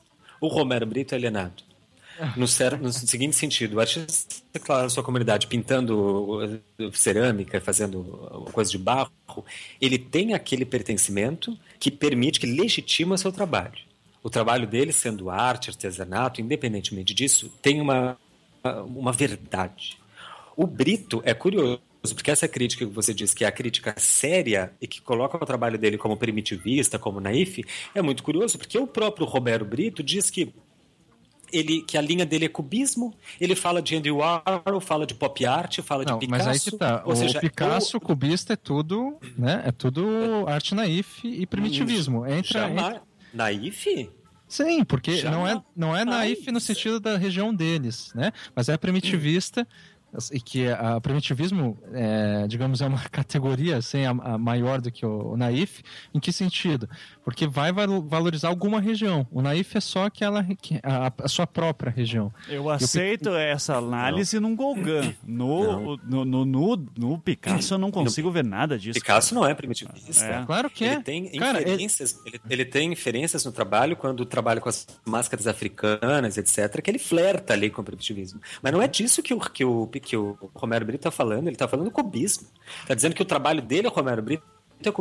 [0.41, 1.66] O Romero Brito é alienado.
[2.37, 2.47] No,
[2.81, 8.71] no seguinte sentido, o artista lá na sua comunidade pintando uh, cerâmica, fazendo uh, coisa
[8.71, 9.11] de barro,
[9.81, 13.79] ele tem aquele pertencimento que permite, que legitima seu trabalho.
[14.23, 18.19] O trabalho dele, sendo arte, artesanato, independentemente disso, tem uma,
[18.87, 19.99] uma verdade.
[20.57, 21.81] O Brito é curioso,
[22.15, 25.47] porque essa crítica que você diz que é a crítica séria e que coloca o
[25.47, 27.63] trabalho dele como primitivista, como naif,
[27.95, 30.53] é muito curioso, porque o próprio Romero Brito diz que
[31.53, 35.45] ele, que a linha dele é cubismo, ele fala de Andy Warhol, fala de pop
[35.47, 36.49] art, fala Não, de Picasso.
[36.49, 37.03] mas aí que tá.
[37.05, 39.63] ou o seja, Picasso, o cubista, é tudo, né?
[39.65, 40.05] É tudo
[40.47, 42.27] arte naif e primitivismo.
[42.27, 42.87] Entra, Jamais.
[42.89, 43.03] entra-
[43.35, 44.11] Naif?
[44.49, 45.35] Sim, porque Jamais.
[45.35, 48.33] não é, não é naif no sentido da região deles, né?
[48.55, 49.67] Mas é primitivista
[50.33, 55.05] e que a primitivismo, é, digamos, é uma categoria assim, a, a maior do que
[55.05, 55.83] o, o, naif,
[56.15, 56.89] em que sentido?
[57.27, 59.27] Porque vai valorizar alguma região.
[59.33, 60.47] O naif é só aquela
[60.85, 62.33] a, a sua própria região.
[62.49, 64.51] Eu aceito eu, essa análise não.
[64.51, 65.13] num Gauguin.
[65.27, 69.01] No, no, no, no, no, Picasso eu não consigo ver nada disso.
[69.01, 69.41] Picasso cara.
[69.41, 70.25] não é primitivista.
[70.25, 70.47] É.
[70.47, 70.93] Claro que é.
[70.93, 72.37] Ele tem cara, inferências, ele...
[72.37, 77.01] Ele, ele tem inferências no trabalho quando trabalha com as máscaras africanas, etc., que ele
[77.01, 78.41] flerta ali com o primitivismo.
[78.63, 81.57] Mas não é disso que o, que o, que o Romero Brito está falando, ele
[81.57, 82.47] está falando cubismo.
[82.83, 84.45] Está dizendo que o trabalho dele, o Romero Brito,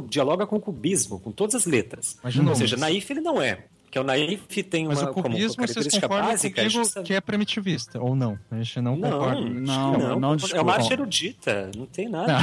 [0.08, 2.18] dialoga com o cubismo, com todas as letras.
[2.24, 3.66] Mas, Ou seja, naif ele não é
[3.96, 6.70] que é o Naif tem Mas uma o cubismo, como característica básica.
[6.70, 8.38] Comigo que é primitivista, ou não?
[8.52, 9.42] A gente não, não concorda.
[9.42, 12.38] Não, não, não, É uma arte erudita, não tem nada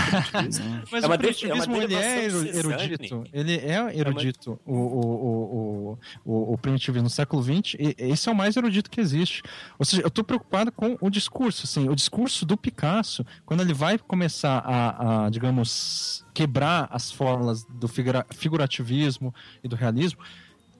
[0.48, 3.24] de Mas é o primitivismo, é ele é erudito.
[3.30, 4.80] Ele é erudito, é uma...
[4.80, 8.98] o, o, o, o, primitivismo no século XX, e esse é o mais erudito que
[8.98, 9.42] existe.
[9.78, 13.74] Ou seja, eu estou preocupado com o discurso, assim, o discurso do Picasso, quando ele
[13.74, 17.88] vai começar a, a digamos, quebrar as fórmulas do
[18.30, 20.18] figurativismo e do realismo,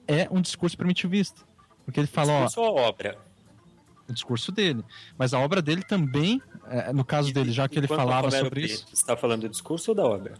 [0.07, 1.41] é um discurso primitivista.
[1.85, 2.69] Porque ele fala, discurso ó.
[2.69, 3.17] Ou obra?
[4.07, 4.83] O discurso dele.
[5.17, 8.85] Mas a obra dele também, é, no caso dele, já que ele falava sobre isso.
[8.87, 10.33] Você está falando do discurso ou da obra?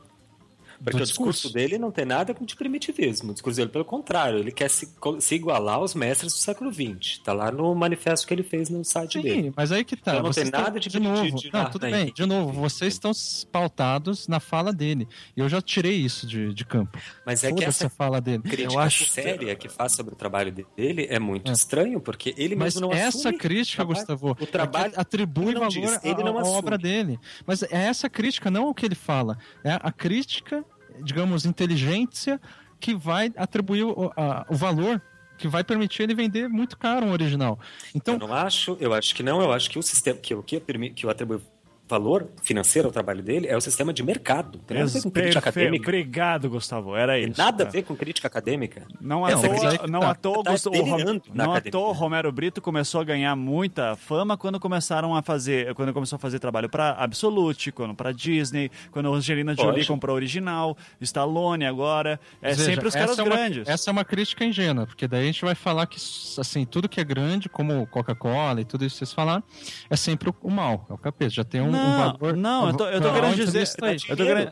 [0.84, 1.51] Porque o discurso.
[1.51, 3.31] dele não tem nada de primitivismo.
[3.31, 4.89] O discurso dele, pelo contrário, ele quer se,
[5.19, 7.14] se igualar aos mestres do século XX.
[7.14, 9.43] Está lá no manifesto que ele fez no site Sim, dele.
[9.43, 10.11] Sim, mas aí que tá.
[10.11, 11.23] Então não tem nada de, de novo.
[11.23, 12.11] De, de não, tudo bem.
[12.14, 13.11] De novo, vocês estão
[13.51, 15.07] pautados na fala dele.
[15.35, 16.99] E eu já tirei isso de, de campo.
[17.26, 18.43] Mas é que essa fala dele.
[18.43, 19.05] crítica eu acho...
[19.05, 21.53] séria que faz sobre o trabalho dele é muito é.
[21.53, 25.69] estranho, porque ele mas mesmo não essa crítica, o Gustavo, o trabalho é atribui valor
[25.69, 27.19] diz, à, à obra dele.
[27.45, 29.38] Mas é essa crítica, não o que ele fala.
[29.64, 30.65] É a crítica
[31.04, 32.40] digamos, inteligência
[32.80, 35.02] que vai atribuir o, a, o valor
[35.38, 37.60] que vai permitir ele vender muito caro um original.
[37.94, 40.44] Então, eu não acho, eu acho que não, eu acho que o sistema que o
[40.44, 41.42] que, que eu atribuo
[41.88, 44.60] valor financeiro ao trabalho dele é o sistema de mercado.
[44.60, 45.84] Tem nada a ver com crítica acadêmica.
[45.84, 46.95] Obrigado, Gustavo.
[46.95, 47.34] Era isso.
[47.34, 48.88] Tem nada a ver com crítica acadêmica.
[49.01, 53.01] Não à é, toa, não à toa, tá Gustavo, não à toa Romero Brito começou
[53.01, 57.72] a ganhar muita fama quando começaram a fazer, quando começou a fazer trabalho para Absolute,
[57.72, 59.88] quando para Disney, quando a Angelina Jolie Pode.
[59.88, 63.68] comprou a original, Stallone agora, é Veja, sempre os caras é grandes.
[63.68, 65.97] Essa é uma crítica ingênua, porque daí a gente vai falar que
[66.39, 69.43] assim, tudo que é grande, como Coca-Cola e tudo isso que vocês falaram,
[69.89, 71.30] é sempre o mal, é o capeta.
[71.30, 72.36] Já tem um, um valor.
[72.36, 73.68] Não, eu tô, eu tô querendo dizer.
[74.10, 74.52] Eu tô querendo,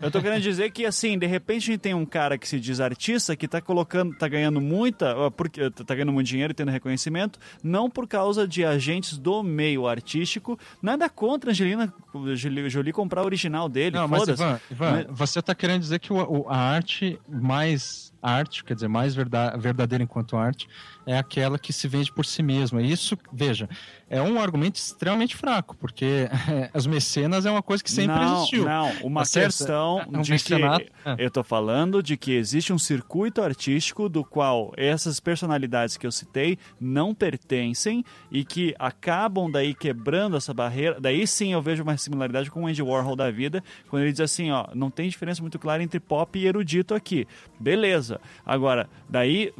[0.00, 2.60] eu tô querendo dizer que, assim, de repente a gente tem um cara que se
[2.60, 6.70] diz artista que tá colocando, tá ganhando muita, porque tá ganhando muito dinheiro e tendo
[6.70, 11.92] reconhecimento, não por causa de agentes do meio artístico, nada contra a Angelina
[12.68, 13.96] Jolie comprar o original dele.
[13.96, 15.06] Não, mas Ivan, Ivan mas...
[15.18, 20.36] você tá querendo dizer que o, a arte mais arte, quer dizer, mais verdadeira enquanto
[20.36, 20.68] arte,
[21.06, 22.82] é aquela que se vende por si mesma.
[22.82, 23.68] Isso, veja,
[24.08, 26.28] é um argumento extremamente fraco, porque
[26.72, 28.64] as mecenas é uma coisa que sempre não, existiu.
[28.64, 31.16] Não, uma tá questão é um de que é.
[31.18, 36.12] eu estou falando de que existe um circuito artístico do qual essas personalidades que eu
[36.12, 41.00] citei não pertencem e que acabam daí quebrando essa barreira.
[41.00, 44.20] Daí sim eu vejo uma similaridade com o Andy Warhol da vida, quando ele diz
[44.20, 47.26] assim, ó, não tem diferença muito clara entre pop e erudito aqui.
[47.58, 48.20] Beleza.
[48.44, 49.52] Agora, daí,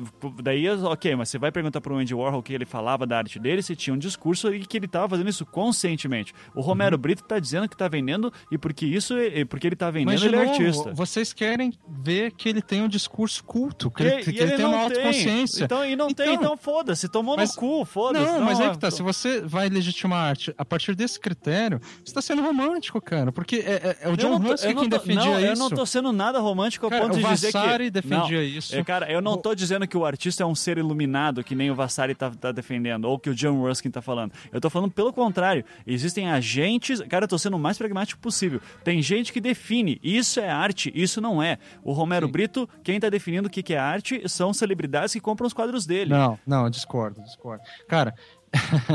[0.42, 3.16] daí ok, mas você vai perguntar para o Andy Warhol o que ele falava da
[3.16, 6.34] arte dele, se tinha um discurso e que ele estava fazendo isso conscientemente.
[6.54, 7.00] O Romero uhum.
[7.00, 9.14] Brito está dizendo que está vendendo e porque isso,
[9.48, 10.92] porque ele está vendendo, Mas, ele é artista.
[10.92, 14.52] Vocês querem ver que ele tem um discurso culto, que, e, ele, que ele, ele,
[14.56, 15.64] tem uma autoconsciência.
[15.64, 18.26] Então, e não então, tem, então foda-se, tomou mas, no cu, foda-se.
[18.26, 21.18] Não, não, mas aí que tá, se você vai legitimar a arte a partir desse
[21.18, 25.24] critério, você está sendo romântico, cara, porque é, é, é o John Russell quem defendia
[25.24, 25.46] não, isso.
[25.46, 27.90] Eu não tô sendo nada romântico ao cara, ponto de dizer que...
[27.90, 28.76] defendia não, isso.
[28.76, 31.70] É, cara, eu não tô dizendo que o artista é um ser iluminado que nem
[31.70, 34.32] o Vassari tá, tá defendendo, ou que o John Ruskin tá falando.
[34.50, 35.64] Eu tô falando pelo contrário.
[35.86, 37.00] Existem agentes.
[37.02, 38.60] Cara, eu tô sendo o mais pragmático possível.
[38.82, 40.00] Tem gente que define.
[40.02, 41.58] Isso é arte, isso não é.
[41.84, 42.32] O Romero Sim.
[42.32, 45.86] Brito, quem tá definindo o que, que é arte são celebridades que compram os quadros
[45.86, 46.10] dele.
[46.10, 47.62] Não, não, discordo, discordo.
[47.86, 48.14] Cara,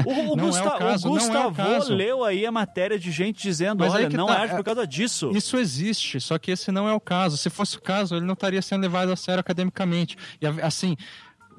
[0.05, 3.41] o, o, Gusta, é o, caso, o Gustavo é leu aí a matéria de gente
[3.41, 5.31] dizendo: Mas olha, não tá, é arte por causa disso.
[5.33, 7.37] Isso existe, só que esse não é o caso.
[7.37, 10.15] Se fosse o caso, ele não estaria sendo levado a sério academicamente.
[10.39, 10.95] E assim,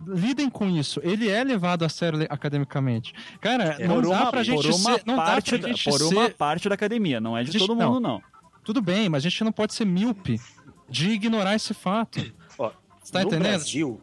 [0.06, 1.00] lidem com isso.
[1.02, 3.12] Ele é levado a sério academicamente.
[3.40, 6.14] Cara, é, não, dá uma, pra gente ser, não parte, dá pra gente por ser...
[6.14, 8.14] uma parte da academia, não é de gente, todo mundo, não.
[8.14, 8.22] não.
[8.64, 10.40] Tudo bem, mas a gente não pode ser míope
[10.88, 12.20] de ignorar esse fato.
[12.58, 12.70] Ó,
[13.02, 13.48] Você tá no entendendo?
[13.48, 14.00] Brasil,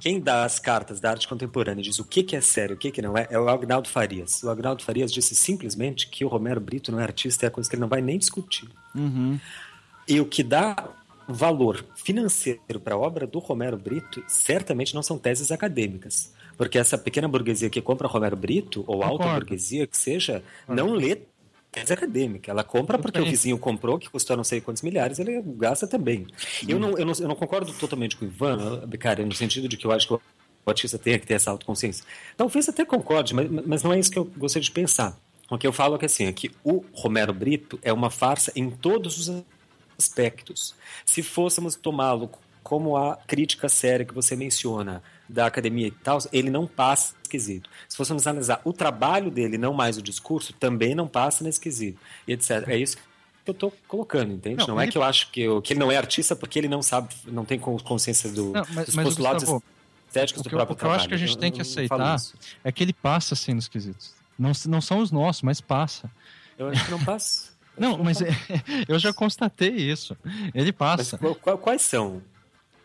[0.00, 2.78] quem dá as cartas da arte contemporânea e diz o que, que é sério, o
[2.78, 4.42] que, que não é, é o Agnaldo Farias.
[4.42, 7.68] O Agnaldo Farias disse simplesmente que o Romero Brito não é artista, é a coisa
[7.68, 8.68] que ele não vai nem discutir.
[8.94, 9.38] Uhum.
[10.06, 10.76] E o que dá
[11.28, 16.32] valor financeiro para a obra do Romero Brito certamente não são teses acadêmicas.
[16.56, 21.18] Porque essa pequena burguesia que compra Romero Brito, ou alta burguesia que seja, não lê
[21.72, 22.50] tese acadêmica.
[22.50, 26.26] Ela compra porque o vizinho comprou, que custou não sei quantos milhares, ele gasta também.
[26.68, 29.76] Eu, não, eu, não, eu não concordo totalmente com o Ivan, cara, no sentido de
[29.76, 30.20] que eu acho que o
[30.66, 32.04] artista tenha que ter essa autoconsciência.
[32.36, 35.18] Talvez até concorde, mas, mas não é isso que eu gostaria de pensar.
[35.50, 38.52] O que eu falo é que, assim, é que o Romero Brito é uma farsa
[38.56, 39.44] em todos os
[39.98, 40.74] aspectos.
[41.04, 42.30] Se fôssemos tomá-lo
[42.62, 47.68] como a crítica séria que você menciona da academia e tal, ele não passa esquisito.
[47.88, 51.98] Se fôssemos analisar o trabalho dele, não mais o discurso, também não passa nesse quesito,
[52.26, 52.66] e etc.
[52.68, 53.02] É isso que
[53.50, 54.56] eu estou colocando, entende?
[54.58, 56.58] Não, Não, é ele- que eu acho que, eu- que ele não é artista porque
[56.58, 59.62] ele não sabe, não tem con- consciência do, Não, mas- dos mas, postulados Gustavo,
[60.08, 61.08] estéticos do eu- próprio o que eu acho trabalho.
[61.10, 62.16] que a gente tem que aceitar
[62.62, 64.14] é que ele passa assim nos quesitos.
[64.38, 66.10] Não, não são os nossos, mas passa.
[66.56, 67.52] Eu acho que não passa.
[67.78, 68.28] Não, mas é-
[68.88, 70.16] eu já constatei isso.
[70.54, 71.18] Ele Mas passa.
[71.18, 72.22] qual- qual- quais são?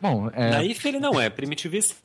[0.02, 1.96] Bom, é, Naif ele não é, primitivista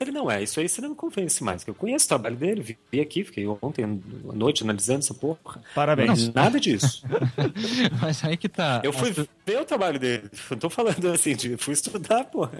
[0.00, 0.40] ele não é.
[0.44, 1.64] Isso aí você não me convence mais.
[1.64, 2.60] que Eu conheço o trabalho dele,
[2.92, 3.88] vi- aqui, fiquei ontem à
[4.32, 5.60] noite analisando essa porra.
[5.74, 6.32] Parabéns.
[6.32, 7.02] Nada disso.
[8.00, 8.80] mas aí que tá.
[8.84, 10.30] Eu fui As ver o trabalho dele.
[10.50, 12.52] Não tô falando assim, de, fui estudar, porra.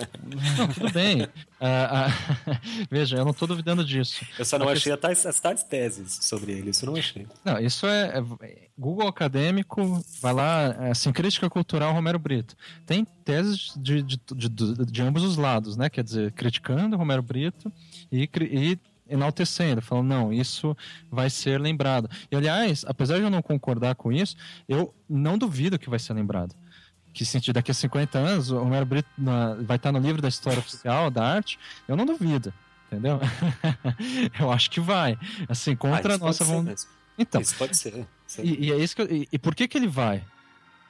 [0.57, 1.29] Não, tudo bem.
[1.61, 2.07] Ah,
[2.47, 4.25] ah, veja, eu não tô duvidando disso.
[4.39, 6.97] Eu só não A achei as tais, as tais teses sobre ele, isso eu não
[6.97, 7.27] achei.
[7.45, 12.55] Não, isso é, é- Google acadêmico, vai lá, é, assim, crítica cultural Romero Brito.
[12.87, 14.49] Tem teses de, de, de,
[14.85, 15.89] de- ambos os lados, né?
[15.91, 17.73] Quer dizer, criticando Romero Brito
[18.13, 18.79] e, e
[19.09, 20.77] enaltecendo, falando, não, isso
[21.11, 22.09] vai ser lembrado.
[22.31, 24.37] E, aliás, apesar de eu não concordar com isso,
[24.69, 26.55] eu não duvido que vai ser lembrado.
[27.13, 30.29] Que se daqui a 50 anos o Romero Brito na- vai estar no livro da
[30.29, 32.53] história oficial da arte, eu não duvido.
[32.87, 33.19] Entendeu?
[34.39, 35.19] eu acho que vai.
[35.49, 36.83] Assim, Ah, contra a isso pode nossa vontade.
[37.19, 38.07] Então, Isso pode ser.
[38.27, 38.43] Sim.
[38.45, 40.23] e, e é isso que eu- e, e por que que ele vai?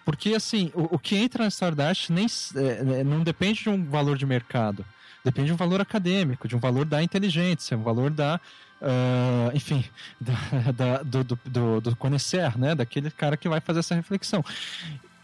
[0.05, 1.45] Porque, assim, o, o que entra
[1.77, 2.27] na arte nem,
[2.57, 4.85] é, é, não depende de um valor de mercado.
[5.25, 8.41] Depende de um valor acadêmico, de um valor da inteligência, um valor da...
[8.81, 9.85] ah, enfim,
[10.21, 12.75] da, da- do, do, do, do conhecer, né?
[12.75, 14.43] Daquele cara que vai fazer essa reflexão.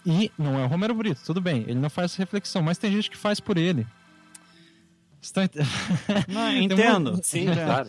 [0.05, 2.93] E não é o Romero Brito, tudo bem, ele não faz essa reflexão, mas tem
[2.93, 3.87] gente que faz por ele.
[5.33, 5.57] Tá ent-
[6.29, 7.13] Não, entendo.
[7.13, 7.89] uma- Sim, claro.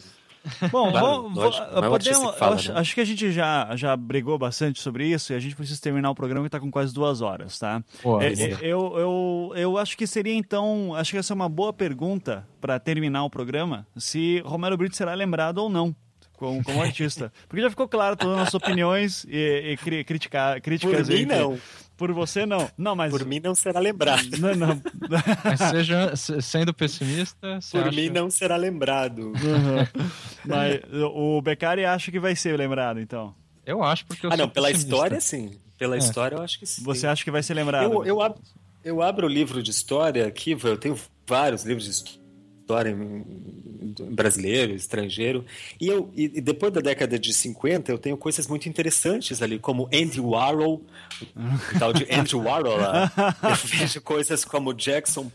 [0.71, 2.79] Bom, Claro, vou- vou- é podemos, fala, acho, né?
[2.79, 6.09] acho que a gente já, já brigou bastante sobre isso e a gente precisa terminar
[6.11, 7.83] o programa que está com quase duas horas, tá?
[8.01, 11.49] Pô, É, é, eu, eu, eu acho que seria então, acho que essa é uma
[11.49, 15.95] boa pergunta para terminar o programa, se Romero Brito será lembrado ou não.
[16.37, 17.31] Como, como artista.
[17.47, 21.07] Porque já ficou claro todas as nossas opiniões e, e cri- criticar, Por críticas.
[21.07, 21.57] mim, entre- não.
[21.97, 22.69] Por você, não.
[22.77, 23.09] Não, mas.
[23.11, 24.25] Por mim, não será lembrado.
[24.37, 24.81] Não, não.
[25.43, 29.31] Mas seja, se- sendo pessimista, Por acha- mim, não será lembrado.
[30.45, 30.81] mas
[31.13, 33.33] o Beccari acha que vai ser lembrado, então.
[33.65, 34.93] Eu acho porque eu Ah, sou não, pela pessimista.
[34.95, 35.57] história, sim.
[35.77, 35.99] Pela É.
[35.99, 36.83] história, eu acho que sim.
[36.83, 37.91] Você acha que vai ser lembrado?
[37.91, 38.39] Eu, eu, ab-
[38.83, 40.97] eu abro o livro de história aqui, eu tenho
[41.27, 42.19] vários livros de história
[42.89, 43.23] em-
[44.11, 45.45] brasileiro, estrangeiro,
[45.79, 49.87] e, eu, e depois da década de 50 eu tenho coisas muito interessantes ali, como
[49.93, 50.81] Andy Warhol,
[51.75, 53.11] o tal de Andy Warhol lá.
[53.43, 55.31] Eu vejo coisas como Jackson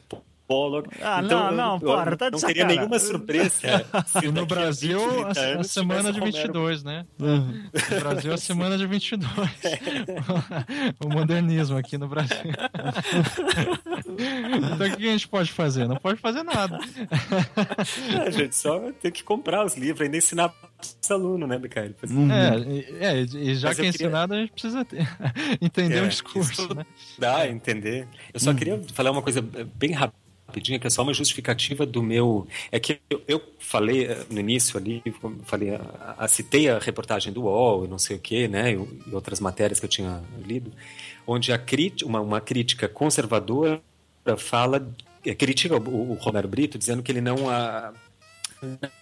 [0.51, 0.89] Pollock.
[1.01, 3.87] Ah, então, não, não, porra, tá de Não teria nenhuma surpresa.
[4.21, 7.07] se no daqui a Brasil, 20, a, 30 a semana de Romero 22, né?
[7.17, 9.49] No Brasil, a semana de 22.
[11.05, 12.51] o modernismo aqui no Brasil.
[14.75, 15.87] então, o que a gente pode fazer?
[15.87, 16.81] Não pode fazer nada.
[18.27, 20.53] A gente só tem que comprar os livros, ainda ensinar
[21.01, 21.93] os alunos, né, Micael?
[22.03, 25.09] É, e, é, e já Mas que é queria- ensinado, a gente precisa ter-
[25.63, 26.85] entender É, o discurso, isso né?
[27.17, 28.09] Dá, entender.
[28.35, 29.41] Eu só queria falar uma coisa
[29.77, 29.93] bem
[30.51, 32.47] rapidinha, que é só uma justificativa do meu.
[32.73, 35.03] É que eu, eu falei eh, no início ali,
[35.45, 35.71] falei,
[36.29, 39.79] citei a reportagem do UOL e não sei o quê, né, e, e outras matérias
[39.79, 40.73] que eu tinha lido,
[41.27, 43.81] onde a crítica, uma, uma crítica conservadora
[44.37, 44.87] fala,
[45.25, 47.49] eh, critica o, o Romero Brito, dizendo que ele não.
[47.49, 47.93] A,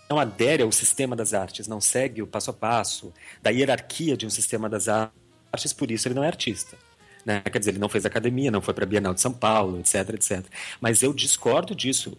[0.08, 3.12] não adere ao sistema das artes, não segue o passo a passo
[3.42, 6.76] da hierarquia de um sistema das artes, por isso ele não é artista.
[7.24, 7.40] Né?
[7.40, 10.10] Quer dizer, ele não fez academia, não foi para a Bienal de São Paulo, etc,
[10.14, 10.44] etc.
[10.80, 12.16] Mas eu discordo disso.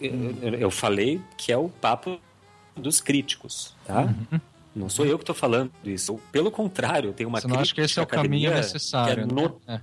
[0.00, 2.20] Eu, eu- falei que é o papo
[2.76, 4.14] dos críticos, tá?
[4.74, 6.12] Não sou eu que estou falando isso.
[6.12, 8.48] Eu, pelo contrário, eu tenho uma Você não acha que esse é o crítica caminho
[8.48, 9.32] academia necessário, é né?
[9.32, 9.80] no- É.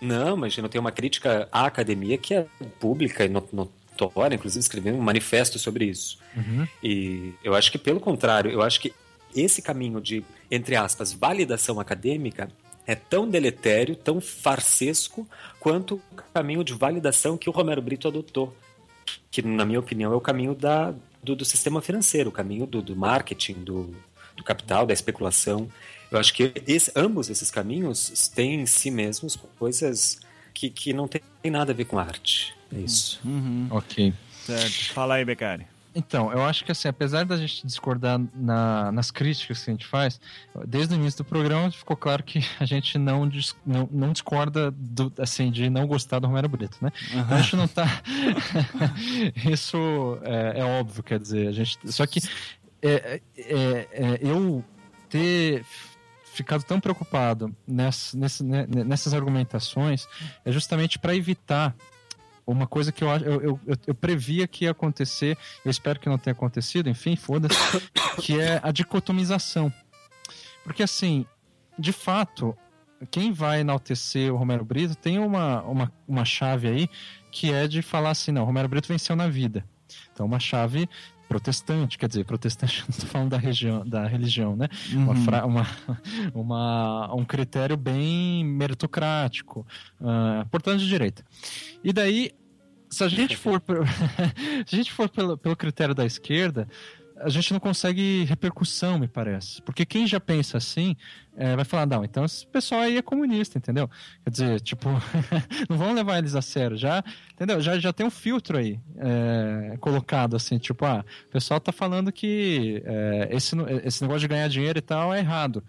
[0.00, 2.46] não, mas eu não tenho uma crítica à academia que é
[2.78, 6.18] pública e no- notória, inclusive escrevi um manifesto sobre isso.
[6.36, 6.66] Uhum.
[6.82, 8.92] E eu acho que, pelo contrário, eu acho que
[9.34, 12.48] esse caminho de, entre aspas, validação acadêmica
[12.86, 15.26] é tão deletério, tão farsesco,
[15.60, 18.56] quanto o caminho de validação que o Romero Brito adotou,
[19.30, 22.82] que, na minha opinião, é o caminho da, do, do sistema financeiro, o caminho do,
[22.82, 23.94] do marketing, do,
[24.36, 25.68] do capital, da especulação.
[26.10, 30.20] Eu acho que esse- ambos esses caminhos têm em si mesmos coisas
[30.52, 32.54] que, que não têm nada a ver com arte.
[32.74, 33.20] É isso.
[33.24, 34.12] Uhum, Ok.
[34.44, 34.92] certo.
[34.92, 35.66] Fala aí, Beccari.
[35.94, 39.86] Então, eu acho que assim, apesar da gente discordar na, nas críticas que a gente
[39.86, 40.20] faz,
[40.66, 44.70] desde o início do programa ficou claro que a gente não, dis, não, não discorda
[44.70, 46.90] do, assim, de não gostar do Romero Brito, né?
[47.10, 47.86] Então, a gente não tá.
[49.50, 51.78] Isso é, é, óbvio, quer dizer, a gente.
[51.92, 52.20] Só que
[52.80, 54.64] é, é, é eu
[55.08, 55.64] ter
[56.32, 60.08] ficado tão preocupado nessa, nessa, né, nessas argumentações
[60.44, 61.74] é justamente para evitar
[62.46, 66.18] uma coisa que eu, eu, eu, eu, previa que ia acontecer, eu espero que não
[66.18, 67.56] tenha acontecido, enfim, foda-se,
[68.20, 69.72] que é a dicotomização.
[70.64, 71.24] Porque, assim,
[71.78, 72.56] de fato,
[73.10, 76.90] quem vai enaltecer o Romero Brito tem uma, uma, uma chave aí
[77.30, 79.64] que é de falar assim: não, Romero Brito venceu na vida.
[80.12, 80.88] Então, uma chave
[81.32, 84.68] protestante, quer dizer, protestante, não estou falando da, região, da religião, né?
[84.92, 85.04] Uhum.
[85.04, 85.66] Uma, fra, uma,
[86.34, 89.66] uma, um critério bem meritocrático,
[89.98, 91.24] uh, portanto de direita.
[91.82, 92.32] E daí,
[92.90, 93.62] se a gente for,
[94.66, 96.68] se a gente for pelo, pelo critério da esquerda,
[97.22, 99.62] a gente não consegue repercussão, me parece.
[99.62, 100.96] Porque quem já pensa assim
[101.36, 103.88] é, vai falar, não, então esse pessoal aí é comunista, entendeu?
[104.24, 104.88] Quer dizer, tipo,
[105.70, 106.76] não vão levar eles a sério.
[106.76, 107.60] Já, entendeu?
[107.60, 112.12] Já, já tem um filtro aí é, colocado assim, tipo, ah, o pessoal tá falando
[112.12, 115.64] que é, esse, esse negócio de ganhar dinheiro e tal é errado.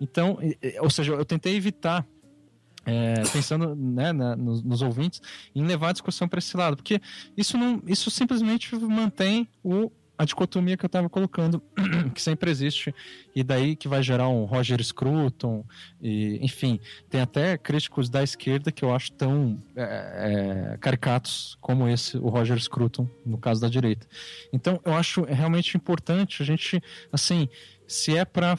[0.00, 0.38] Então,
[0.80, 2.06] ou seja, eu tentei evitar
[2.88, 5.20] é, pensando né, na, nos, nos, ouvintes,
[5.54, 7.00] em levar a discussão para esse lado, porque
[7.36, 11.62] isso não, isso simplesmente mantém o a dicotomia que eu estava colocando,
[12.12, 12.92] que sempre existe,
[13.34, 15.64] e daí que vai gerar um Roger Scruton,
[16.02, 21.88] e, enfim, tem até críticos da esquerda que eu acho tão é, é, caricatos como
[21.88, 24.06] esse, o Roger Scruton, no caso da direita.
[24.52, 26.82] Então, eu acho realmente importante a gente,
[27.12, 27.48] assim,
[27.86, 28.58] se é para,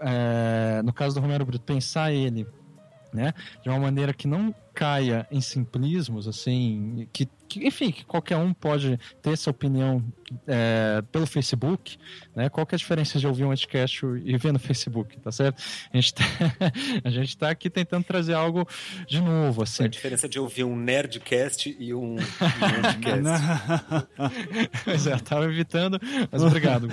[0.00, 2.46] é, no caso do Romero Brito, pensar ele
[3.12, 3.32] né?
[3.62, 8.54] De uma maneira que não caia em simplismos, assim, que, que enfim, que qualquer um
[8.54, 10.04] pode ter essa opinião
[10.46, 11.98] é, pelo Facebook,
[12.32, 12.48] né?
[12.48, 15.60] Qual que é a diferença de ouvir um podcast e ver no Facebook, tá certo?
[15.92, 16.22] A gente tá,
[17.02, 18.68] a gente tá aqui tentando trazer algo
[19.08, 19.82] de novo, assim.
[19.82, 22.14] A diferença de ouvir um Nerdcast e um
[22.94, 23.24] Nerdcast.
[24.84, 25.98] pois é, tava evitando,
[26.30, 26.86] mas obrigado.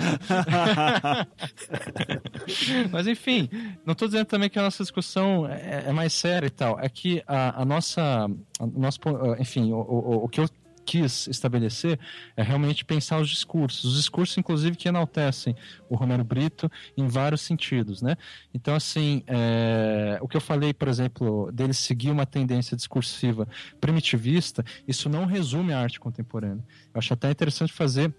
[2.90, 3.48] mas enfim,
[3.84, 6.88] não tô dizendo também que a nossa discussão é, é mais séria e tal, é
[6.88, 8.28] que a, a nossa, a
[8.74, 8.98] nosso,
[9.38, 10.48] enfim, o, o, o que eu
[10.86, 11.98] quis estabelecer
[12.36, 15.54] é realmente pensar os discursos, os discursos inclusive que enaltecem
[15.90, 18.16] o Romero Brito em vários sentidos, né?
[18.54, 20.16] Então assim, é...
[20.22, 23.48] o que eu falei, por exemplo, dele seguir uma tendência discursiva
[23.80, 26.64] primitivista, isso não resume a arte contemporânea.
[26.94, 28.14] Eu acho até interessante fazer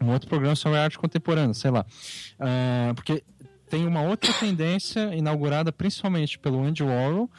[0.00, 1.86] um outro programa sobre arte contemporânea, sei lá,
[2.38, 3.24] uh, porque
[3.70, 7.30] tem uma outra tendência inaugurada principalmente pelo Andy Warhol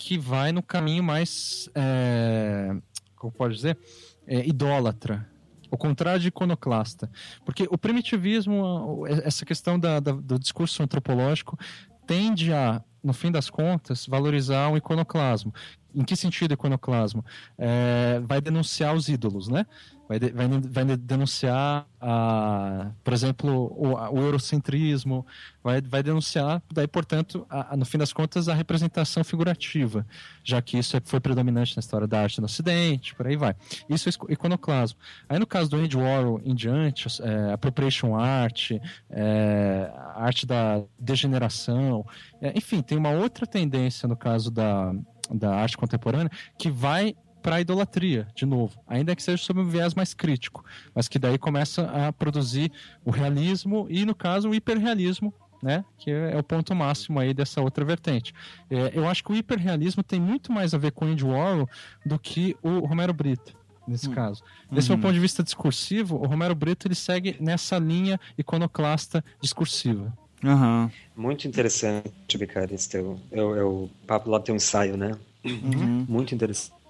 [0.00, 2.74] que vai no caminho mais, é...
[3.14, 3.78] como pode dizer,
[4.26, 5.28] é, idólatra,
[5.70, 7.10] o contrário de iconoclasta.
[7.44, 11.58] Porque o primitivismo, essa questão da, da, do discurso antropológico,
[12.06, 15.52] tende a, no fim das contas, valorizar o iconoclasmo.
[15.94, 17.24] Em que sentido iconoclasmo?
[17.58, 19.66] É, vai denunciar os ídolos, né?
[20.10, 25.24] vai, de, vai, vai denunciar, a, por exemplo, o, o, eurocentrismo,
[25.62, 30.04] vai, vai denunciar, daí, portanto, a, a, no fim das contas, a representação figurativa,
[30.42, 33.54] já que isso é, foi predominante na história da arte no Ocidente, por aí vai.
[33.88, 34.98] Isso é iconoclasmo.
[35.28, 38.72] Aí, no caso do Andy Warhol em diante, é, appropriation art,
[39.10, 42.04] é, arte da degeneração,
[42.42, 44.92] é, enfim, tem uma outra tendência no caso da,
[45.32, 49.68] da arte contemporânea que vai para a idolatria, de novo, ainda que seja sob um
[49.68, 52.70] viés mais crítico, mas que daí começa a produzir
[53.04, 55.32] o realismo e, no caso, o hiperrealismo,
[55.62, 58.34] né, que é o ponto máximo aí dessa outra vertente.
[58.70, 61.68] É, eu acho que o hiperrealismo tem muito mais a ver com o Andy Warhol
[62.04, 64.12] do que o Romero Brito nesse hum.
[64.12, 64.42] caso.
[64.70, 64.96] Desse uhum.
[64.96, 70.16] meu ponto de vista discursivo, o Romero Brito ele segue nessa linha iconoclasta discursiva.
[70.42, 70.90] Uhum.
[71.16, 75.16] Muito interessante, Bicari, esse teu, eu, eu, papo lá tem um ensaio, né?
[75.44, 76.06] Uhum.
[76.08, 76.80] Muito interessante.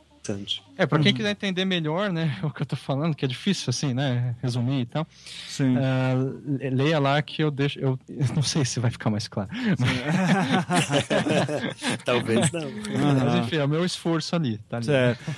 [0.76, 1.16] É, pra quem uhum.
[1.16, 4.82] quiser entender melhor, né, o que eu tô falando, que é difícil, assim, né, resumir
[4.82, 5.06] e tal,
[5.48, 5.76] Sim.
[5.76, 9.48] Uh, leia lá que eu deixo, eu, eu, não sei se vai ficar mais claro.
[12.04, 12.66] Talvez não.
[12.66, 13.24] Uhum.
[13.24, 14.86] Mas enfim, é o meu esforço ali, tá ali.
[14.86, 15.34] Certo.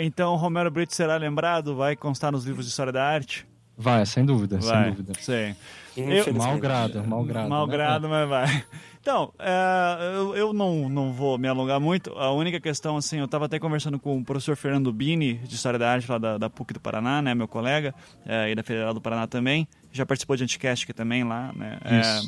[0.00, 3.46] Então, Romero Brito será lembrado, vai constar nos livros de História da Arte?
[3.76, 4.84] Vai, sem dúvida, vai.
[4.84, 5.12] sem dúvida.
[5.20, 5.54] Sim.
[5.96, 7.48] Eu, malgrado, malgrado.
[7.48, 8.26] Malgrado, né?
[8.26, 8.64] mas vai.
[9.02, 12.12] Então, é, eu, eu não, não vou me alongar muito.
[12.12, 15.76] A única questão, assim, eu estava até conversando com o professor Fernando Bini, de História
[15.76, 17.92] da Arte, lá da, da PUC do Paraná, né, meu colega,
[18.24, 19.66] é, e da Federal do Paraná também.
[19.90, 21.78] Já participou de Anticast aqui também lá, né?
[21.84, 22.20] É,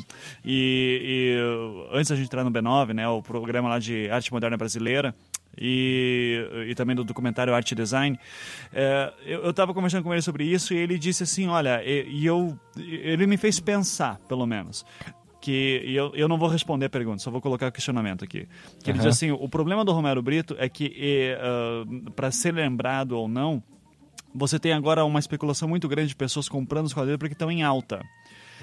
[0.43, 1.37] e,
[1.93, 5.15] e, antes da gente entrar no B9, né, o programa lá de Arte Moderna Brasileira,
[5.57, 8.19] e, e também do documentário Arte e Design.
[8.73, 12.25] É, eu estava conversando com ele sobre isso e ele disse assim, olha, e, e
[12.25, 14.85] eu, ele me fez pensar, pelo menos
[15.45, 18.47] que e eu, eu não vou responder a pergunta, só vou colocar o questionamento aqui.
[18.83, 23.11] Que ele diz assim, o problema do Romero Brito é que uh, para ser lembrado
[23.11, 23.61] ou não,
[24.33, 27.61] você tem agora uma especulação muito grande de pessoas comprando os quadrinhos porque estão em
[27.61, 28.01] alta.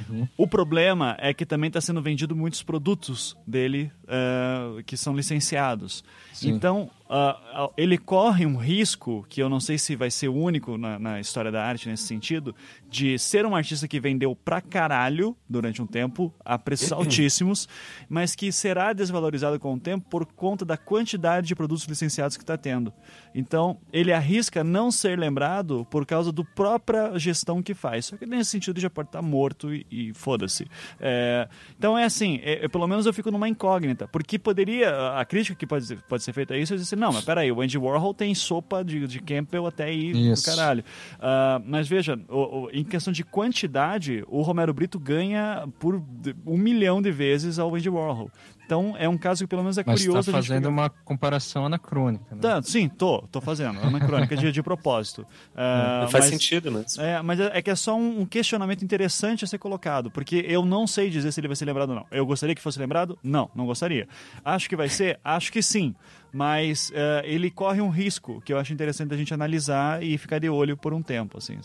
[0.09, 0.29] Uhum.
[0.37, 6.03] O problema é que também está sendo vendido muitos produtos dele uh, que são licenciados.
[6.33, 6.51] Sim.
[6.51, 10.99] Então, uh, ele corre um risco, que eu não sei se vai ser único na,
[10.99, 12.55] na, história da arte nesse sentido,
[12.89, 17.69] de ser um artista que vendeu pra caralho durante um tempo, a preços altíssimos,
[18.09, 22.43] mas que será desvalorizado com o tempo por conta da quantidade de produtos licenciados que
[22.43, 22.93] está tendo.
[23.35, 28.07] Então, ele arrisca não ser lembrado por causa da própria gestão que faz.
[28.07, 30.67] Só que nesse sentido já pode estar tá morto e, e foda-se.
[31.01, 35.57] É, então é assim, é, pelo menos eu fico numa incógnita, porque poderia, a crítica
[35.57, 38.15] que pode, pode ser feita a isso é dizer, não, mas peraí, o Andy Warhol
[38.15, 40.45] tem sopa de, de Campbell até ir Isso.
[40.45, 40.85] pro caralho.
[41.15, 46.01] Uh, mas veja, o, o, em questão de quantidade, o Romero Brito ganha por
[46.47, 48.31] um milhão de vezes ao Andy Warhol.
[48.65, 50.23] Então é um caso que pelo menos é Mas curioso.
[50.23, 52.35] Você tá fazendo uma comparação anacrônica.
[52.35, 52.41] Né?
[52.41, 53.79] Tá, sim, tô, tô fazendo.
[53.81, 55.23] Anacrônica de, de propósito.
[55.53, 56.97] Uh, faz mas, sentido, mas.
[56.97, 60.65] É, mas é, é que é só um, questionamento interessante a ser colocado, porque eu
[60.65, 62.07] não sei dizer se ele vai ser lembrado ou não.
[62.11, 63.19] Eu gostaria que fosse lembrado?
[63.23, 64.09] Não, não gostaria.
[64.43, 65.19] Acho que vai ser?
[65.23, 65.95] Acho que sim
[66.33, 70.39] mas uh, ele corre um risco que eu acho interessante a gente analisar e ficar
[70.39, 71.59] de olho por um tempo, assim.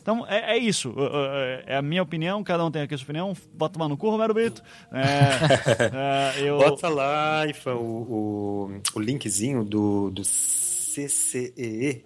[0.00, 0.90] Então, é, é isso.
[0.90, 3.36] Uh, uh, é a minha opinião, cada um tem aqui a sua opinião.
[3.52, 4.62] Bota lá no cu, Romero Brito.
[4.92, 6.58] É, eu...
[6.58, 12.04] Bota lá, Ifan, o, o, o linkzinho do, do CCEE,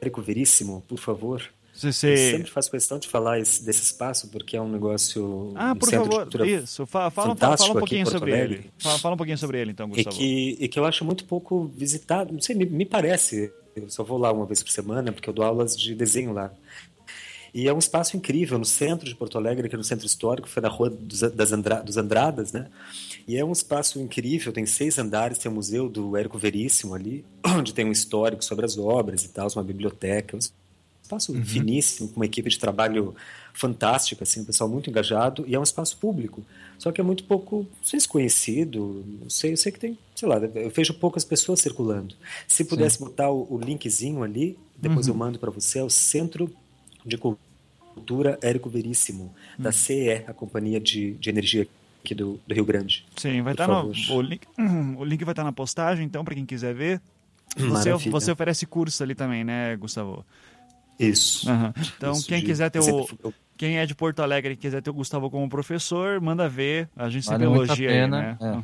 [0.00, 1.42] Érico Veríssimo, por favor.
[1.78, 2.12] Você...
[2.12, 5.52] Eu sempre faço questão de falar esse, desse espaço porque é um negócio.
[5.54, 6.84] Ah, por favor, isso.
[6.86, 8.70] Fala, fala, fala, um pouquinho sobre ele.
[8.78, 10.16] Fala, fala, um pouquinho sobre ele, então, Gustavo.
[10.16, 12.32] E que, e que eu acho muito pouco visitado.
[12.32, 13.52] Não sei, me, me parece.
[13.76, 16.52] Eu só vou lá uma vez por semana porque eu dou aulas de desenho lá.
[17.54, 20.48] E é um espaço incrível no centro de Porto Alegre, que é no centro histórico,
[20.48, 22.68] foi na rua dos, das Andra, dos Andradas, né?
[23.26, 27.24] E é um espaço incrível, tem seis andares, tem o museu do Érico Veríssimo ali,
[27.46, 30.40] onde tem um histórico sobre as obras e tal, uma biblioteca, um
[31.08, 31.44] espaço uhum.
[31.44, 33.14] finíssimo, com uma equipe de trabalho
[33.54, 36.44] fantástica, assim, um pessoal muito engajado, e é um espaço público.
[36.78, 39.98] Só que é muito pouco, não sei se conhecido, não sei, eu sei que tem,
[40.14, 42.14] sei lá, eu vejo poucas pessoas circulando.
[42.46, 43.04] Se pudesse Sim.
[43.04, 45.14] botar o, o, linkzinho ali, depois uhum.
[45.14, 46.54] eu mando para você, é o Centro
[47.04, 49.64] de Cultura Érico Veríssimo, uhum.
[49.64, 51.66] da CE, a Companhia de, de Energia
[52.04, 53.04] aqui do, do Rio Grande.
[53.16, 54.46] Sim, vai estar tá no, o link,
[54.96, 57.00] o link vai estar tá na postagem, então, para quem quiser ver.
[57.56, 60.24] Você, você oferece curso ali também, né, Gustavo?
[60.98, 61.48] Isso.
[61.50, 61.72] Uhum.
[61.96, 62.46] Então, Isso quem de...
[62.46, 63.32] quiser ter o.
[63.56, 66.88] Quem é de Porto Alegre e quiser ter o Gustavo como professor, manda ver.
[66.96, 68.36] A gente sempre vale elogia aí, né?
[68.40, 68.62] É.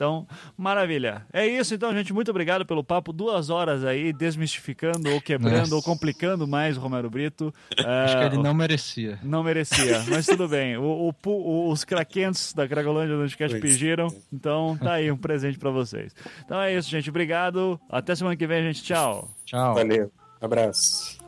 [0.00, 0.26] Então,
[0.56, 1.26] maravilha.
[1.30, 2.10] É isso, então, gente.
[2.10, 3.12] Muito obrigado pelo papo.
[3.12, 5.74] Duas horas aí, desmistificando ou quebrando Nossa.
[5.74, 7.52] ou complicando mais o Romero Brito.
[7.76, 9.18] Acho é, que ele não merecia.
[9.22, 10.78] Não merecia, mas tudo bem.
[10.78, 14.08] O, o, os craquentos da Cracolândia do Anticast pediram.
[14.32, 16.14] Então, tá aí um presente para vocês.
[16.46, 17.10] Então é isso, gente.
[17.10, 17.78] Obrigado.
[17.86, 18.82] Até semana que vem, gente.
[18.82, 19.28] Tchau.
[19.44, 19.74] Tchau.
[19.74, 20.10] Valeu.
[20.40, 21.19] Abraço.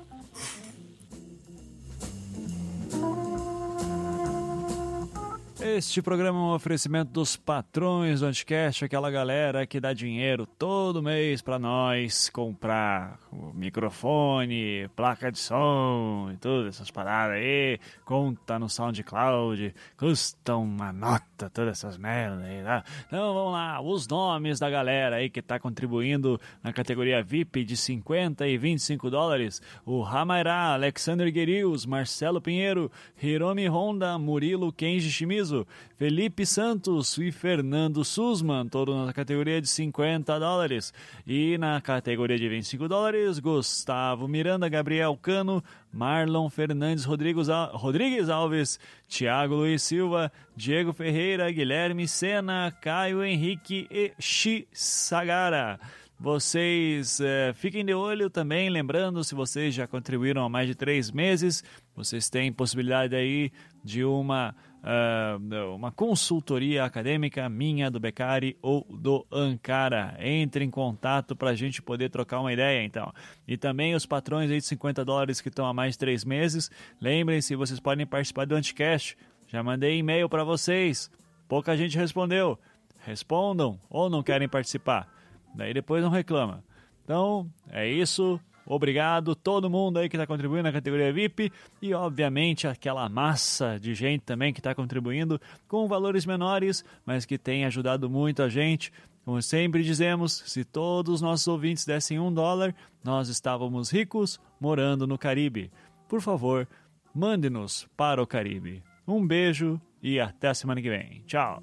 [5.64, 11.00] Este programa é um oferecimento dos patrões do Anticast, aquela galera que dá dinheiro todo
[11.00, 13.20] mês para nós comprar
[13.54, 17.78] microfone, placa de som e todas essas paradas aí.
[18.04, 22.82] Conta no SoundCloud, custa uma nota, todas essas merdas aí, tá?
[23.06, 27.76] Então vamos lá, os nomes da galera aí que tá contribuindo na categoria VIP de
[27.76, 32.90] 50 e 25 dólares: o Ramairá, Alexander Guerils, Marcelo Pinheiro,
[33.22, 35.51] Hiromi Honda, Murilo Kenji Shimizu.
[35.96, 40.92] Felipe Santos e Fernando Sussman, todos na categoria de 50 dólares.
[41.26, 45.62] E na categoria de 25 dólares, Gustavo Miranda, Gabriel Cano,
[45.92, 54.66] Marlon Fernandes Rodrigues Alves, Thiago Luiz Silva, Diego Ferreira, Guilherme Sena, Caio Henrique e Shi
[54.72, 55.78] Sagara.
[56.22, 61.10] Vocês é, fiquem de olho também, lembrando, se vocês já contribuíram há mais de três
[61.10, 61.64] meses,
[61.96, 63.50] vocês têm possibilidade aí
[63.82, 70.16] de uma uh, uma consultoria acadêmica minha, do Becari ou do Ankara.
[70.18, 73.12] Entre em contato para a gente poder trocar uma ideia, então.
[73.46, 76.70] E também os patrões aí de 50 dólares que estão há mais de três meses.
[77.00, 79.16] Lembrem-se, vocês podem participar do Anticast.
[79.46, 81.10] Já mandei e-mail para vocês.
[81.48, 82.58] Pouca gente respondeu.
[83.04, 85.08] Respondam ou não querem participar.
[85.54, 86.64] Daí depois não reclama.
[87.04, 88.40] Então, é isso.
[88.66, 93.94] Obrigado todo mundo aí que está contribuindo na categoria VIP e, obviamente, aquela massa de
[93.94, 98.92] gente também que está contribuindo com valores menores, mas que tem ajudado muito a gente.
[99.24, 105.06] Como sempre dizemos, se todos os nossos ouvintes dessem um dólar, nós estávamos ricos morando
[105.06, 105.70] no Caribe.
[106.08, 106.68] Por favor,
[107.14, 108.82] mande-nos para o Caribe.
[109.06, 111.22] Um beijo e até semana que vem.
[111.26, 111.62] Tchau!